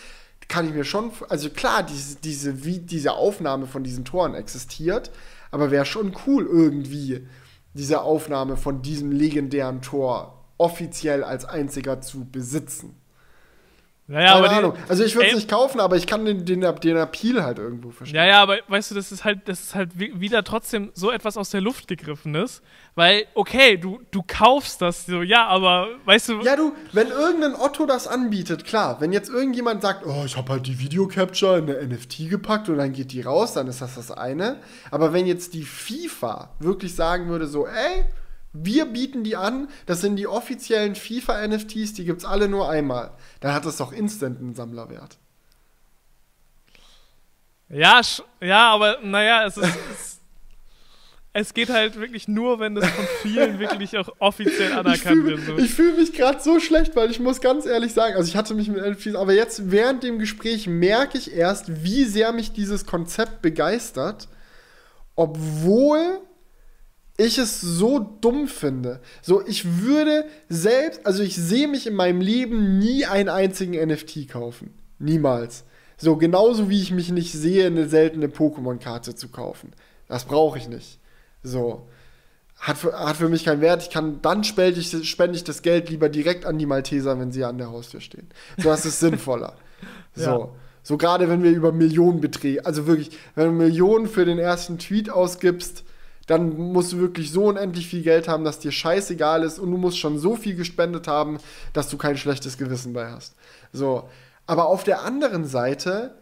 [0.48, 5.10] kann ich mir schon, also klar, diese, diese, wie diese Aufnahme von diesen Toren existiert,
[5.50, 7.26] aber wäre schon cool irgendwie,
[7.74, 12.94] diese Aufnahme von diesem legendären Tor offiziell als einziger zu besitzen.
[14.08, 14.72] Naja, Keine aber Ahnung.
[14.76, 17.58] Die, also ich würde es nicht kaufen, aber ich kann den, den, den Appeal halt
[17.58, 18.16] irgendwo verstehen.
[18.16, 21.36] Ja, ja, aber weißt du, das ist halt, das ist halt wieder trotzdem so etwas
[21.36, 22.62] aus der Luft gegriffenes.
[22.94, 26.40] Weil, okay, du, du kaufst das so, ja, aber weißt du.
[26.42, 30.52] Ja, du, wenn irgendein Otto das anbietet, klar, wenn jetzt irgendjemand sagt, oh, ich habe
[30.52, 33.96] halt die Video-Capture in eine NFT gepackt und dann geht die raus, dann ist das
[33.96, 34.60] das eine.
[34.92, 38.04] Aber wenn jetzt die FIFA wirklich sagen würde, so, ey,
[38.64, 43.10] wir bieten die an, das sind die offiziellen FIFA-NFTs, die gibt es alle nur einmal.
[43.46, 45.18] Dann hat das doch instant einen Sammlerwert.
[47.68, 48.00] Ja,
[48.40, 49.66] ja, aber naja, es ist.
[49.92, 50.20] es,
[51.32, 55.42] es geht halt wirklich nur, wenn das von vielen wirklich auch offiziell anerkannt wird.
[55.46, 55.58] So.
[55.58, 58.52] Ich fühle mich gerade so schlecht, weil ich muss ganz ehrlich sagen, also ich hatte
[58.52, 62.84] mich mit NFTs, aber jetzt während dem Gespräch merke ich erst, wie sehr mich dieses
[62.84, 64.26] Konzept begeistert,
[65.14, 66.20] obwohl
[67.16, 69.00] ich es so dumm finde.
[69.22, 74.28] So, ich würde selbst, also ich sehe mich in meinem Leben nie einen einzigen NFT
[74.28, 74.74] kaufen.
[74.98, 75.64] Niemals.
[75.96, 79.72] So, genauso wie ich mich nicht sehe, eine seltene Pokémon-Karte zu kaufen.
[80.08, 80.98] Das brauche ich nicht.
[81.42, 81.88] So.
[82.58, 83.82] Hat für, hat für mich keinen Wert.
[83.82, 87.32] Ich kann, dann spende ich, spende ich das Geld lieber direkt an die Malteser, wenn
[87.32, 88.28] sie an der Haustür stehen.
[88.58, 89.54] So, das ist sinnvoller.
[90.14, 90.22] So.
[90.22, 90.48] Ja.
[90.82, 95.10] So gerade wenn wir über Millionenbeträge, also wirklich, wenn du Millionen für den ersten Tweet
[95.10, 95.82] ausgibst,
[96.26, 99.76] dann musst du wirklich so unendlich viel Geld haben, dass dir scheißegal ist und du
[99.76, 101.38] musst schon so viel gespendet haben,
[101.72, 103.34] dass du kein schlechtes Gewissen bei hast.
[103.72, 104.08] So.
[104.46, 106.14] Aber auf der anderen Seite,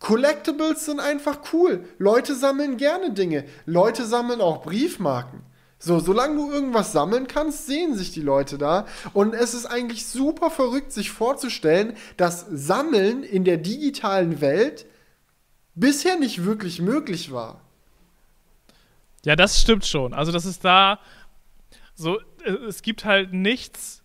[0.00, 1.84] Collectibles sind einfach cool.
[1.98, 3.44] Leute sammeln gerne Dinge.
[3.66, 5.42] Leute sammeln auch Briefmarken.
[5.80, 8.86] So, solange du irgendwas sammeln kannst, sehen sich die Leute da.
[9.12, 14.86] Und es ist eigentlich super verrückt, sich vorzustellen, dass Sammeln in der digitalen Welt
[15.74, 17.60] bisher nicht wirklich möglich war.
[19.24, 20.14] Ja, das stimmt schon.
[20.14, 21.00] Also, das ist da
[21.94, 24.02] so, äh, es gibt halt nichts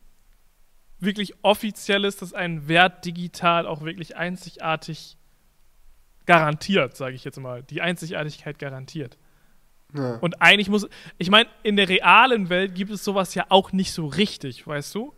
[0.99, 5.17] wirklich Offizielles, das einen Wert digital auch wirklich einzigartig
[6.25, 7.63] Garantiert, sage ich jetzt mal.
[7.63, 9.17] Die Einzigartigkeit garantiert.
[9.93, 10.15] Ja.
[10.15, 10.87] Und eigentlich muss,
[11.17, 14.95] ich meine, in der realen Welt gibt es sowas ja auch nicht so richtig, weißt
[14.95, 15.13] du?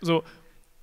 [0.00, 0.24] So,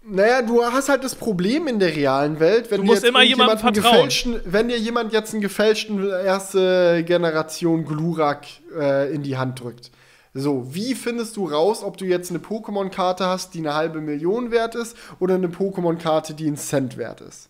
[0.10, 3.10] Naja, du hast halt das Problem in der realen Welt, wenn Du dir musst jetzt
[3.10, 3.94] immer jemandem vertrauen.
[3.94, 8.46] gefälschten, wenn dir jemand jetzt einen gefälschten erste Generation Glurak
[8.78, 9.92] äh, in die Hand drückt.
[10.34, 14.52] So, wie findest du raus, ob du jetzt eine Pokémon-Karte hast, die eine halbe Million
[14.52, 17.50] wert ist, oder eine Pokémon-Karte, die einen Cent wert ist?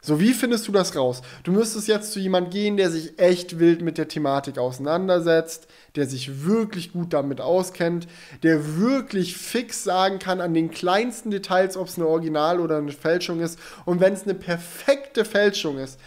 [0.00, 1.22] So, wie findest du das raus?
[1.42, 6.06] Du müsstest jetzt zu jemand gehen, der sich echt wild mit der Thematik auseinandersetzt, der
[6.06, 8.06] sich wirklich gut damit auskennt,
[8.44, 12.92] der wirklich fix sagen kann an den kleinsten Details, ob es eine Original oder eine
[12.92, 13.58] Fälschung ist.
[13.86, 15.98] Und wenn es eine perfekte Fälschung ist,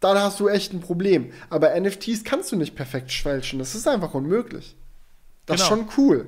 [0.00, 1.32] dann hast du echt ein Problem.
[1.50, 3.58] Aber NFTs kannst du nicht perfekt fälschen.
[3.58, 4.74] Das ist einfach unmöglich.
[5.46, 5.82] Das ist Genau.
[5.82, 6.26] schon cool.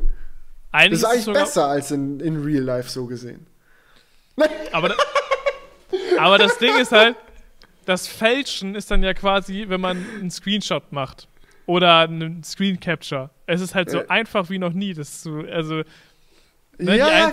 [0.70, 3.47] eigentlich Das ist eigentlich besser als in, in Real Life so gesehen.
[4.72, 4.95] Aber,
[6.18, 7.16] aber das Ding ist halt,
[7.84, 11.28] das Fälschen ist dann ja quasi, wenn man einen Screenshot macht
[11.66, 13.30] oder einen Screen Capture.
[13.46, 14.08] Es ist halt so Äh.
[14.08, 14.94] einfach wie noch nie.
[14.94, 15.82] Das zu, also,
[16.78, 17.32] Ne, ja,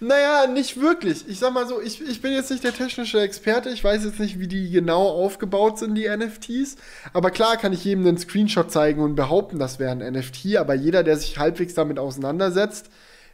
[0.00, 1.26] naja, nicht wirklich.
[1.28, 3.70] Ich sag mal so, ich, ich bin jetzt nicht der technische Experte.
[3.70, 6.76] Ich weiß jetzt nicht, wie die genau aufgebaut sind, die NFTs.
[7.14, 10.56] Aber klar kann ich jedem einen Screenshot zeigen und behaupten, das wäre ein NFT.
[10.58, 12.90] Aber jeder, der sich halbwegs damit auseinandersetzt,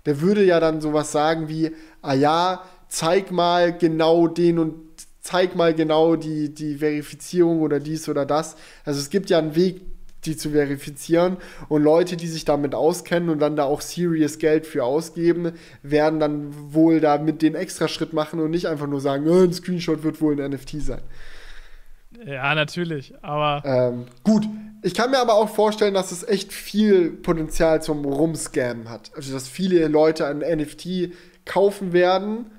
[0.07, 2.63] der würde ja dann sowas sagen wie, ah ja,
[2.93, 4.75] zeig mal genau den und
[5.23, 8.57] zeig mal genau die, die Verifizierung oder dies oder das.
[8.85, 9.81] Also es gibt ja einen Weg,
[10.27, 11.39] die zu verifizieren.
[11.71, 16.21] Und Leute, die sich damit auskennen und dann da auch serious Geld für ausgeben, werden
[16.21, 20.03] dann wohl da mit den Extraschritt machen und nicht einfach nur sagen, "Äh, ein Screenshot
[20.03, 21.03] wird wohl ein NFT sein.
[22.27, 23.15] ja, natürlich.
[23.23, 24.47] Aber Ähm, gut,
[24.83, 29.13] ich kann mir aber auch vorstellen, dass es echt viel Potenzial zum Rumscammen hat.
[29.17, 31.15] Also, dass viele Leute ein NFT
[31.47, 32.51] kaufen werden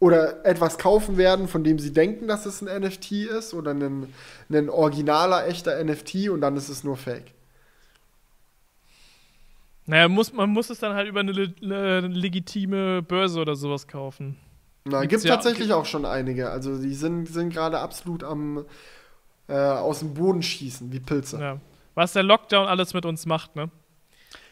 [0.00, 4.12] oder etwas kaufen werden, von dem sie denken, dass es ein NFT ist oder ein,
[4.50, 7.32] ein originaler, echter NFT und dann ist es nur Fake.
[9.86, 11.32] naja, muss, man muss es dann halt über eine,
[11.62, 14.36] eine legitime Börse oder sowas kaufen.
[14.84, 16.50] Na, gibt ja- tatsächlich auch schon einige.
[16.50, 18.64] Also, die sind, sind gerade absolut am
[19.48, 21.40] äh, aus dem Boden schießen, wie Pilze.
[21.40, 21.58] Ja.
[21.94, 23.70] Was der Lockdown alles mit uns macht, ne?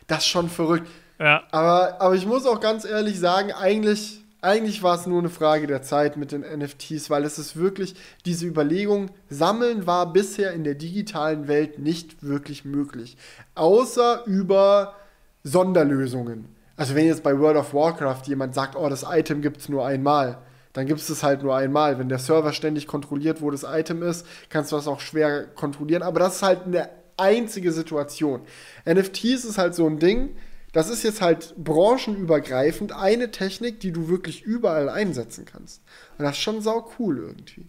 [0.07, 0.88] Das ist schon verrückt.
[1.18, 1.42] Ja.
[1.51, 5.66] Aber, aber ich muss auch ganz ehrlich sagen, eigentlich, eigentlich war es nur eine Frage
[5.66, 10.64] der Zeit mit den NFTs, weil es ist wirklich diese Überlegung, Sammeln war bisher in
[10.64, 13.16] der digitalen Welt nicht wirklich möglich.
[13.55, 14.95] Außer über
[15.43, 16.47] Sonderlösungen.
[16.76, 19.87] Also wenn jetzt bei World of Warcraft jemand sagt, oh, das Item gibt es nur
[19.87, 20.39] einmal,
[20.74, 21.99] dann gibt es es halt nur einmal.
[21.99, 26.03] Wenn der Server ständig kontrolliert, wo das Item ist, kannst du das auch schwer kontrollieren.
[26.03, 28.43] Aber das ist halt eine einzige Situation.
[28.84, 30.37] NFTs ist halt so ein Ding,
[30.73, 35.83] das ist jetzt halt branchenübergreifend eine Technik, die du wirklich überall einsetzen kannst.
[36.19, 37.67] Und das ist schon sau cool irgendwie.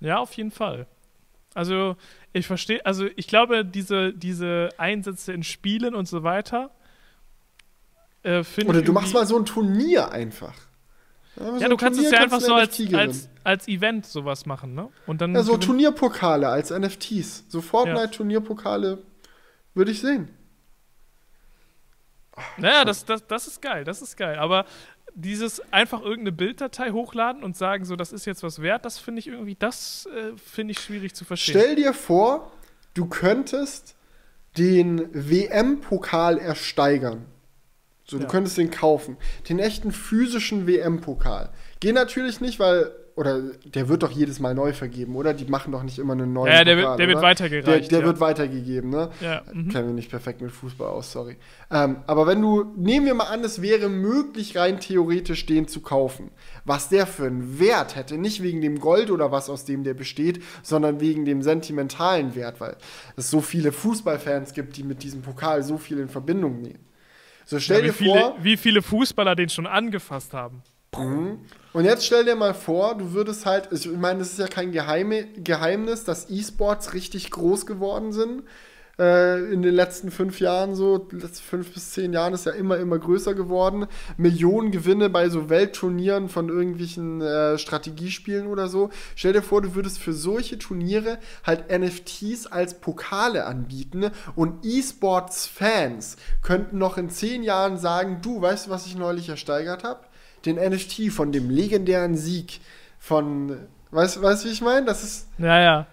[0.00, 0.86] Ja, auf jeden Fall.
[1.54, 1.96] Also,
[2.32, 6.70] ich verstehe, also ich glaube, diese, diese Einsätze in Spielen und so weiter
[8.26, 10.54] äh, Oder du machst mal so ein Turnier einfach.
[11.36, 14.74] so Ja, ein du kannst es ja einfach so als, als, als Event sowas machen,
[14.74, 14.88] ne?
[15.06, 17.44] Und dann Ja, so Turnierpokale als NFTs.
[17.48, 18.98] So Fortnite-Turnierpokale
[19.74, 20.28] würde ich sehen.
[22.56, 24.38] Naja, das, das, das ist geil, das ist geil.
[24.38, 24.66] Aber
[25.14, 29.20] dieses einfach irgendeine Bilddatei hochladen und sagen, so, das ist jetzt was wert, das finde
[29.20, 31.58] ich irgendwie, das äh, finde ich schwierig zu verstehen.
[31.58, 32.52] Stell dir vor,
[32.94, 33.94] du könntest
[34.58, 37.26] den WM-Pokal ersteigern.
[38.04, 38.28] So, du Ja.
[38.28, 39.16] könntest den kaufen.
[39.48, 41.50] Den echten physischen WM-Pokal.
[41.80, 45.32] Geh natürlich nicht, weil, oder der wird doch jedes Mal neu vergeben, oder?
[45.34, 47.66] Die machen doch nicht immer einen neuen Ja, ja, der Pokal, wird- der wird weitergereicht,
[47.66, 48.04] Der, der ja.
[48.06, 49.10] wird weitergegeben, ne?
[49.22, 49.68] Ja, mhm.
[49.70, 51.36] Kennen wir nicht perfekt mit Fußball aus, sorry.
[51.70, 55.80] Ähm, aber wenn du, nehmen wir mal an, es wäre möglich, rein theoretisch den zu
[55.80, 56.30] kaufen.
[56.66, 59.94] Was der für einen Wert hätte, nicht wegen dem Gold oder was aus dem der
[59.94, 62.76] besteht, sondern wegen dem sentimentalen Wert, weil
[63.16, 66.84] es so viele Fußballfans gibt, die mit diesem Pokal so viel in Verbindung nehmen.
[67.46, 70.62] So stell Ja, dir viele, vor, wie viele Fußballer den schon angefasst haben.
[71.72, 74.72] Und jetzt stell dir mal vor, du würdest halt, ich meine, es ist ja kein
[74.72, 78.44] Geheime, Geheimnis, dass E-Sports richtig groß geworden sind.
[78.98, 82.78] Äh, in den letzten fünf Jahren so, letzten fünf bis zehn Jahren ist ja immer,
[82.78, 83.88] immer größer geworden.
[84.16, 88.88] Millionen Gewinne bei so Weltturnieren von irgendwelchen äh, Strategiespielen oder so.
[89.14, 96.16] Stell dir vor, du würdest für solche Turniere halt NFTs als Pokale anbieten und E-Sports-Fans
[96.40, 100.00] könnten noch in zehn Jahren sagen, du, weißt du, was ich neulich ersteigert habe?
[100.44, 102.60] Den NFT von dem legendären Sieg
[102.98, 103.56] von,
[103.90, 104.86] weißt du, weißt, wie ich meine?
[104.86, 105.86] Das ist, Ja, ja.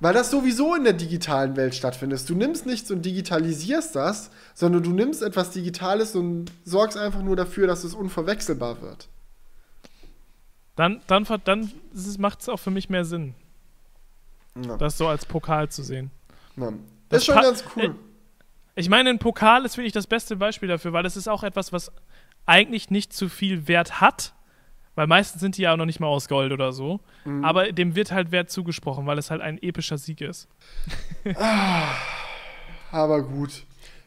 [0.00, 2.28] weil das sowieso in der digitalen Welt stattfindet.
[2.28, 7.36] Du nimmst nichts und digitalisierst das, sondern du nimmst etwas Digitales und sorgst einfach nur
[7.36, 9.08] dafür, dass es unverwechselbar wird.
[10.76, 11.70] Dann, dann, dann
[12.18, 13.34] macht es auch für mich mehr Sinn,
[14.66, 14.76] Ja.
[14.76, 16.10] das so als Pokal zu sehen.
[16.56, 16.72] Ja.
[17.08, 17.94] Das ist schon pa- ganz cool.
[18.74, 21.74] Ich meine, ein Pokal ist wirklich das beste Beispiel dafür, weil das ist auch etwas,
[21.74, 21.92] was
[22.46, 24.34] eigentlich nicht zu viel Wert hat,
[24.94, 27.00] weil meistens sind die ja auch noch nicht mal aus Gold oder so.
[27.24, 27.44] Mhm.
[27.44, 30.48] Aber dem wird halt Wert zugesprochen, weil es halt ein epischer Sieg ist.
[32.90, 33.64] Aber gut.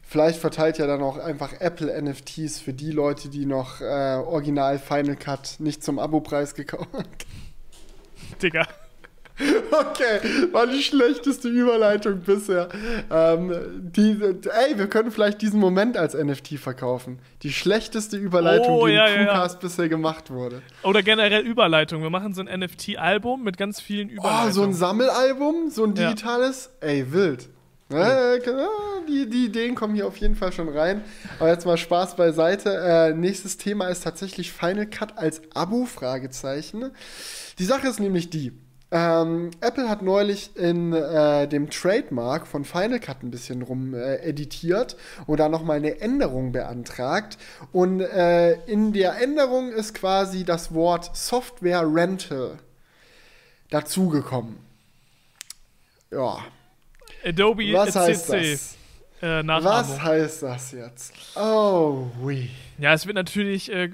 [0.08, 3.84] Vielleicht verteilt ja dann auch einfach Apple NFTs für die Leute, die noch äh,
[4.24, 7.08] Original Final Cut nicht zum Abo-Preis gekauft haben.
[8.40, 8.68] Digga.
[9.70, 10.20] Okay,
[10.52, 12.68] war die schlechteste Überleitung bisher.
[13.10, 13.52] Ähm,
[13.94, 17.18] die, ey, wir können vielleicht diesen Moment als NFT verkaufen.
[17.42, 19.54] Die schlechteste Überleitung, Oh, die ja, im ja, ja.
[19.60, 20.62] Bisher gemacht wurde.
[20.82, 22.02] Oder generell Überleitung.
[22.02, 24.52] Wir machen so ein NFT-Album mit ganz vielen Oh, Überleitungen.
[24.52, 26.08] so ein Sammelalbum, so ein Ja.
[26.08, 26.70] digitales.
[26.80, 27.48] Ey, wild.
[27.90, 28.40] Äh,
[29.08, 31.02] die, die Ideen kommen hier auf jeden Fall schon rein.
[31.38, 32.70] Aber jetzt mal Spaß beiseite.
[32.74, 35.84] Äh, nächstes Thema ist tatsächlich Final Cut als Abo?
[35.84, 36.90] Fragezeichen.
[37.58, 38.52] Die Sache ist nämlich die.
[38.92, 44.16] Ähm, Apple hat neulich in äh, dem Trademark von Final Cut ein bisschen rum äh,
[44.18, 47.36] editiert und da nochmal eine Änderung beantragt.
[47.72, 52.58] Und äh, in der Änderung ist quasi das Wort Software Rental
[53.70, 54.58] dazugekommen.
[56.12, 56.38] Ja,
[57.24, 58.52] Adobe was heißt CC.
[58.52, 58.76] das?
[59.20, 61.12] Äh, Was heißt das jetzt?
[61.34, 62.50] Oh, oui.
[62.78, 63.90] Ja, es wird natürlich äh,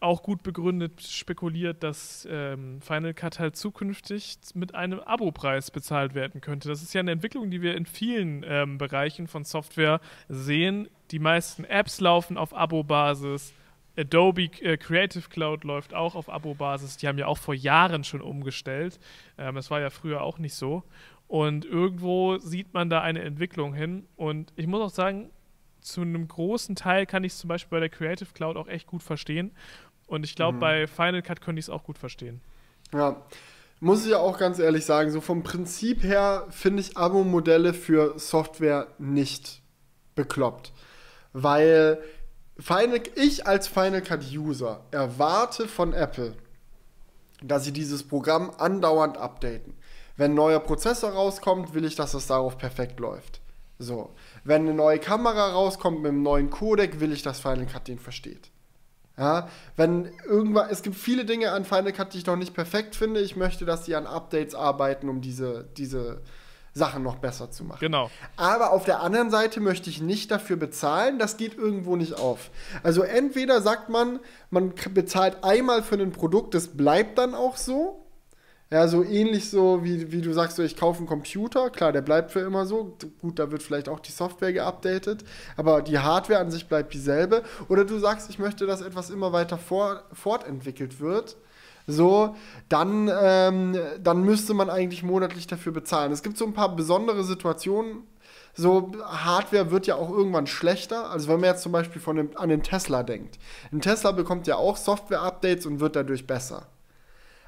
[0.00, 6.40] auch gut begründet spekuliert, dass ähm, Final Cut halt zukünftig mit einem Abo-Preis bezahlt werden
[6.40, 6.68] könnte.
[6.68, 10.88] Das ist ja eine Entwicklung, die wir in vielen ähm, Bereichen von Software sehen.
[11.10, 13.54] Die meisten Apps laufen auf Abo-Basis.
[13.98, 16.96] Adobe äh, Creative Cloud läuft auch auf Abo-Basis.
[16.96, 18.98] Die haben ja auch vor Jahren schon umgestellt.
[19.38, 20.84] Ähm, das war ja früher auch nicht so.
[21.26, 24.06] Und irgendwo sieht man da eine Entwicklung hin.
[24.16, 25.30] Und ich muss auch sagen,
[25.80, 28.86] zu einem großen Teil kann ich es zum Beispiel bei der Creative Cloud auch echt
[28.86, 29.52] gut verstehen.
[30.06, 32.40] Und ich glaube, bei Final Cut könnte ich es auch gut verstehen.
[32.92, 33.22] Ja.
[33.78, 38.18] Muss ich ja auch ganz ehrlich sagen, so vom Prinzip her finde ich Abo-Modelle für
[38.18, 39.62] Software nicht
[40.14, 40.72] bekloppt.
[41.32, 41.98] Weil
[42.58, 46.34] Final, ich als Final Cut-User erwarte von Apple,
[47.42, 49.74] dass sie dieses Programm andauernd updaten.
[50.16, 53.40] Wenn ein neuer Prozessor rauskommt, will ich, dass es darauf perfekt läuft.
[53.78, 54.10] So.
[54.44, 57.98] Wenn eine neue Kamera rauskommt mit einem neuen Codec, will ich, dass Final Cut den
[57.98, 58.50] versteht.
[59.18, 62.96] Ja, wenn irgendwas, es gibt viele Dinge an Final Cut, die ich noch nicht perfekt
[62.96, 63.20] finde.
[63.20, 66.22] Ich möchte, dass sie an Updates arbeiten, um diese, diese
[66.72, 67.80] Sachen noch besser zu machen.
[67.80, 68.10] Genau.
[68.36, 72.50] Aber auf der anderen Seite möchte ich nicht dafür bezahlen, das geht irgendwo nicht auf.
[72.82, 74.20] Also entweder sagt man,
[74.50, 77.99] man bezahlt einmal für ein Produkt, das bleibt dann auch so.
[78.72, 82.02] Ja, so ähnlich so, wie, wie du sagst, so, ich kaufe einen Computer, klar, der
[82.02, 82.96] bleibt für immer so.
[83.20, 85.24] Gut, da wird vielleicht auch die Software geupdatet,
[85.56, 87.42] aber die Hardware an sich bleibt dieselbe.
[87.68, 91.36] Oder du sagst, ich möchte, dass etwas immer weiter vor, fortentwickelt wird.
[91.88, 92.36] So,
[92.68, 96.12] dann, ähm, dann müsste man eigentlich monatlich dafür bezahlen.
[96.12, 98.04] Es gibt so ein paar besondere Situationen.
[98.54, 101.10] So, Hardware wird ja auch irgendwann schlechter.
[101.10, 103.38] Also, wenn man jetzt zum Beispiel von dem, an den Tesla denkt.
[103.72, 106.68] Ein Tesla bekommt ja auch Software-Updates und wird dadurch besser.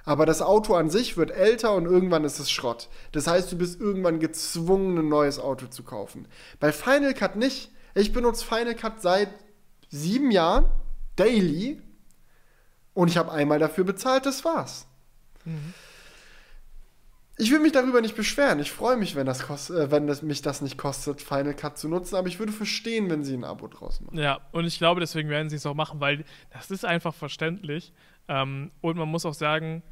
[0.04, 2.88] Aber das Auto an sich wird älter und irgendwann ist es Schrott.
[3.12, 6.26] Das heißt, du bist irgendwann gezwungen, ein neues Auto zu kaufen.
[6.58, 7.70] Bei Final Cut nicht.
[7.94, 9.28] Ich benutze Final Cut seit
[9.90, 10.70] sieben Jahren,
[11.16, 11.80] daily,
[12.94, 14.86] und ich habe einmal dafür bezahlt, das war's.
[17.38, 18.60] Ich will mich darüber nicht beschweren.
[18.60, 21.78] Ich freue mich, wenn, das kost, äh, wenn das, mich das nicht kostet, Final Cut
[21.78, 24.18] zu nutzen, aber ich würde verstehen, wenn sie ein Abo draus machen.
[24.18, 27.92] Ja, und ich glaube, deswegen werden sie es auch machen, weil das ist einfach verständlich.
[28.28, 29.82] Ähm, und man muss auch sagen,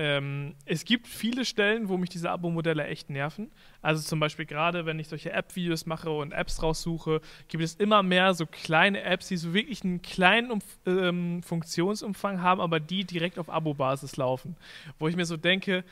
[0.00, 3.50] ähm, es gibt viele Stellen, wo mich diese Abo-Modelle echt nerven.
[3.82, 8.04] Also zum Beispiel gerade, wenn ich solche App-Videos mache und Apps raussuche, gibt es immer
[8.04, 13.06] mehr so kleine Apps, die so wirklich einen kleinen Umf ähm, Funktionsumfang haben, aber die
[13.06, 14.54] direkt auf Abo-Basis laufen.
[15.00, 15.82] Wo ich mir so denke,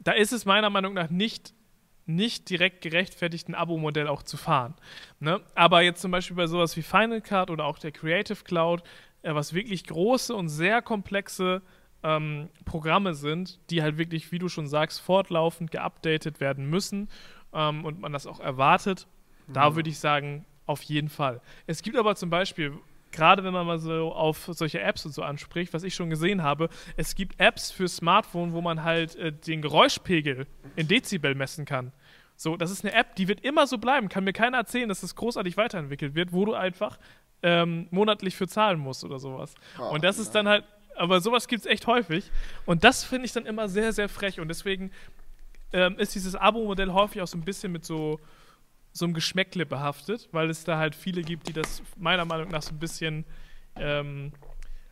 [0.00, 1.54] da ist es meiner Meinung nach nicht
[2.04, 4.74] nicht direkt gerechtfertigt, ein Abo-Modell auch zu fahren.
[5.20, 5.40] Ne?
[5.54, 8.82] Aber jetzt zum Beispiel bei sowas wie Final Cut oder auch der Creative Cloud,
[9.22, 11.62] äh, was wirklich große und sehr komplexe
[12.02, 17.08] ähm, Programme sind, die halt wirklich, wie du schon sagst, fortlaufend geupdatet werden müssen
[17.52, 19.06] ähm, und man das auch erwartet,
[19.52, 21.40] da würde ich sagen, auf jeden Fall.
[21.66, 22.72] Es gibt aber zum Beispiel,
[23.10, 26.42] gerade wenn man mal so auf solche Apps und so anspricht, was ich schon gesehen
[26.42, 30.46] habe, es gibt Apps für Smartphone, wo man halt äh, den Geräuschpegel
[30.76, 31.92] in Dezibel messen kann.
[32.36, 34.08] So, das ist eine App, die wird immer so bleiben.
[34.08, 36.98] Kann mir keiner erzählen, dass das großartig weiterentwickelt wird, wo du einfach
[37.42, 39.54] ähm, monatlich für zahlen musst oder sowas.
[39.78, 40.64] Oh, und das ist dann halt,
[41.00, 42.30] aber sowas gibt es echt häufig.
[42.66, 44.38] Und das finde ich dann immer sehr, sehr frech.
[44.38, 44.92] Und deswegen
[45.72, 48.20] ähm, ist dieses Abo-Modell häufig auch so ein bisschen mit so,
[48.92, 52.60] so einem Geschmäckle behaftet, weil es da halt viele gibt, die das meiner Meinung nach
[52.60, 53.24] so ein bisschen
[53.76, 54.32] ähm,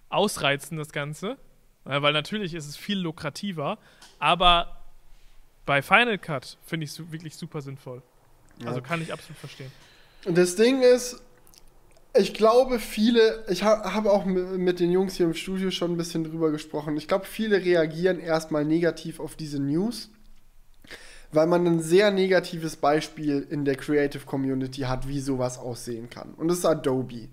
[0.09, 1.37] ausreizen, das Ganze.
[1.85, 3.79] Ja, weil natürlich ist es viel lukrativer,
[4.19, 4.81] aber
[5.67, 8.03] bei Final Cut finde ich es wirklich super sinnvoll.
[8.65, 9.71] Also kann ich absolut verstehen.
[10.25, 11.23] Und das Ding ist,
[12.15, 15.97] ich glaube, viele, ich ha, habe auch mit den Jungs hier im Studio schon ein
[15.97, 16.97] bisschen drüber gesprochen.
[16.97, 20.11] Ich glaube, viele reagieren erstmal negativ auf diese News,
[21.33, 26.35] weil man ein sehr negatives Beispiel in der Creative Community hat, wie sowas aussehen kann.
[26.35, 27.29] Und das ist Adobe.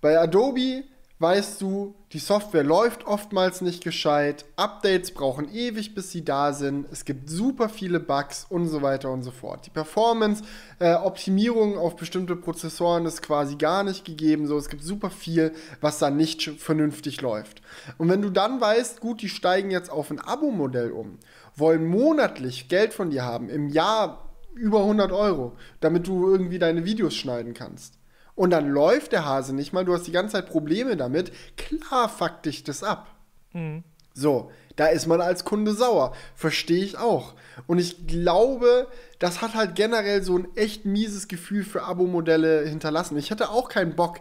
[0.00, 0.84] Bei Adobe
[1.20, 6.86] weißt du, die Software läuft oftmals nicht gescheit, Updates brauchen ewig, bis sie da sind,
[6.90, 9.66] es gibt super viele Bugs und so weiter und so fort.
[9.66, 10.42] Die Performance,
[10.78, 15.52] äh, Optimierung auf bestimmte Prozessoren ist quasi gar nicht gegeben, so es gibt super viel,
[15.82, 17.60] was da nicht vernünftig läuft.
[17.98, 21.18] Und wenn du dann weißt, gut, die steigen jetzt auf ein Abo-Modell um,
[21.54, 26.86] wollen monatlich Geld von dir haben, im Jahr über 100 Euro, damit du irgendwie deine
[26.86, 27.99] Videos schneiden kannst
[28.40, 32.08] und dann läuft der Hase nicht mal, du hast die ganze Zeit Probleme damit, klar
[32.08, 33.14] fuck dich das ab.
[33.52, 33.84] Mhm.
[34.14, 36.14] So, da ist man als Kunde sauer.
[36.34, 37.34] Verstehe ich auch.
[37.66, 38.86] Und ich glaube,
[39.18, 43.18] das hat halt generell so ein echt mieses Gefühl für Abo-Modelle hinterlassen.
[43.18, 44.20] Ich hätte auch keinen Bock,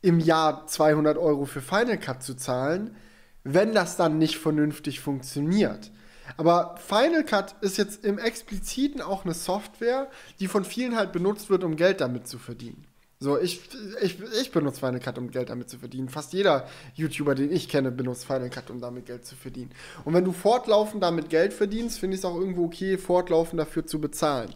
[0.00, 2.94] im Jahr 200 Euro für Final Cut zu zahlen,
[3.42, 5.90] wenn das dann nicht vernünftig funktioniert.
[6.36, 10.08] Aber Final Cut ist jetzt im Expliziten auch eine Software,
[10.38, 12.86] die von vielen halt benutzt wird, um Geld damit zu verdienen.
[13.18, 13.60] So, ich,
[14.02, 16.10] ich, ich benutze Final Cut, um Geld damit zu verdienen.
[16.10, 19.70] Fast jeder YouTuber, den ich kenne, benutzt Final Cut, um damit Geld zu verdienen.
[20.04, 23.86] Und wenn du fortlaufend damit Geld verdienst, finde ich es auch irgendwo okay, fortlaufend dafür
[23.86, 24.54] zu bezahlen.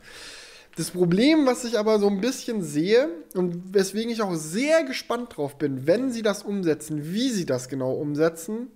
[0.76, 5.36] Das Problem, was ich aber so ein bisschen sehe und weswegen ich auch sehr gespannt
[5.36, 8.68] drauf bin, wenn sie das umsetzen, wie sie das genau umsetzen,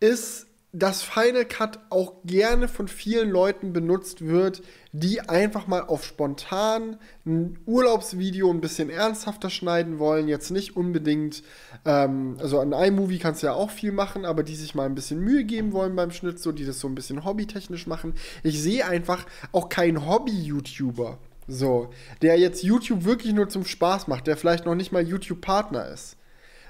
[0.00, 4.62] ist, dass Final Cut auch gerne von vielen Leuten benutzt wird,
[4.92, 10.28] die einfach mal auf spontan ein Urlaubsvideo ein bisschen ernsthafter schneiden wollen.
[10.28, 11.42] Jetzt nicht unbedingt,
[11.84, 14.94] ähm, also an iMovie kannst du ja auch viel machen, aber die sich mal ein
[14.94, 18.14] bisschen Mühe geben wollen beim Schnitt, so die das so ein bisschen hobbytechnisch machen.
[18.42, 21.90] Ich sehe einfach auch keinen Hobby-YouTuber, so,
[22.20, 26.15] der jetzt YouTube wirklich nur zum Spaß macht, der vielleicht noch nicht mal YouTube-Partner ist.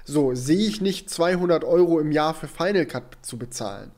[0.09, 3.91] So, sehe ich nicht 200 Euro im Jahr für Final Cut zu bezahlen.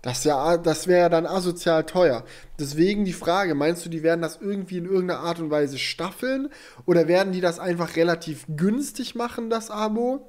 [0.00, 2.24] Das, ja, das wäre ja dann asozial teuer.
[2.58, 6.48] Deswegen die Frage, meinst du, die werden das irgendwie in irgendeiner Art und Weise staffeln?
[6.86, 10.26] Oder werden die das einfach relativ günstig machen, das Abo?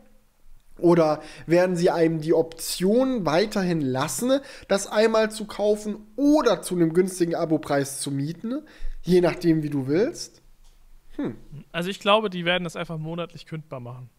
[0.78, 6.92] Oder werden sie einem die Option weiterhin lassen, das einmal zu kaufen oder zu einem
[6.92, 8.62] günstigen Abopreis zu mieten?
[9.04, 10.42] Je nachdem, wie du willst?
[11.16, 11.38] Hm.
[11.72, 14.10] Also ich glaube, die werden das einfach monatlich kündbar machen.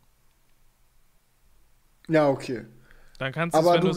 [2.09, 2.65] Ja, okay.
[3.19, 3.93] Dann kannst Aber du,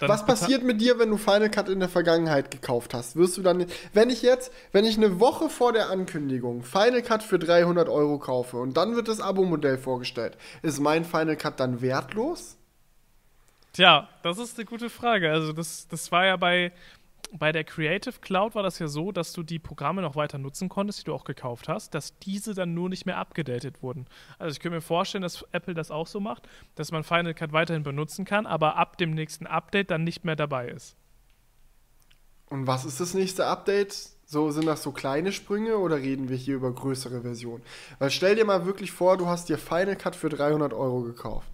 [0.00, 3.16] Was passiert mit dir, wenn du Final Cut in der Vergangenheit gekauft hast?
[3.16, 7.22] Wirst du dann, wenn ich jetzt, wenn ich eine Woche vor der Ankündigung Final Cut
[7.22, 11.80] für 300 Euro kaufe und dann wird das Abo-Modell vorgestellt, ist mein Final Cut dann
[11.80, 12.56] wertlos?
[13.72, 15.30] Tja, das ist eine gute Frage.
[15.30, 16.72] Also das, das war ja bei,
[17.32, 20.68] bei der Creative Cloud war das ja so, dass du die Programme noch weiter nutzen
[20.68, 24.06] konntest, die du auch gekauft hast, dass diese dann nur nicht mehr abgedatet wurden.
[24.38, 27.52] Also ich könnte mir vorstellen, dass Apple das auch so macht, dass man Final Cut
[27.52, 30.96] weiterhin benutzen kann, aber ab dem nächsten Update dann nicht mehr dabei ist.
[32.46, 33.94] Und was ist das nächste Update?
[34.24, 37.62] So sind das so kleine Sprünge oder reden wir hier über größere Versionen?
[37.98, 41.48] Weil stell dir mal wirklich vor, du hast dir Final Cut für 300 Euro gekauft.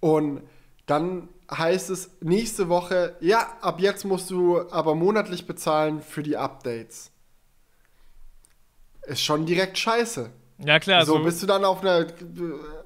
[0.00, 0.42] Und
[0.86, 6.36] dann heißt es nächste Woche, ja, ab jetzt musst du aber monatlich bezahlen für die
[6.36, 7.10] Updates.
[9.06, 10.30] Ist schon direkt scheiße.
[10.58, 11.04] Ja, klar.
[11.04, 12.06] So, so bist du dann auf einer.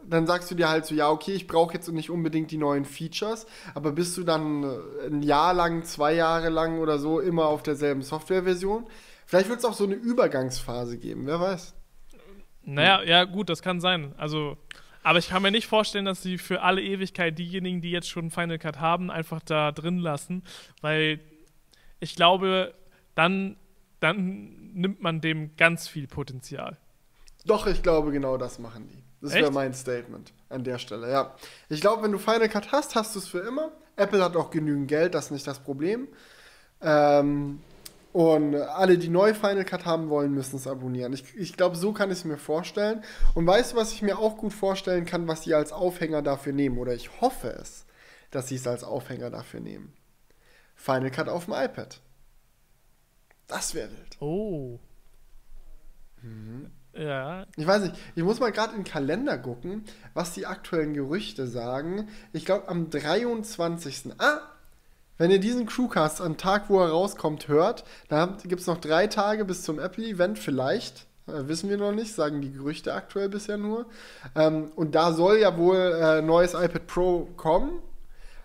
[0.07, 2.87] Dann sagst du dir halt so, ja, okay, ich brauche jetzt nicht unbedingt die neuen
[2.87, 4.65] Features, aber bist du dann
[5.05, 8.87] ein Jahr lang, zwei Jahre lang oder so immer auf derselben Softwareversion?
[9.27, 11.75] Vielleicht wird es auch so eine Übergangsphase geben, wer weiß.
[12.65, 14.15] Naja, ja, gut, das kann sein.
[14.17, 14.57] Also,
[15.09, 18.31] aber ich kann mir nicht vorstellen, dass sie für alle Ewigkeit diejenigen, die jetzt schon
[18.31, 20.43] Final Cut haben, einfach da drin lassen,
[20.83, 21.19] weil
[21.99, 22.75] ich glaube,
[23.15, 23.57] dann,
[24.01, 26.77] dann nimmt man dem ganz viel Potenzial.
[27.47, 29.03] Doch, ich glaube, genau das machen die.
[29.23, 31.35] Das wäre mein Statement an der Stelle, ja.
[31.71, 33.73] Ich glaube, wenn du Final Cut hast, hast du es für immer.
[33.97, 36.07] Apple hat auch genügend Geld, das ist nicht das Problem.
[36.83, 37.63] Ähm,
[38.13, 41.13] und alle, die neu Final Cut haben wollen, müssen es abonnieren.
[41.13, 43.03] Ich, ich glaube, so kann ich es mir vorstellen.
[43.35, 46.53] Und weißt du, was ich mir auch gut vorstellen kann, was sie als Aufhänger dafür
[46.53, 46.79] nehmen?
[46.79, 47.85] Oder ich hoffe es,
[48.31, 49.93] dass sie es als Aufhänger dafür nehmen.
[50.75, 52.01] Final Cut auf dem iPad.
[53.47, 54.17] Das wäre wild.
[54.21, 54.79] Oh.
[56.23, 56.71] Mhm.
[56.95, 57.47] Ja.
[57.57, 59.85] Ich weiß nicht, ich muss mal gerade in den Kalender gucken,
[60.15, 62.09] was die aktuellen Gerüchte sagen.
[62.33, 64.13] Ich glaube, am 23.
[64.19, 64.41] Ah,
[65.19, 69.09] wenn ihr diesen Crewcast am Tag, wo er rauskommt, hört, dann gibt es noch drei
[69.09, 71.07] Tage bis zum Apple-Event, vielleicht.
[71.27, 73.87] Äh, wissen wir noch nicht, sagen die Gerüchte aktuell bisher nur.
[74.35, 77.83] Ähm, und da soll ja wohl äh, neues iPad Pro kommen.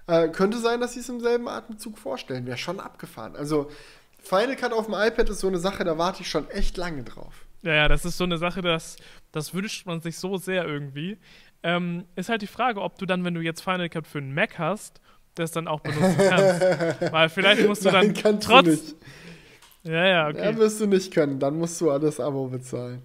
[0.08, 2.46] Äh, könnte sein, dass sie es im selben Atemzug vorstellen.
[2.46, 3.36] Wäre schon abgefahren.
[3.36, 3.70] Also
[4.22, 7.04] Final Cut auf dem iPad ist so eine Sache, da warte ich schon echt lange
[7.04, 7.46] drauf.
[7.62, 8.98] Ja, ja, das ist so eine Sache, das,
[9.32, 11.18] das wünscht man sich so sehr irgendwie.
[11.62, 14.34] Ähm, ist halt die Frage, ob du dann, wenn du jetzt Final Cut für einen
[14.34, 15.00] Mac hast,
[15.36, 16.62] das dann auch benutzen kannst.
[17.14, 18.64] Weil vielleicht musst du dann Nein, kannst trotz.
[18.66, 18.96] du nicht.
[19.84, 20.44] Ja, ja, okay.
[20.52, 21.40] Ja, wirst du nicht können.
[21.40, 23.02] Dann musst du alles Abo bezahlen.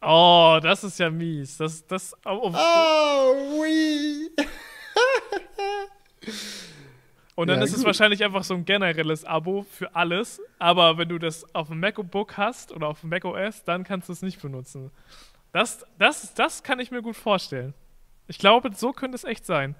[0.00, 1.56] Oh, das ist ja mies.
[1.56, 2.52] Das, das, oh, oh.
[2.54, 4.30] Oh, oui.
[7.34, 7.86] Und dann Ja, ist es gut.
[7.86, 10.40] wahrscheinlich einfach so ein generelles Abo für alles.
[10.58, 14.12] Aber wenn du das auf dem MacBook hast oder auf dem macOS, dann kannst du
[14.12, 14.90] es nicht benutzen.
[15.52, 17.74] Das, das, das kann ich mir gut vorstellen.
[18.26, 19.74] Ich glaube, so könnte es echt sein.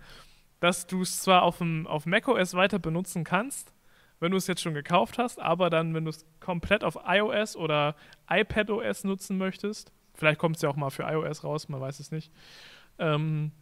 [0.61, 3.73] Dass du es zwar auf dem auf macOS weiter benutzen kannst,
[4.21, 7.57] wenn du es jetzt schon gekauft hast, aber dann, wenn du es komplett auf iOS
[7.57, 7.95] oder
[8.29, 12.11] iPadOS nutzen möchtest, vielleicht kommt es ja auch mal für iOS raus, man weiß es
[12.11, 12.33] nicht,
[12.99, 13.53] ähm,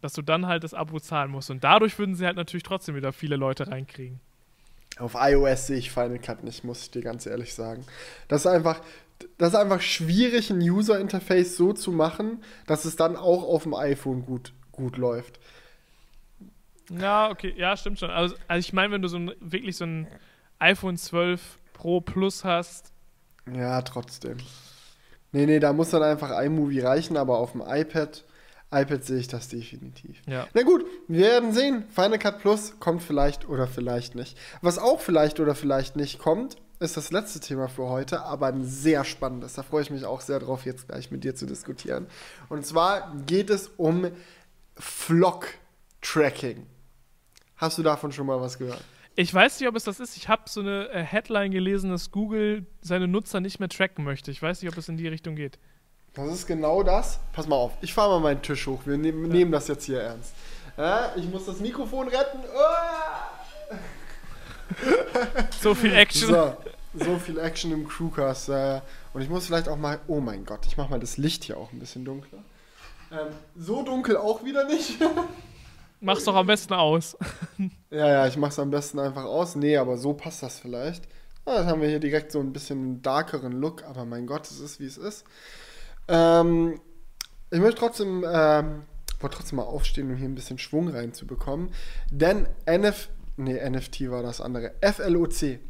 [0.00, 1.50] dass du dann halt das Abo zahlen musst.
[1.50, 4.20] Und dadurch würden sie halt natürlich trotzdem wieder viele Leute reinkriegen.
[4.98, 7.84] Auf iOS sehe ich Final Cut nicht, muss ich dir ganz ehrlich sagen.
[8.28, 8.80] Das ist einfach,
[9.36, 13.74] das ist einfach schwierig, ein User-Interface so zu machen, dass es dann auch auf dem
[13.74, 15.38] iPhone gut, gut läuft.
[16.90, 18.10] Ja, okay, ja, stimmt schon.
[18.10, 20.06] Also, also ich meine, wenn du so ein, wirklich so ein
[20.58, 22.92] iPhone 12 Pro Plus hast,
[23.52, 24.38] Ja, trotzdem.
[25.32, 28.24] Nee, nee, da muss dann einfach iMovie reichen, aber auf dem iPad,
[28.72, 30.22] iPad sehe ich das definitiv.
[30.26, 30.46] ja.
[30.54, 31.84] Na gut, wir werden sehen.
[31.90, 34.38] Final Cut Plus kommt vielleicht oder vielleicht nicht.
[34.62, 38.64] Was auch vielleicht oder vielleicht nicht kommt, ist das letzte Thema für heute, aber ein
[38.64, 39.54] sehr spannendes.
[39.54, 42.06] Da freue ich mich auch sehr drauf, jetzt gleich mit dir zu diskutieren.
[42.48, 44.10] Und zwar geht es um
[44.76, 46.66] Vlog-Tracking.
[47.56, 48.82] Hast du davon schon mal was gehört?
[49.14, 50.16] Ich weiß nicht, ob es das ist.
[50.16, 54.30] Ich habe so eine äh, Headline gelesen, dass Google seine Nutzer nicht mehr tracken möchte.
[54.30, 55.58] Ich weiß nicht, ob es in die Richtung geht.
[56.12, 57.18] Das ist genau das.
[57.32, 58.80] Pass mal auf, ich fahre mal meinen Tisch hoch.
[58.84, 60.32] Wir nehm, nehmen das jetzt hier ernst.
[60.76, 62.38] Ja, ich muss das Mikrofon retten.
[62.54, 63.30] Ah!
[65.60, 66.28] So viel Action.
[66.28, 66.56] So,
[66.94, 68.48] so viel Action im Crewcast.
[68.48, 68.80] Äh,
[69.14, 70.00] und ich muss vielleicht auch mal.
[70.08, 72.40] Oh mein Gott, ich mache mal das Licht hier auch ein bisschen dunkler.
[73.12, 74.98] Ähm, so dunkel auch wieder nicht.
[76.00, 77.16] Mach's doch am besten aus.
[77.90, 79.56] ja, ja, ich mache es am besten einfach aus.
[79.56, 81.04] Nee, aber so passt das vielleicht.
[81.46, 83.84] Ja, dann haben wir hier direkt so ein bisschen einen darkeren Look.
[83.84, 85.24] Aber mein Gott, es ist wie es ist.
[86.08, 86.80] Ähm,
[87.50, 88.82] ich möchte trotzdem, ähm,
[89.20, 91.70] wollte trotzdem mal aufstehen, um hier ein bisschen Schwung reinzubekommen.
[92.10, 94.74] Denn NF, nee, NFT war das andere.
[94.82, 95.60] FLOC.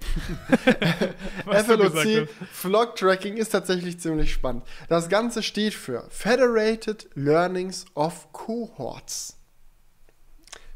[1.46, 2.28] FLOC.
[2.50, 4.64] Vlog Tracking ist tatsächlich ziemlich spannend.
[4.88, 9.35] Das Ganze steht für Federated Learnings of Cohorts.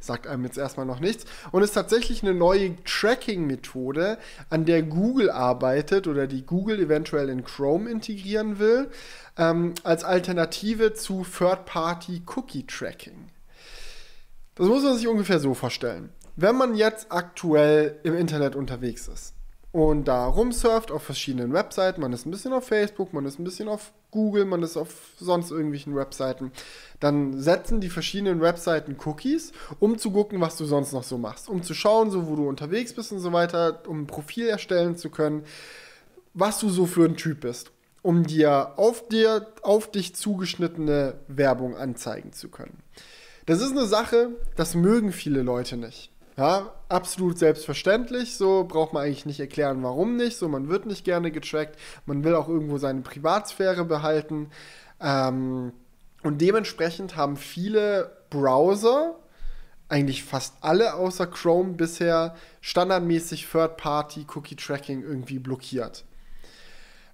[0.01, 1.25] Sagt einem jetzt erstmal noch nichts.
[1.53, 7.45] Und ist tatsächlich eine neue Tracking-Methode, an der Google arbeitet oder die Google eventuell in
[7.45, 8.91] Chrome integrieren will,
[9.37, 13.29] ähm, als Alternative zu Third-Party-Cookie-Tracking.
[14.55, 16.11] Das muss man sich ungefähr so vorstellen.
[16.37, 19.35] Wenn man jetzt aktuell im Internet unterwegs ist
[19.73, 23.45] und da rumsurft auf verschiedenen Webseiten, man ist ein bisschen auf Facebook, man ist ein
[23.45, 26.51] bisschen auf Google, man ist auf sonst irgendwelchen Webseiten,
[26.99, 31.49] dann setzen die verschiedenen Webseiten Cookies, um zu gucken, was du sonst noch so machst,
[31.49, 34.97] um zu schauen, so wo du unterwegs bist und so weiter, um ein Profil erstellen
[34.97, 35.45] zu können,
[36.35, 37.71] was du so für ein Typ bist,
[38.03, 42.83] um dir auf dir auf dich zugeschnittene Werbung anzeigen zu können.
[43.47, 46.11] Das ist eine Sache, das mögen viele Leute nicht.
[46.37, 48.37] Ja, absolut selbstverständlich.
[48.37, 50.37] So braucht man eigentlich nicht erklären, warum nicht.
[50.37, 51.79] So, man wird nicht gerne getrackt.
[52.07, 54.51] Man will auch irgendwo seine Privatsphäre behalten.
[55.01, 55.73] Ähm,
[56.23, 59.17] und dementsprechend haben viele Browser,
[59.89, 66.05] eigentlich fast alle außer Chrome bisher, standardmäßig Third-Party-Cookie-Tracking irgendwie blockiert.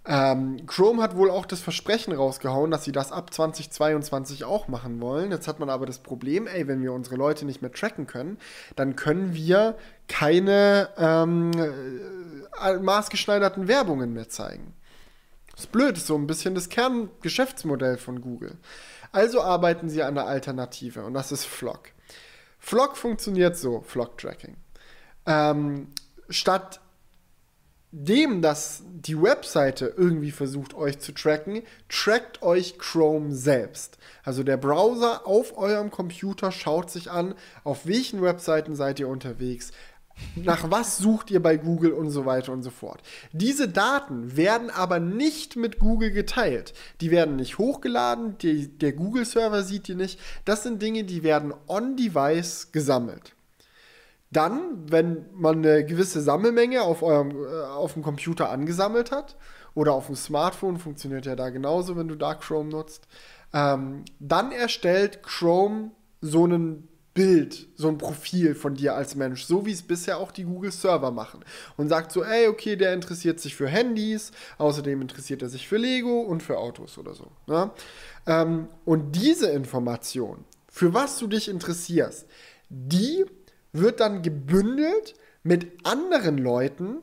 [0.09, 5.01] Ähm, Chrome hat wohl auch das Versprechen rausgehauen, dass sie das ab 2022 auch machen
[5.01, 5.33] wollen.
[5.33, 8.39] Jetzt hat man aber das Problem, ey, wenn wir unsere Leute nicht mehr tracken können,
[8.77, 9.77] dann können wir
[10.07, 11.51] keine ähm,
[12.63, 14.75] äh, maßgeschneiderten Werbungen mehr zeigen.
[15.51, 18.59] Das ist blöd, ist so ein bisschen das Kerngeschäftsmodell von Google.
[19.11, 21.89] Also arbeiten sie an einer Alternative und das ist Flock.
[22.61, 24.57] Flock funktioniert so, Flock-Tracking.
[25.27, 25.89] Ähm,
[26.29, 26.81] statt
[27.93, 33.99] dem, dass die Webseite irgendwie versucht, euch zu tracken, trackt euch Chrome selbst.
[34.23, 37.35] Also der Browser auf eurem Computer schaut sich an,
[37.65, 39.73] auf welchen Webseiten seid ihr unterwegs,
[40.35, 43.03] nach was sucht ihr bei Google und so weiter und so fort.
[43.33, 46.73] Diese Daten werden aber nicht mit Google geteilt.
[47.01, 50.19] Die werden nicht hochgeladen, die, der Google-Server sieht die nicht.
[50.45, 53.36] Das sind Dinge, die werden on-device gesammelt.
[54.37, 59.37] Dann, wenn man eine gewisse Sammelmenge auf eurem äh, auf dem Computer angesammelt hat
[59.75, 63.09] oder auf dem Smartphone, funktioniert ja da genauso, wenn du da Chrome nutzt,
[63.55, 69.65] ähm, dann erstellt Chrome so einen Bild, so ein Profil von dir als Mensch, so
[69.65, 71.43] wie es bisher auch die Google-Server machen.
[71.79, 75.79] Und sagt so, ey, okay, der interessiert sich für Handys, außerdem interessiert er sich für
[75.79, 77.33] Lego und für Autos oder so.
[77.47, 77.71] Ne?
[78.27, 82.27] Ähm, und diese Information, für was du dich interessierst,
[82.69, 83.25] die
[83.79, 86.99] wird dann gebündelt mit anderen Leuten,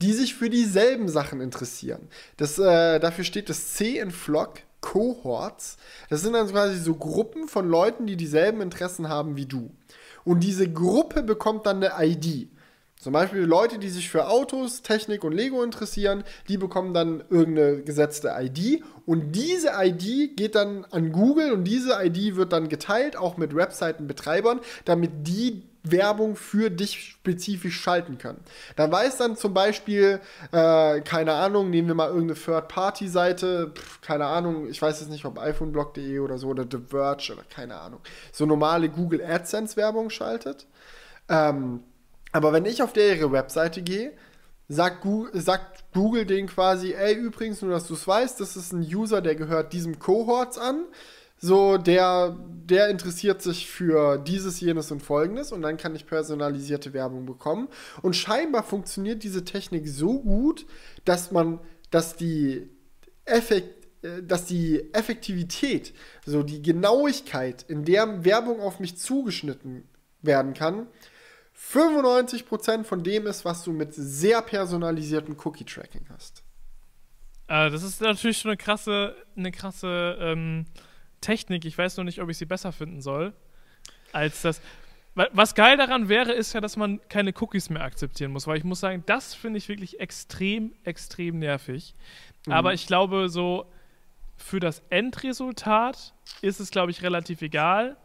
[0.00, 2.08] die sich für dieselben Sachen interessieren.
[2.36, 5.76] Das, äh, dafür steht das C in Flock, Cohorts.
[6.08, 9.70] Das sind dann quasi so Gruppen von Leuten, die dieselben Interessen haben wie du.
[10.24, 12.48] Und diese Gruppe bekommt dann eine ID.
[13.00, 17.82] Zum Beispiel Leute, die sich für Autos, Technik und Lego interessieren, die bekommen dann irgendeine
[17.82, 23.16] gesetzte ID und diese ID geht dann an Google und diese ID wird dann geteilt,
[23.16, 28.42] auch mit Webseitenbetreibern, damit die Werbung für dich spezifisch schalten können.
[28.76, 30.20] Da weiß dann zum Beispiel,
[30.52, 35.38] äh, keine Ahnung, nehmen wir mal irgendeine Third-Party-Seite, keine Ahnung, ich weiß jetzt nicht, ob
[35.38, 38.00] iPhoneblog.de oder so oder The Verge oder keine Ahnung,
[38.32, 40.66] so normale Google AdSense-Werbung schaltet.
[41.28, 41.82] Ähm,
[42.32, 44.12] aber wenn ich auf der ihre Webseite gehe,
[44.68, 48.72] sagt Google, sagt Google denen quasi, ey, übrigens, nur dass du es weißt, das ist
[48.72, 50.84] ein User, der gehört diesem Cohorts an
[51.42, 56.92] so, der, der interessiert sich für dieses, jenes und folgendes und dann kann ich personalisierte
[56.92, 57.68] Werbung bekommen.
[58.02, 60.66] Und scheinbar funktioniert diese Technik so gut,
[61.06, 61.58] dass man,
[61.90, 62.68] dass die
[63.24, 65.94] Effekt, äh, dass die Effektivität,
[66.26, 69.88] so die Genauigkeit, in der Werbung auf mich zugeschnitten
[70.20, 70.88] werden kann,
[71.72, 76.42] 95% von dem ist, was du mit sehr personalisiertem Cookie-Tracking hast.
[77.48, 80.66] Äh, das ist natürlich schon eine krasse, eine krasse ähm
[81.20, 83.32] Technik, ich weiß noch nicht, ob ich sie besser finden soll,
[84.12, 84.60] als das.
[85.14, 88.64] Was geil daran wäre, ist ja, dass man keine Cookies mehr akzeptieren muss, weil ich
[88.64, 91.94] muss sagen, das finde ich wirklich extrem, extrem nervig.
[92.46, 92.52] Mhm.
[92.52, 93.66] Aber ich glaube, so
[94.36, 97.96] für das Endresultat ist es, glaube ich, relativ egal,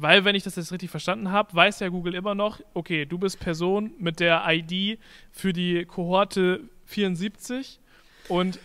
[0.00, 3.18] weil, wenn ich das jetzt richtig verstanden habe, weiß ja Google immer noch, okay, du
[3.18, 5.00] bist Person mit der ID
[5.32, 7.80] für die Kohorte 74
[8.28, 8.60] und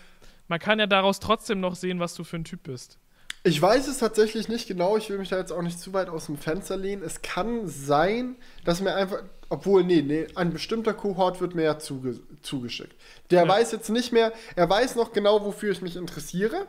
[0.48, 3.00] man kann ja daraus trotzdem noch sehen, was du für ein Typ bist.
[3.46, 4.96] Ich weiß es tatsächlich nicht genau.
[4.96, 7.04] Ich will mich da jetzt auch nicht zu weit aus dem Fenster lehnen.
[7.04, 11.78] Es kann sein, dass mir einfach, obwohl, nee, nee, ein bestimmter Kohort wird mir ja
[11.78, 12.96] zuge zugeschickt.
[13.32, 13.48] Der ja.
[13.48, 16.68] weiß jetzt nicht mehr, er weiß noch genau, wofür ich mich interessiere.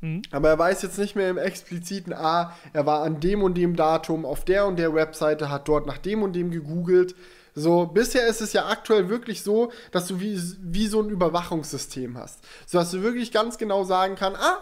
[0.00, 0.22] Mhm.
[0.32, 3.76] Aber er weiß jetzt nicht mehr im expliziten, ah, er war an dem und dem
[3.76, 7.14] Datum auf der und der Webseite, hat dort nach dem und dem gegoogelt.
[7.54, 12.18] So, bisher ist es ja aktuell wirklich so, dass du wie, wie so ein Überwachungssystem
[12.18, 12.40] hast.
[12.66, 14.58] So dass du wirklich ganz genau sagen kannst, ah,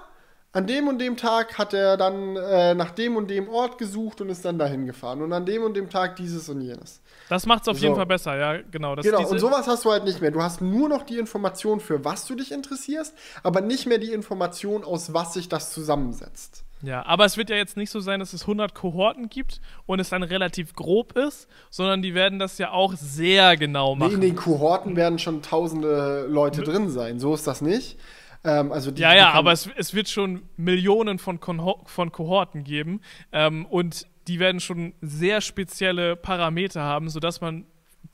[0.53, 4.21] an dem und dem Tag hat er dann äh, nach dem und dem Ort gesucht
[4.23, 5.21] und ist dann dahin gefahren.
[5.21, 7.03] Und an dem und dem Tag dieses und jenes.
[7.29, 7.85] Das macht es auf so.
[7.85, 8.97] jeden Fall besser, ja, genau.
[8.97, 10.31] Das genau, und sowas hast du halt nicht mehr.
[10.31, 14.13] Du hast nur noch die Information, für was du dich interessierst, aber nicht mehr die
[14.13, 16.65] Information, aus was sich das zusammensetzt.
[16.81, 19.99] Ja, aber es wird ja jetzt nicht so sein, dass es 100 Kohorten gibt und
[19.99, 24.11] es dann relativ grob ist, sondern die werden das ja auch sehr genau machen.
[24.11, 27.19] Nee, in den Kohorten werden schon tausende Leute drin sein.
[27.19, 27.99] So ist das nicht.
[28.45, 32.65] Ähm, also die, ja, ja, aber es, es wird schon Millionen von, Konho von Kohorten
[32.65, 33.01] geben
[33.33, 37.65] ähm, und die werden schon sehr spezielle Parameter haben, sodass man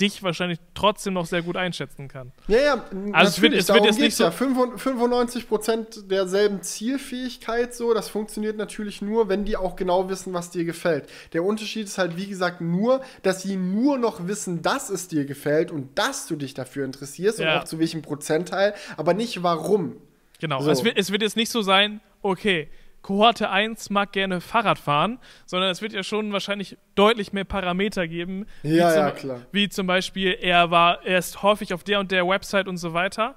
[0.00, 2.32] dich wahrscheinlich trotzdem noch sehr gut einschätzen kann.
[2.48, 4.30] Ja, ja, also es wird, es wird jetzt nicht so ja.
[4.30, 10.64] 95% derselben Zielfähigkeit so, das funktioniert natürlich nur, wenn die auch genau wissen, was dir
[10.64, 11.08] gefällt.
[11.32, 15.26] Der Unterschied ist halt, wie gesagt, nur, dass sie nur noch wissen, dass es dir
[15.26, 17.54] gefällt und dass du dich dafür interessierst ja.
[17.54, 19.96] und auch zu welchem Prozentteil, aber nicht warum.
[20.40, 20.70] Genau, so.
[20.70, 22.68] es, wird, es wird jetzt nicht so sein, okay,
[23.04, 28.08] Kohorte 1 mag gerne Fahrrad fahren, sondern es wird ja schon wahrscheinlich deutlich mehr Parameter
[28.08, 28.46] geben.
[28.62, 29.40] Ja, zum, ja, klar.
[29.52, 32.94] Wie zum Beispiel, er war, er ist häufig auf der und der Website und so
[32.94, 33.36] weiter.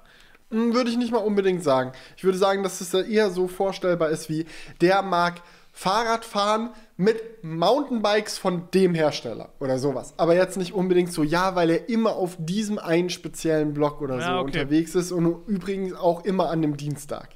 [0.50, 1.92] Hm, würde ich nicht mal unbedingt sagen.
[2.16, 4.46] Ich würde sagen, dass es eher so vorstellbar ist wie,
[4.80, 5.42] der mag
[5.78, 10.12] Fahrradfahren mit Mountainbikes von dem Hersteller oder sowas.
[10.16, 14.18] Aber jetzt nicht unbedingt so, ja, weil er immer auf diesem einen speziellen Blog oder
[14.18, 14.46] ja, so okay.
[14.46, 17.28] unterwegs ist und übrigens auch immer an dem Dienstag.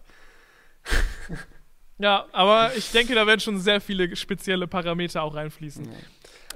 [1.99, 5.87] ja, aber ich denke, da werden schon sehr viele spezielle Parameter auch reinfließen.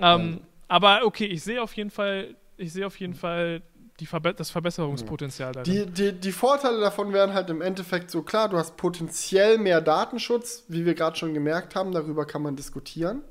[0.00, 0.16] Ja.
[0.16, 3.62] Ähm, aber okay, ich sehe auf jeden Fall, ich sehe auf jeden Fall
[4.01, 5.73] die Verbe das Verbesserungspotenzial darin.
[5.73, 9.81] Die, die, die Vorteile davon wären halt im Endeffekt so klar, du hast potenziell mehr
[9.81, 13.23] Datenschutz, wie wir gerade schon gemerkt haben, darüber kann man diskutieren.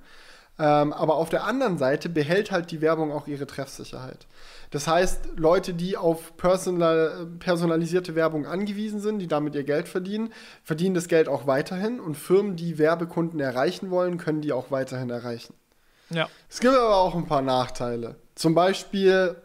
[0.58, 4.26] Ähm, aber auf der anderen Seite behält halt die Werbung auch ihre Treffsicherheit.
[4.72, 10.34] Das heißt, Leute, die auf personal, personalisierte Werbung angewiesen sind, die damit ihr Geld verdienen,
[10.64, 15.10] verdienen das Geld auch weiterhin und Firmen, die Werbekunden erreichen wollen, können die auch weiterhin
[15.10, 15.54] erreichen.
[16.10, 16.30] Ja.
[16.50, 18.16] Es gibt aber auch ein paar Nachteile.
[18.36, 19.36] Zum Beispiel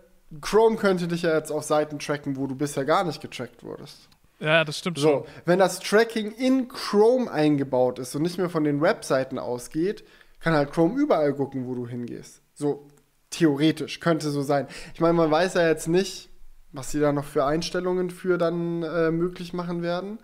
[0.41, 4.09] Chrome könnte dich ja jetzt auf Seiten tracken, wo du bisher gar nicht getrackt wurdest.
[4.39, 5.25] Ja, das stimmt so, schon.
[5.45, 10.05] Wenn das Tracking in Chrome eingebaut ist und nicht mehr von den Webseiten ausgeht,
[10.41, 12.41] kann halt Chrome überall gucken, wo du hingehst.
[12.55, 12.89] So
[13.29, 14.67] theoretisch könnte so sein.
[14.95, 16.31] Ich meine, man weiß ja jetzt nicht,
[16.73, 20.19] was sie da noch für Einstellungen für dann äh, möglich machen werden.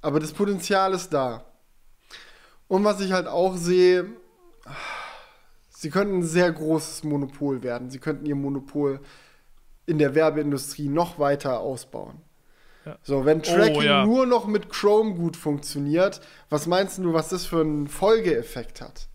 [0.00, 1.44] Aber das Potenzial ist da.
[2.68, 4.06] Und was ich halt auch sehe,
[5.84, 7.90] sie könnten ein sehr großes Monopol werden.
[7.90, 9.00] Sie könnten ihr Monopol
[9.84, 12.22] in der Werbeindustrie noch weiter ausbauen.
[12.86, 12.96] Ja.
[13.02, 14.06] So, wenn Tracking oh, ja.
[14.06, 19.08] nur noch mit Chrome gut funktioniert, was meinst du, was das für einen Folgeeffekt hat?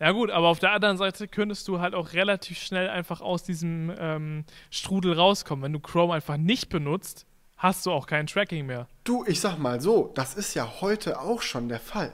[0.00, 3.42] Ja gut, aber auf der anderen Seite könntest du halt auch relativ schnell einfach aus
[3.42, 5.62] diesem ähm, Strudel rauskommen.
[5.62, 7.24] Wenn du Chrome einfach nicht benutzt,
[7.56, 8.86] hast du auch kein Tracking mehr.
[9.04, 12.12] Du, ich sag mal so, das ist ja heute auch schon der Fall.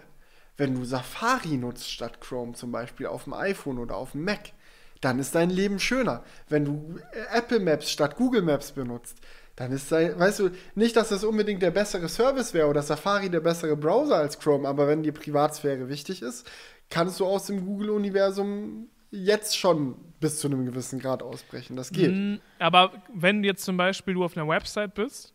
[0.57, 4.53] Wenn du Safari nutzt statt Chrome zum Beispiel auf dem iPhone oder auf dem Mac,
[5.01, 6.25] dann ist dein Leben schöner.
[6.49, 9.19] Wenn du äh, Apple Maps statt Google Maps benutzt,
[9.57, 13.29] dann ist dein, weißt du, nicht, dass das unbedingt der bessere Service wäre oder Safari
[13.29, 16.51] der bessere Browser als Chrome, aber wenn dir Privatsphäre wichtig ist,
[16.89, 21.77] kannst du aus dem Google-Universum jetzt schon bis zu einem gewissen Grad ausbrechen.
[21.77, 22.13] Das geht.
[22.13, 25.35] Mm, aber wenn jetzt zum Beispiel du auf einer Website bist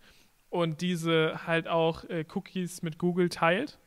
[0.49, 3.77] und diese halt auch äh, Cookies mit Google teilt,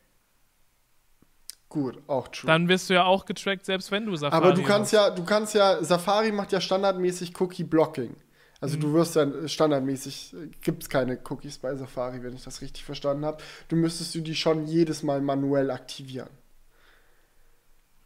[1.71, 2.47] Gut, auch true.
[2.47, 4.91] Dann wirst du ja auch getrackt, selbst wenn du Safari Aber du kannst hast.
[4.91, 8.13] ja, du kannst ja, Safari macht ja standardmäßig Cookie-Blocking.
[8.59, 8.81] Also mhm.
[8.81, 13.23] du wirst dann standardmäßig, gibt es keine Cookies bei Safari, wenn ich das richtig verstanden
[13.23, 13.37] habe.
[13.69, 16.27] Du müsstest du die schon jedes Mal manuell aktivieren.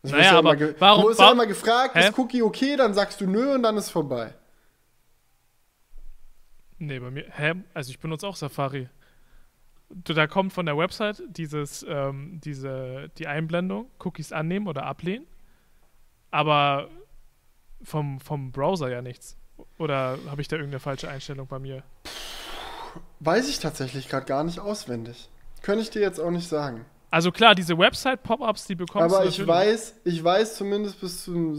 [0.04, 1.02] Also naja, ja aber warum?
[1.02, 2.10] Du wirst ja immer gefragt, hä?
[2.10, 2.76] ist Cookie okay?
[2.76, 4.36] Dann sagst du nö und dann ist vorbei.
[6.78, 7.56] Nee, bei mir, hä?
[7.74, 8.90] Also ich benutze auch Safari.
[10.03, 15.26] Da kommt von der Website dieses, ähm, diese, die Einblendung, Cookies annehmen oder ablehnen.
[16.31, 16.89] Aber
[17.81, 19.38] vom, vom Browser ja nichts.
[19.77, 21.84] Oder habe ich da irgendeine falsche Einstellung bei mir?
[23.22, 25.30] Weiß ich tatsächlich gerade gar nicht auswendig.
[25.61, 26.85] Könnte ich dir jetzt auch nicht sagen.
[27.09, 29.30] Also klar, diese Website-Pop-ups, die bekommst Aber du.
[29.30, 31.53] Aber ich weiß, ich weiß zumindest bis zum.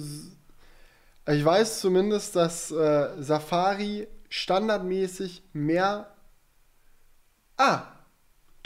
[1.28, 6.12] Ich weiß zumindest, dass äh, Safari standardmäßig mehr.
[7.56, 7.95] Ah,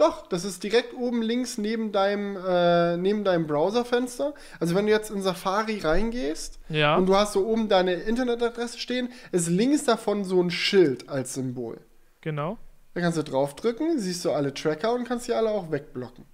[0.01, 4.35] doch, das ist direkt oben links neben deinem, äh, neben deinem Browserfenster.
[4.59, 6.97] Also wenn du jetzt in Safari reingehst ja.
[6.97, 11.35] und du hast so oben deine Internetadresse stehen, ist links davon so ein Schild als
[11.35, 11.81] Symbol.
[12.23, 12.59] Genau.
[12.95, 16.25] Da kannst du draufdrücken, siehst du alle Tracker und kannst sie alle auch wegblocken.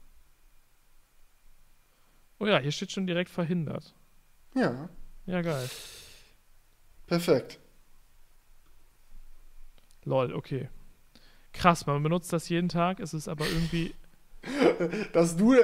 [2.39, 3.95] Oh ja, hier steht schon direkt verhindert.
[4.55, 4.89] Ja.
[5.27, 5.69] Ja, geil.
[7.07, 7.59] Perfekt.
[10.05, 10.69] Lol, okay.
[11.59, 13.95] Krass, man benutzt das jeden Tag, es ist aber irgendwie.
[15.13, 15.57] dass, du,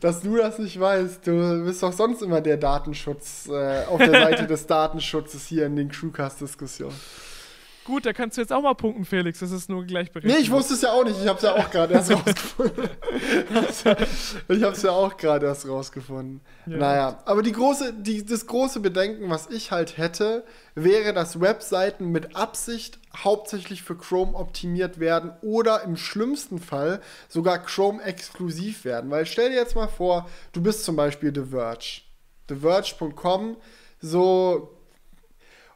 [0.00, 4.10] dass du das nicht weißt, du bist doch sonst immer der Datenschutz äh, auf der
[4.10, 6.96] Seite des Datenschutzes hier in den Crewcast-Diskussionen.
[7.88, 9.38] Gut, da kannst du jetzt auch mal punkten, Felix.
[9.38, 10.36] Das ist nur gleichberechtigt.
[10.36, 11.18] Nee, ich wusste es ja auch nicht.
[11.22, 12.90] Ich habe es ja auch gerade erst rausgefunden.
[14.46, 16.42] ich habe es ja auch gerade erst rausgefunden.
[16.66, 16.76] Ja.
[16.76, 20.44] Naja, aber die große, die, das große Bedenken, was ich halt hätte,
[20.74, 27.00] wäre, dass Webseiten mit Absicht hauptsächlich für Chrome optimiert werden oder im schlimmsten Fall
[27.30, 29.10] sogar Chrome exklusiv werden.
[29.10, 32.02] Weil stell dir jetzt mal vor, du bist zum Beispiel The Verge.
[32.48, 33.56] TheVerge.com,
[34.02, 34.74] so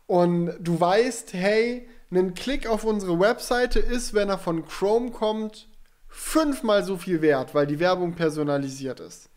[0.06, 1.88] und du weißt, hey,
[2.20, 5.68] ein Klick auf unsere Webseite ist, wenn er von Chrome kommt,
[6.08, 9.30] fünfmal so viel wert, weil die Werbung personalisiert ist.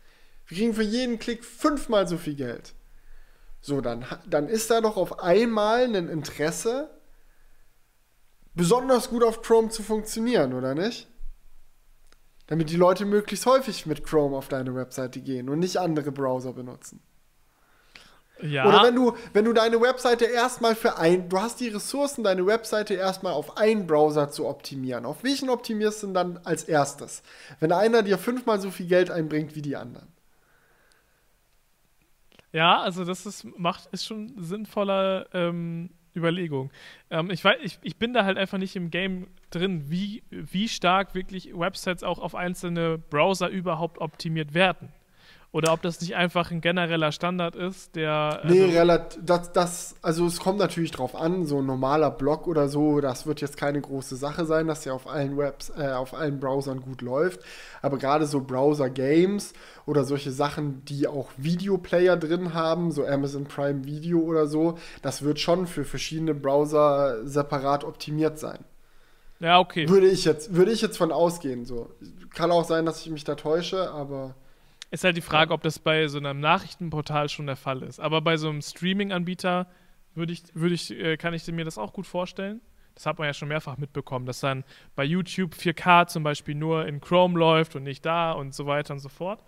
[0.46, 2.74] Wir kriegen für jeden Klick fünfmal so viel Geld.
[3.60, 6.90] So, dann, dann ist da doch auf einmal ein Interesse,
[8.54, 11.08] besonders gut auf Chrome zu funktionieren, oder nicht?
[12.46, 16.52] Damit die Leute möglichst häufig mit Chrome auf deine Webseite gehen und nicht andere Browser
[16.52, 17.02] benutzen.
[18.42, 18.68] Ja.
[18.68, 22.46] Oder wenn du, wenn du deine Webseite erstmal für ein, du hast die Ressourcen, deine
[22.46, 25.06] Webseite erstmal auf einen Browser zu optimieren.
[25.06, 27.22] Auf welchen optimierst du denn dann als erstes?
[27.60, 30.08] Wenn einer dir fünfmal so viel Geld einbringt wie die anderen.
[32.52, 36.70] Ja, also das ist, macht, ist schon sinnvoller ähm, Überlegung.
[37.10, 40.68] Ähm, ich, weiß, ich, ich bin da halt einfach nicht im Game drin, wie, wie
[40.68, 44.88] stark wirklich Websites auch auf einzelne Browser überhaupt optimiert werden.
[45.52, 48.42] Oder ob das nicht einfach ein genereller Standard ist, der.
[48.44, 49.22] Nee, also relativ.
[49.24, 53.26] Das, das, also es kommt natürlich drauf an, so ein normaler Blog oder so, das
[53.26, 56.80] wird jetzt keine große Sache sein, dass der auf allen Webs, äh, auf allen Browsern
[56.80, 57.40] gut läuft.
[57.80, 59.54] Aber gerade so Browser-Games
[59.86, 65.22] oder solche Sachen, die auch Videoplayer drin haben, so Amazon Prime Video oder so, das
[65.22, 68.58] wird schon für verschiedene Browser separat optimiert sein.
[69.38, 69.88] Ja, okay.
[69.88, 71.64] Würde ich jetzt, würde ich jetzt von ausgehen.
[71.64, 71.90] So.
[72.34, 74.34] Kann auch sein, dass ich mich da täusche, aber.
[74.96, 78.00] Ist halt die Frage, ob das bei so einem Nachrichtenportal schon der Fall ist.
[78.00, 79.66] Aber bei so einem Streaming-Anbieter
[80.14, 82.62] würde ich, würde ich, äh, kann ich mir das auch gut vorstellen.
[82.94, 84.64] Das hat man ja schon mehrfach mitbekommen, dass dann
[84.94, 88.94] bei YouTube 4K zum Beispiel nur in Chrome läuft und nicht da und so weiter
[88.94, 89.42] und so fort.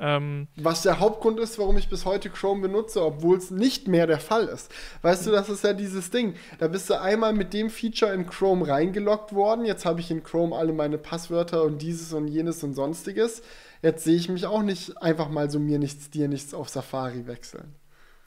[0.00, 4.08] Ähm, Was der Hauptgrund ist, warum ich bis heute Chrome benutze, obwohl es nicht mehr
[4.08, 4.68] der Fall ist.
[5.02, 6.34] Weißt du, das ist ja dieses Ding.
[6.58, 9.64] Da bist du einmal mit dem Feature in Chrome reingeloggt worden.
[9.64, 13.42] Jetzt habe ich in Chrome alle meine Passwörter und dieses und jenes und sonstiges.
[13.82, 17.26] Jetzt sehe ich mich auch nicht einfach mal so mir nichts, dir nichts auf Safari
[17.26, 17.74] wechseln.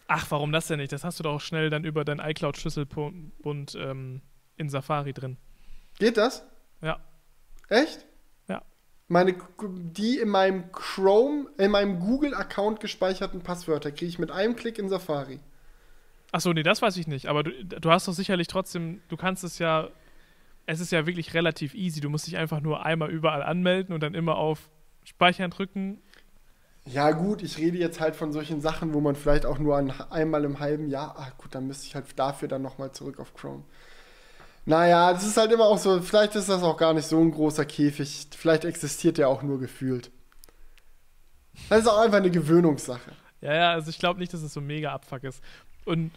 [0.08, 0.92] ach, warum das denn nicht?
[0.92, 4.22] Das hast du doch auch schnell dann über deinen iCloud-Schlüsselbund ähm,
[4.58, 5.38] in Safari drin.
[5.98, 6.46] Geht das?
[6.82, 7.00] Ja.
[7.70, 8.06] Echt?
[8.48, 8.62] Ja.
[9.08, 14.78] Meine, die in meinem Chrome, in meinem Google-Account gespeicherten Passwörter kriege ich mit einem Klick
[14.78, 15.40] in Safari.
[16.32, 17.28] Achso, nee, das weiß ich nicht.
[17.28, 19.90] Aber du, du hast doch sicherlich trotzdem, du kannst es ja,
[20.66, 22.02] es ist ja wirklich relativ easy.
[22.02, 24.70] Du musst dich einfach nur einmal überall anmelden und dann immer auf
[25.06, 26.02] Speichern drücken.
[26.86, 29.92] Ja, gut, ich rede jetzt halt von solchen Sachen, wo man vielleicht auch nur ein,
[30.12, 33.34] einmal im halben Jahr, ah gut, dann müsste ich halt dafür dann nochmal zurück auf
[33.34, 33.64] Chrome.
[34.66, 37.32] Naja, das ist halt immer auch so, vielleicht ist das auch gar nicht so ein
[37.32, 40.12] großer Käfig, vielleicht existiert der auch nur gefühlt.
[41.70, 43.12] Das ist auch einfach eine Gewöhnungssache.
[43.42, 45.42] Ja, ja, also ich glaube nicht, dass es so mega Abfuck ist.
[45.86, 46.12] Und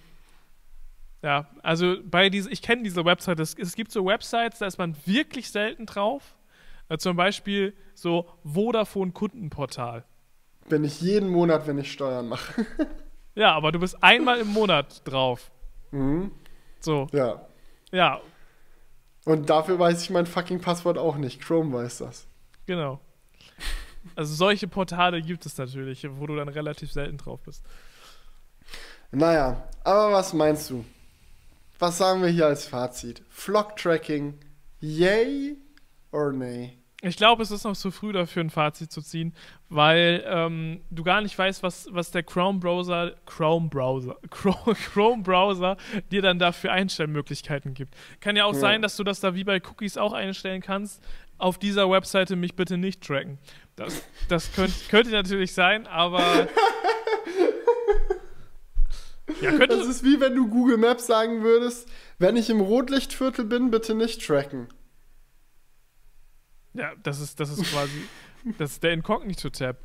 [1.23, 4.78] ja, also bei diese, ich kenne diese Website, es, es gibt so Websites, da ist
[4.78, 6.35] man wirklich selten drauf.
[6.89, 10.05] Äh, zum Beispiel so Vodafone Kundenportal.
[10.69, 12.66] Bin ich jeden Monat, wenn ich Steuern mache.
[13.35, 15.51] Ja, aber du bist einmal im Monat drauf.
[15.90, 16.31] mhm.
[16.81, 17.47] So, Ja.
[17.90, 18.20] ja,
[19.24, 21.40] Und dafür weiß ich mein fucking Passwort auch nicht.
[21.40, 22.27] Chrome weiß das.
[22.66, 23.01] genau.
[24.15, 27.62] Also solche Portale gibt es natürlich, wo du dann relativ selten drauf bist.
[29.10, 30.85] Naja, aber was meinst du?
[31.78, 33.23] Was sagen wir hier als Fazit?
[33.28, 34.35] Flock-Tracking,
[34.81, 35.56] yay
[36.13, 36.79] or nay?
[37.01, 39.33] Ich glaube, es ist noch zu früh dafür, ein Fazit zu ziehen,
[39.69, 45.77] weil ähm, du gar nicht weißt, was, was der Chrome-Browser, Chrome-Browser, Chrome- Chrome-Browser
[46.11, 47.95] dir dann da für Einstellmöglichkeiten gibt.
[48.21, 48.59] Kann ja auch Ja.
[48.59, 51.01] sein, dass du das da wie bei Cookies auch einstellen kannst.
[51.39, 53.39] Auf dieser Webseite mich bitte nicht tracken.
[53.77, 56.19] Das, das könnt, könnte natürlich sein, aber.
[59.41, 59.69] ja, könnte.
[59.69, 63.95] Das ist wie wenn du Google Maps sagen würdest, wenn ich im Rotlichtviertel bin, bitte
[63.95, 64.67] nicht tracken.
[66.79, 68.05] Ja, das ist, das ist quasi.
[68.57, 69.77] Das ist der Incognito-Tab.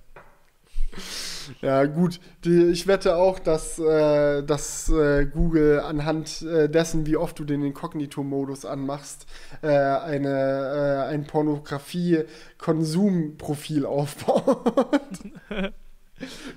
[1.61, 2.19] Ja, gut.
[2.45, 7.45] Die, ich wette auch, dass, äh, dass äh, Google anhand äh, dessen, wie oft du
[7.45, 9.25] den Inkognito-Modus anmachst,
[9.63, 15.17] äh, eine, äh, ein Pornografie-Konsumprofil aufbaut.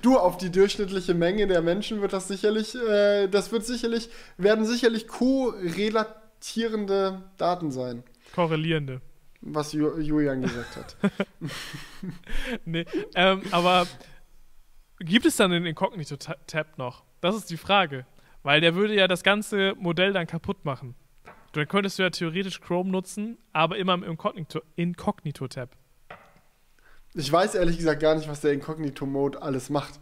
[0.03, 4.65] du, auf die durchschnittliche Menge der Menschen wird das sicherlich, äh, das wird sicherlich, werden
[4.65, 8.03] sicherlich korrelatierende Daten sein,
[8.35, 9.01] Korrelierende.
[9.41, 10.97] Was Ju Julian gesagt hat.
[12.65, 12.85] Nee,
[13.15, 13.87] ähm, aber
[14.99, 17.03] gibt es dann den Incognito-Tab noch?
[17.21, 18.05] Das ist die Frage.
[18.43, 20.95] Weil der würde ja das ganze Modell dann kaputt machen.
[21.53, 24.03] Dann könntest du ja theoretisch Chrome nutzen, aber immer im
[24.75, 25.75] Incognito-Tab.
[27.13, 29.99] Ich weiß ehrlich gesagt gar nicht, was der Inkognito-Mode alles macht.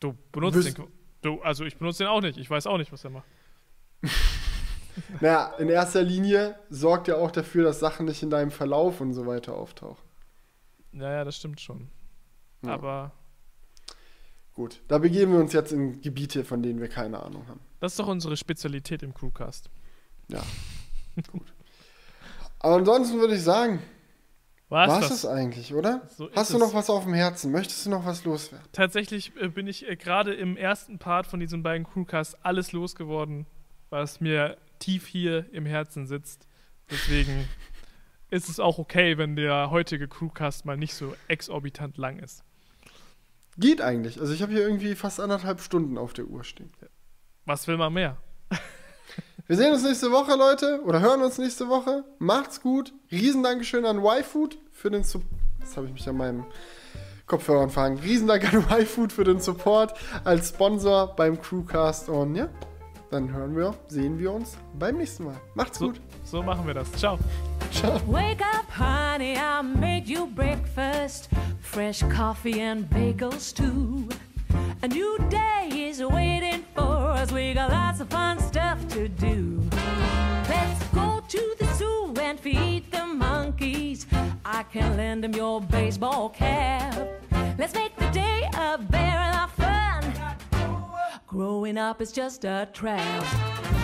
[0.00, 0.86] du benutzt Wüs- den.
[1.22, 2.38] Du, also ich benutze den auch nicht.
[2.38, 3.26] Ich weiß auch nicht, was er macht.
[5.20, 9.12] Naja, in erster Linie sorgt er auch dafür, dass Sachen nicht in deinem Verlauf und
[9.14, 10.02] so weiter auftauchen.
[10.92, 11.88] Naja, das stimmt schon.
[12.62, 12.74] Ja.
[12.74, 13.12] Aber
[14.54, 17.58] Gut, da begeben wir uns jetzt in Gebiete, von denen wir keine Ahnung haben.
[17.80, 19.68] das ist doch unsere Spezialität im Crewcast.
[20.28, 20.42] Ja,
[21.32, 21.52] gut.
[22.60, 23.82] Aber ansonsten würde ich sagen,
[24.68, 25.10] Was war das?
[25.10, 26.02] es eigentlich, oder?
[26.16, 26.60] So Hast du es.
[26.60, 27.50] noch was auf dem Herzen?
[27.50, 28.64] Möchtest du noch was loswerden?
[28.72, 33.46] Tatsächlich äh, bin ich äh, gerade im ersten Part von diesen beiden Crewcasts alles losgeworden,
[33.90, 36.46] was mir tief hier im Herzen sitzt.
[36.90, 37.48] Deswegen
[38.30, 42.44] ist es auch okay, wenn der heutige Crewcast mal nicht so exorbitant lang ist.
[43.56, 44.20] Geht eigentlich.
[44.20, 46.70] Also ich habe hier irgendwie fast anderthalb Stunden auf der Uhr stehen.
[47.46, 48.16] Was will man mehr?
[49.46, 50.82] Wir sehen uns nächste Woche, Leute.
[50.84, 52.04] Oder hören uns nächste Woche.
[52.18, 52.92] Macht's gut.
[53.12, 55.30] Riesendankeschön an YFood für den Support.
[55.60, 56.44] Jetzt habe ich mich an meinem
[57.26, 57.98] Kopfhörern verhangen.
[57.98, 59.94] Riesendank an YFood für den Support
[60.24, 62.08] als Sponsor beim Crewcast.
[62.08, 62.48] Und ja,
[63.14, 65.36] dann hören wir, sehen wir uns beim nächsten Mal.
[65.54, 66.00] Macht's So, gut.
[66.24, 66.90] so machen wir das.
[66.92, 67.16] Ciao.
[67.70, 68.00] Ciao.
[68.08, 71.28] Wake up, honey, I made you breakfast.
[71.60, 74.08] Fresh coffee and bagels, too.
[74.82, 77.30] A new day is waiting for us.
[77.30, 79.60] We got lots of fun stuff to do.
[80.48, 84.06] Let's go to the zoo and feed the monkeys.
[84.44, 86.94] I can lend them your baseball cap.
[87.58, 89.43] Let's make the day a bear of fun.
[91.34, 93.83] Growing up is just a trap.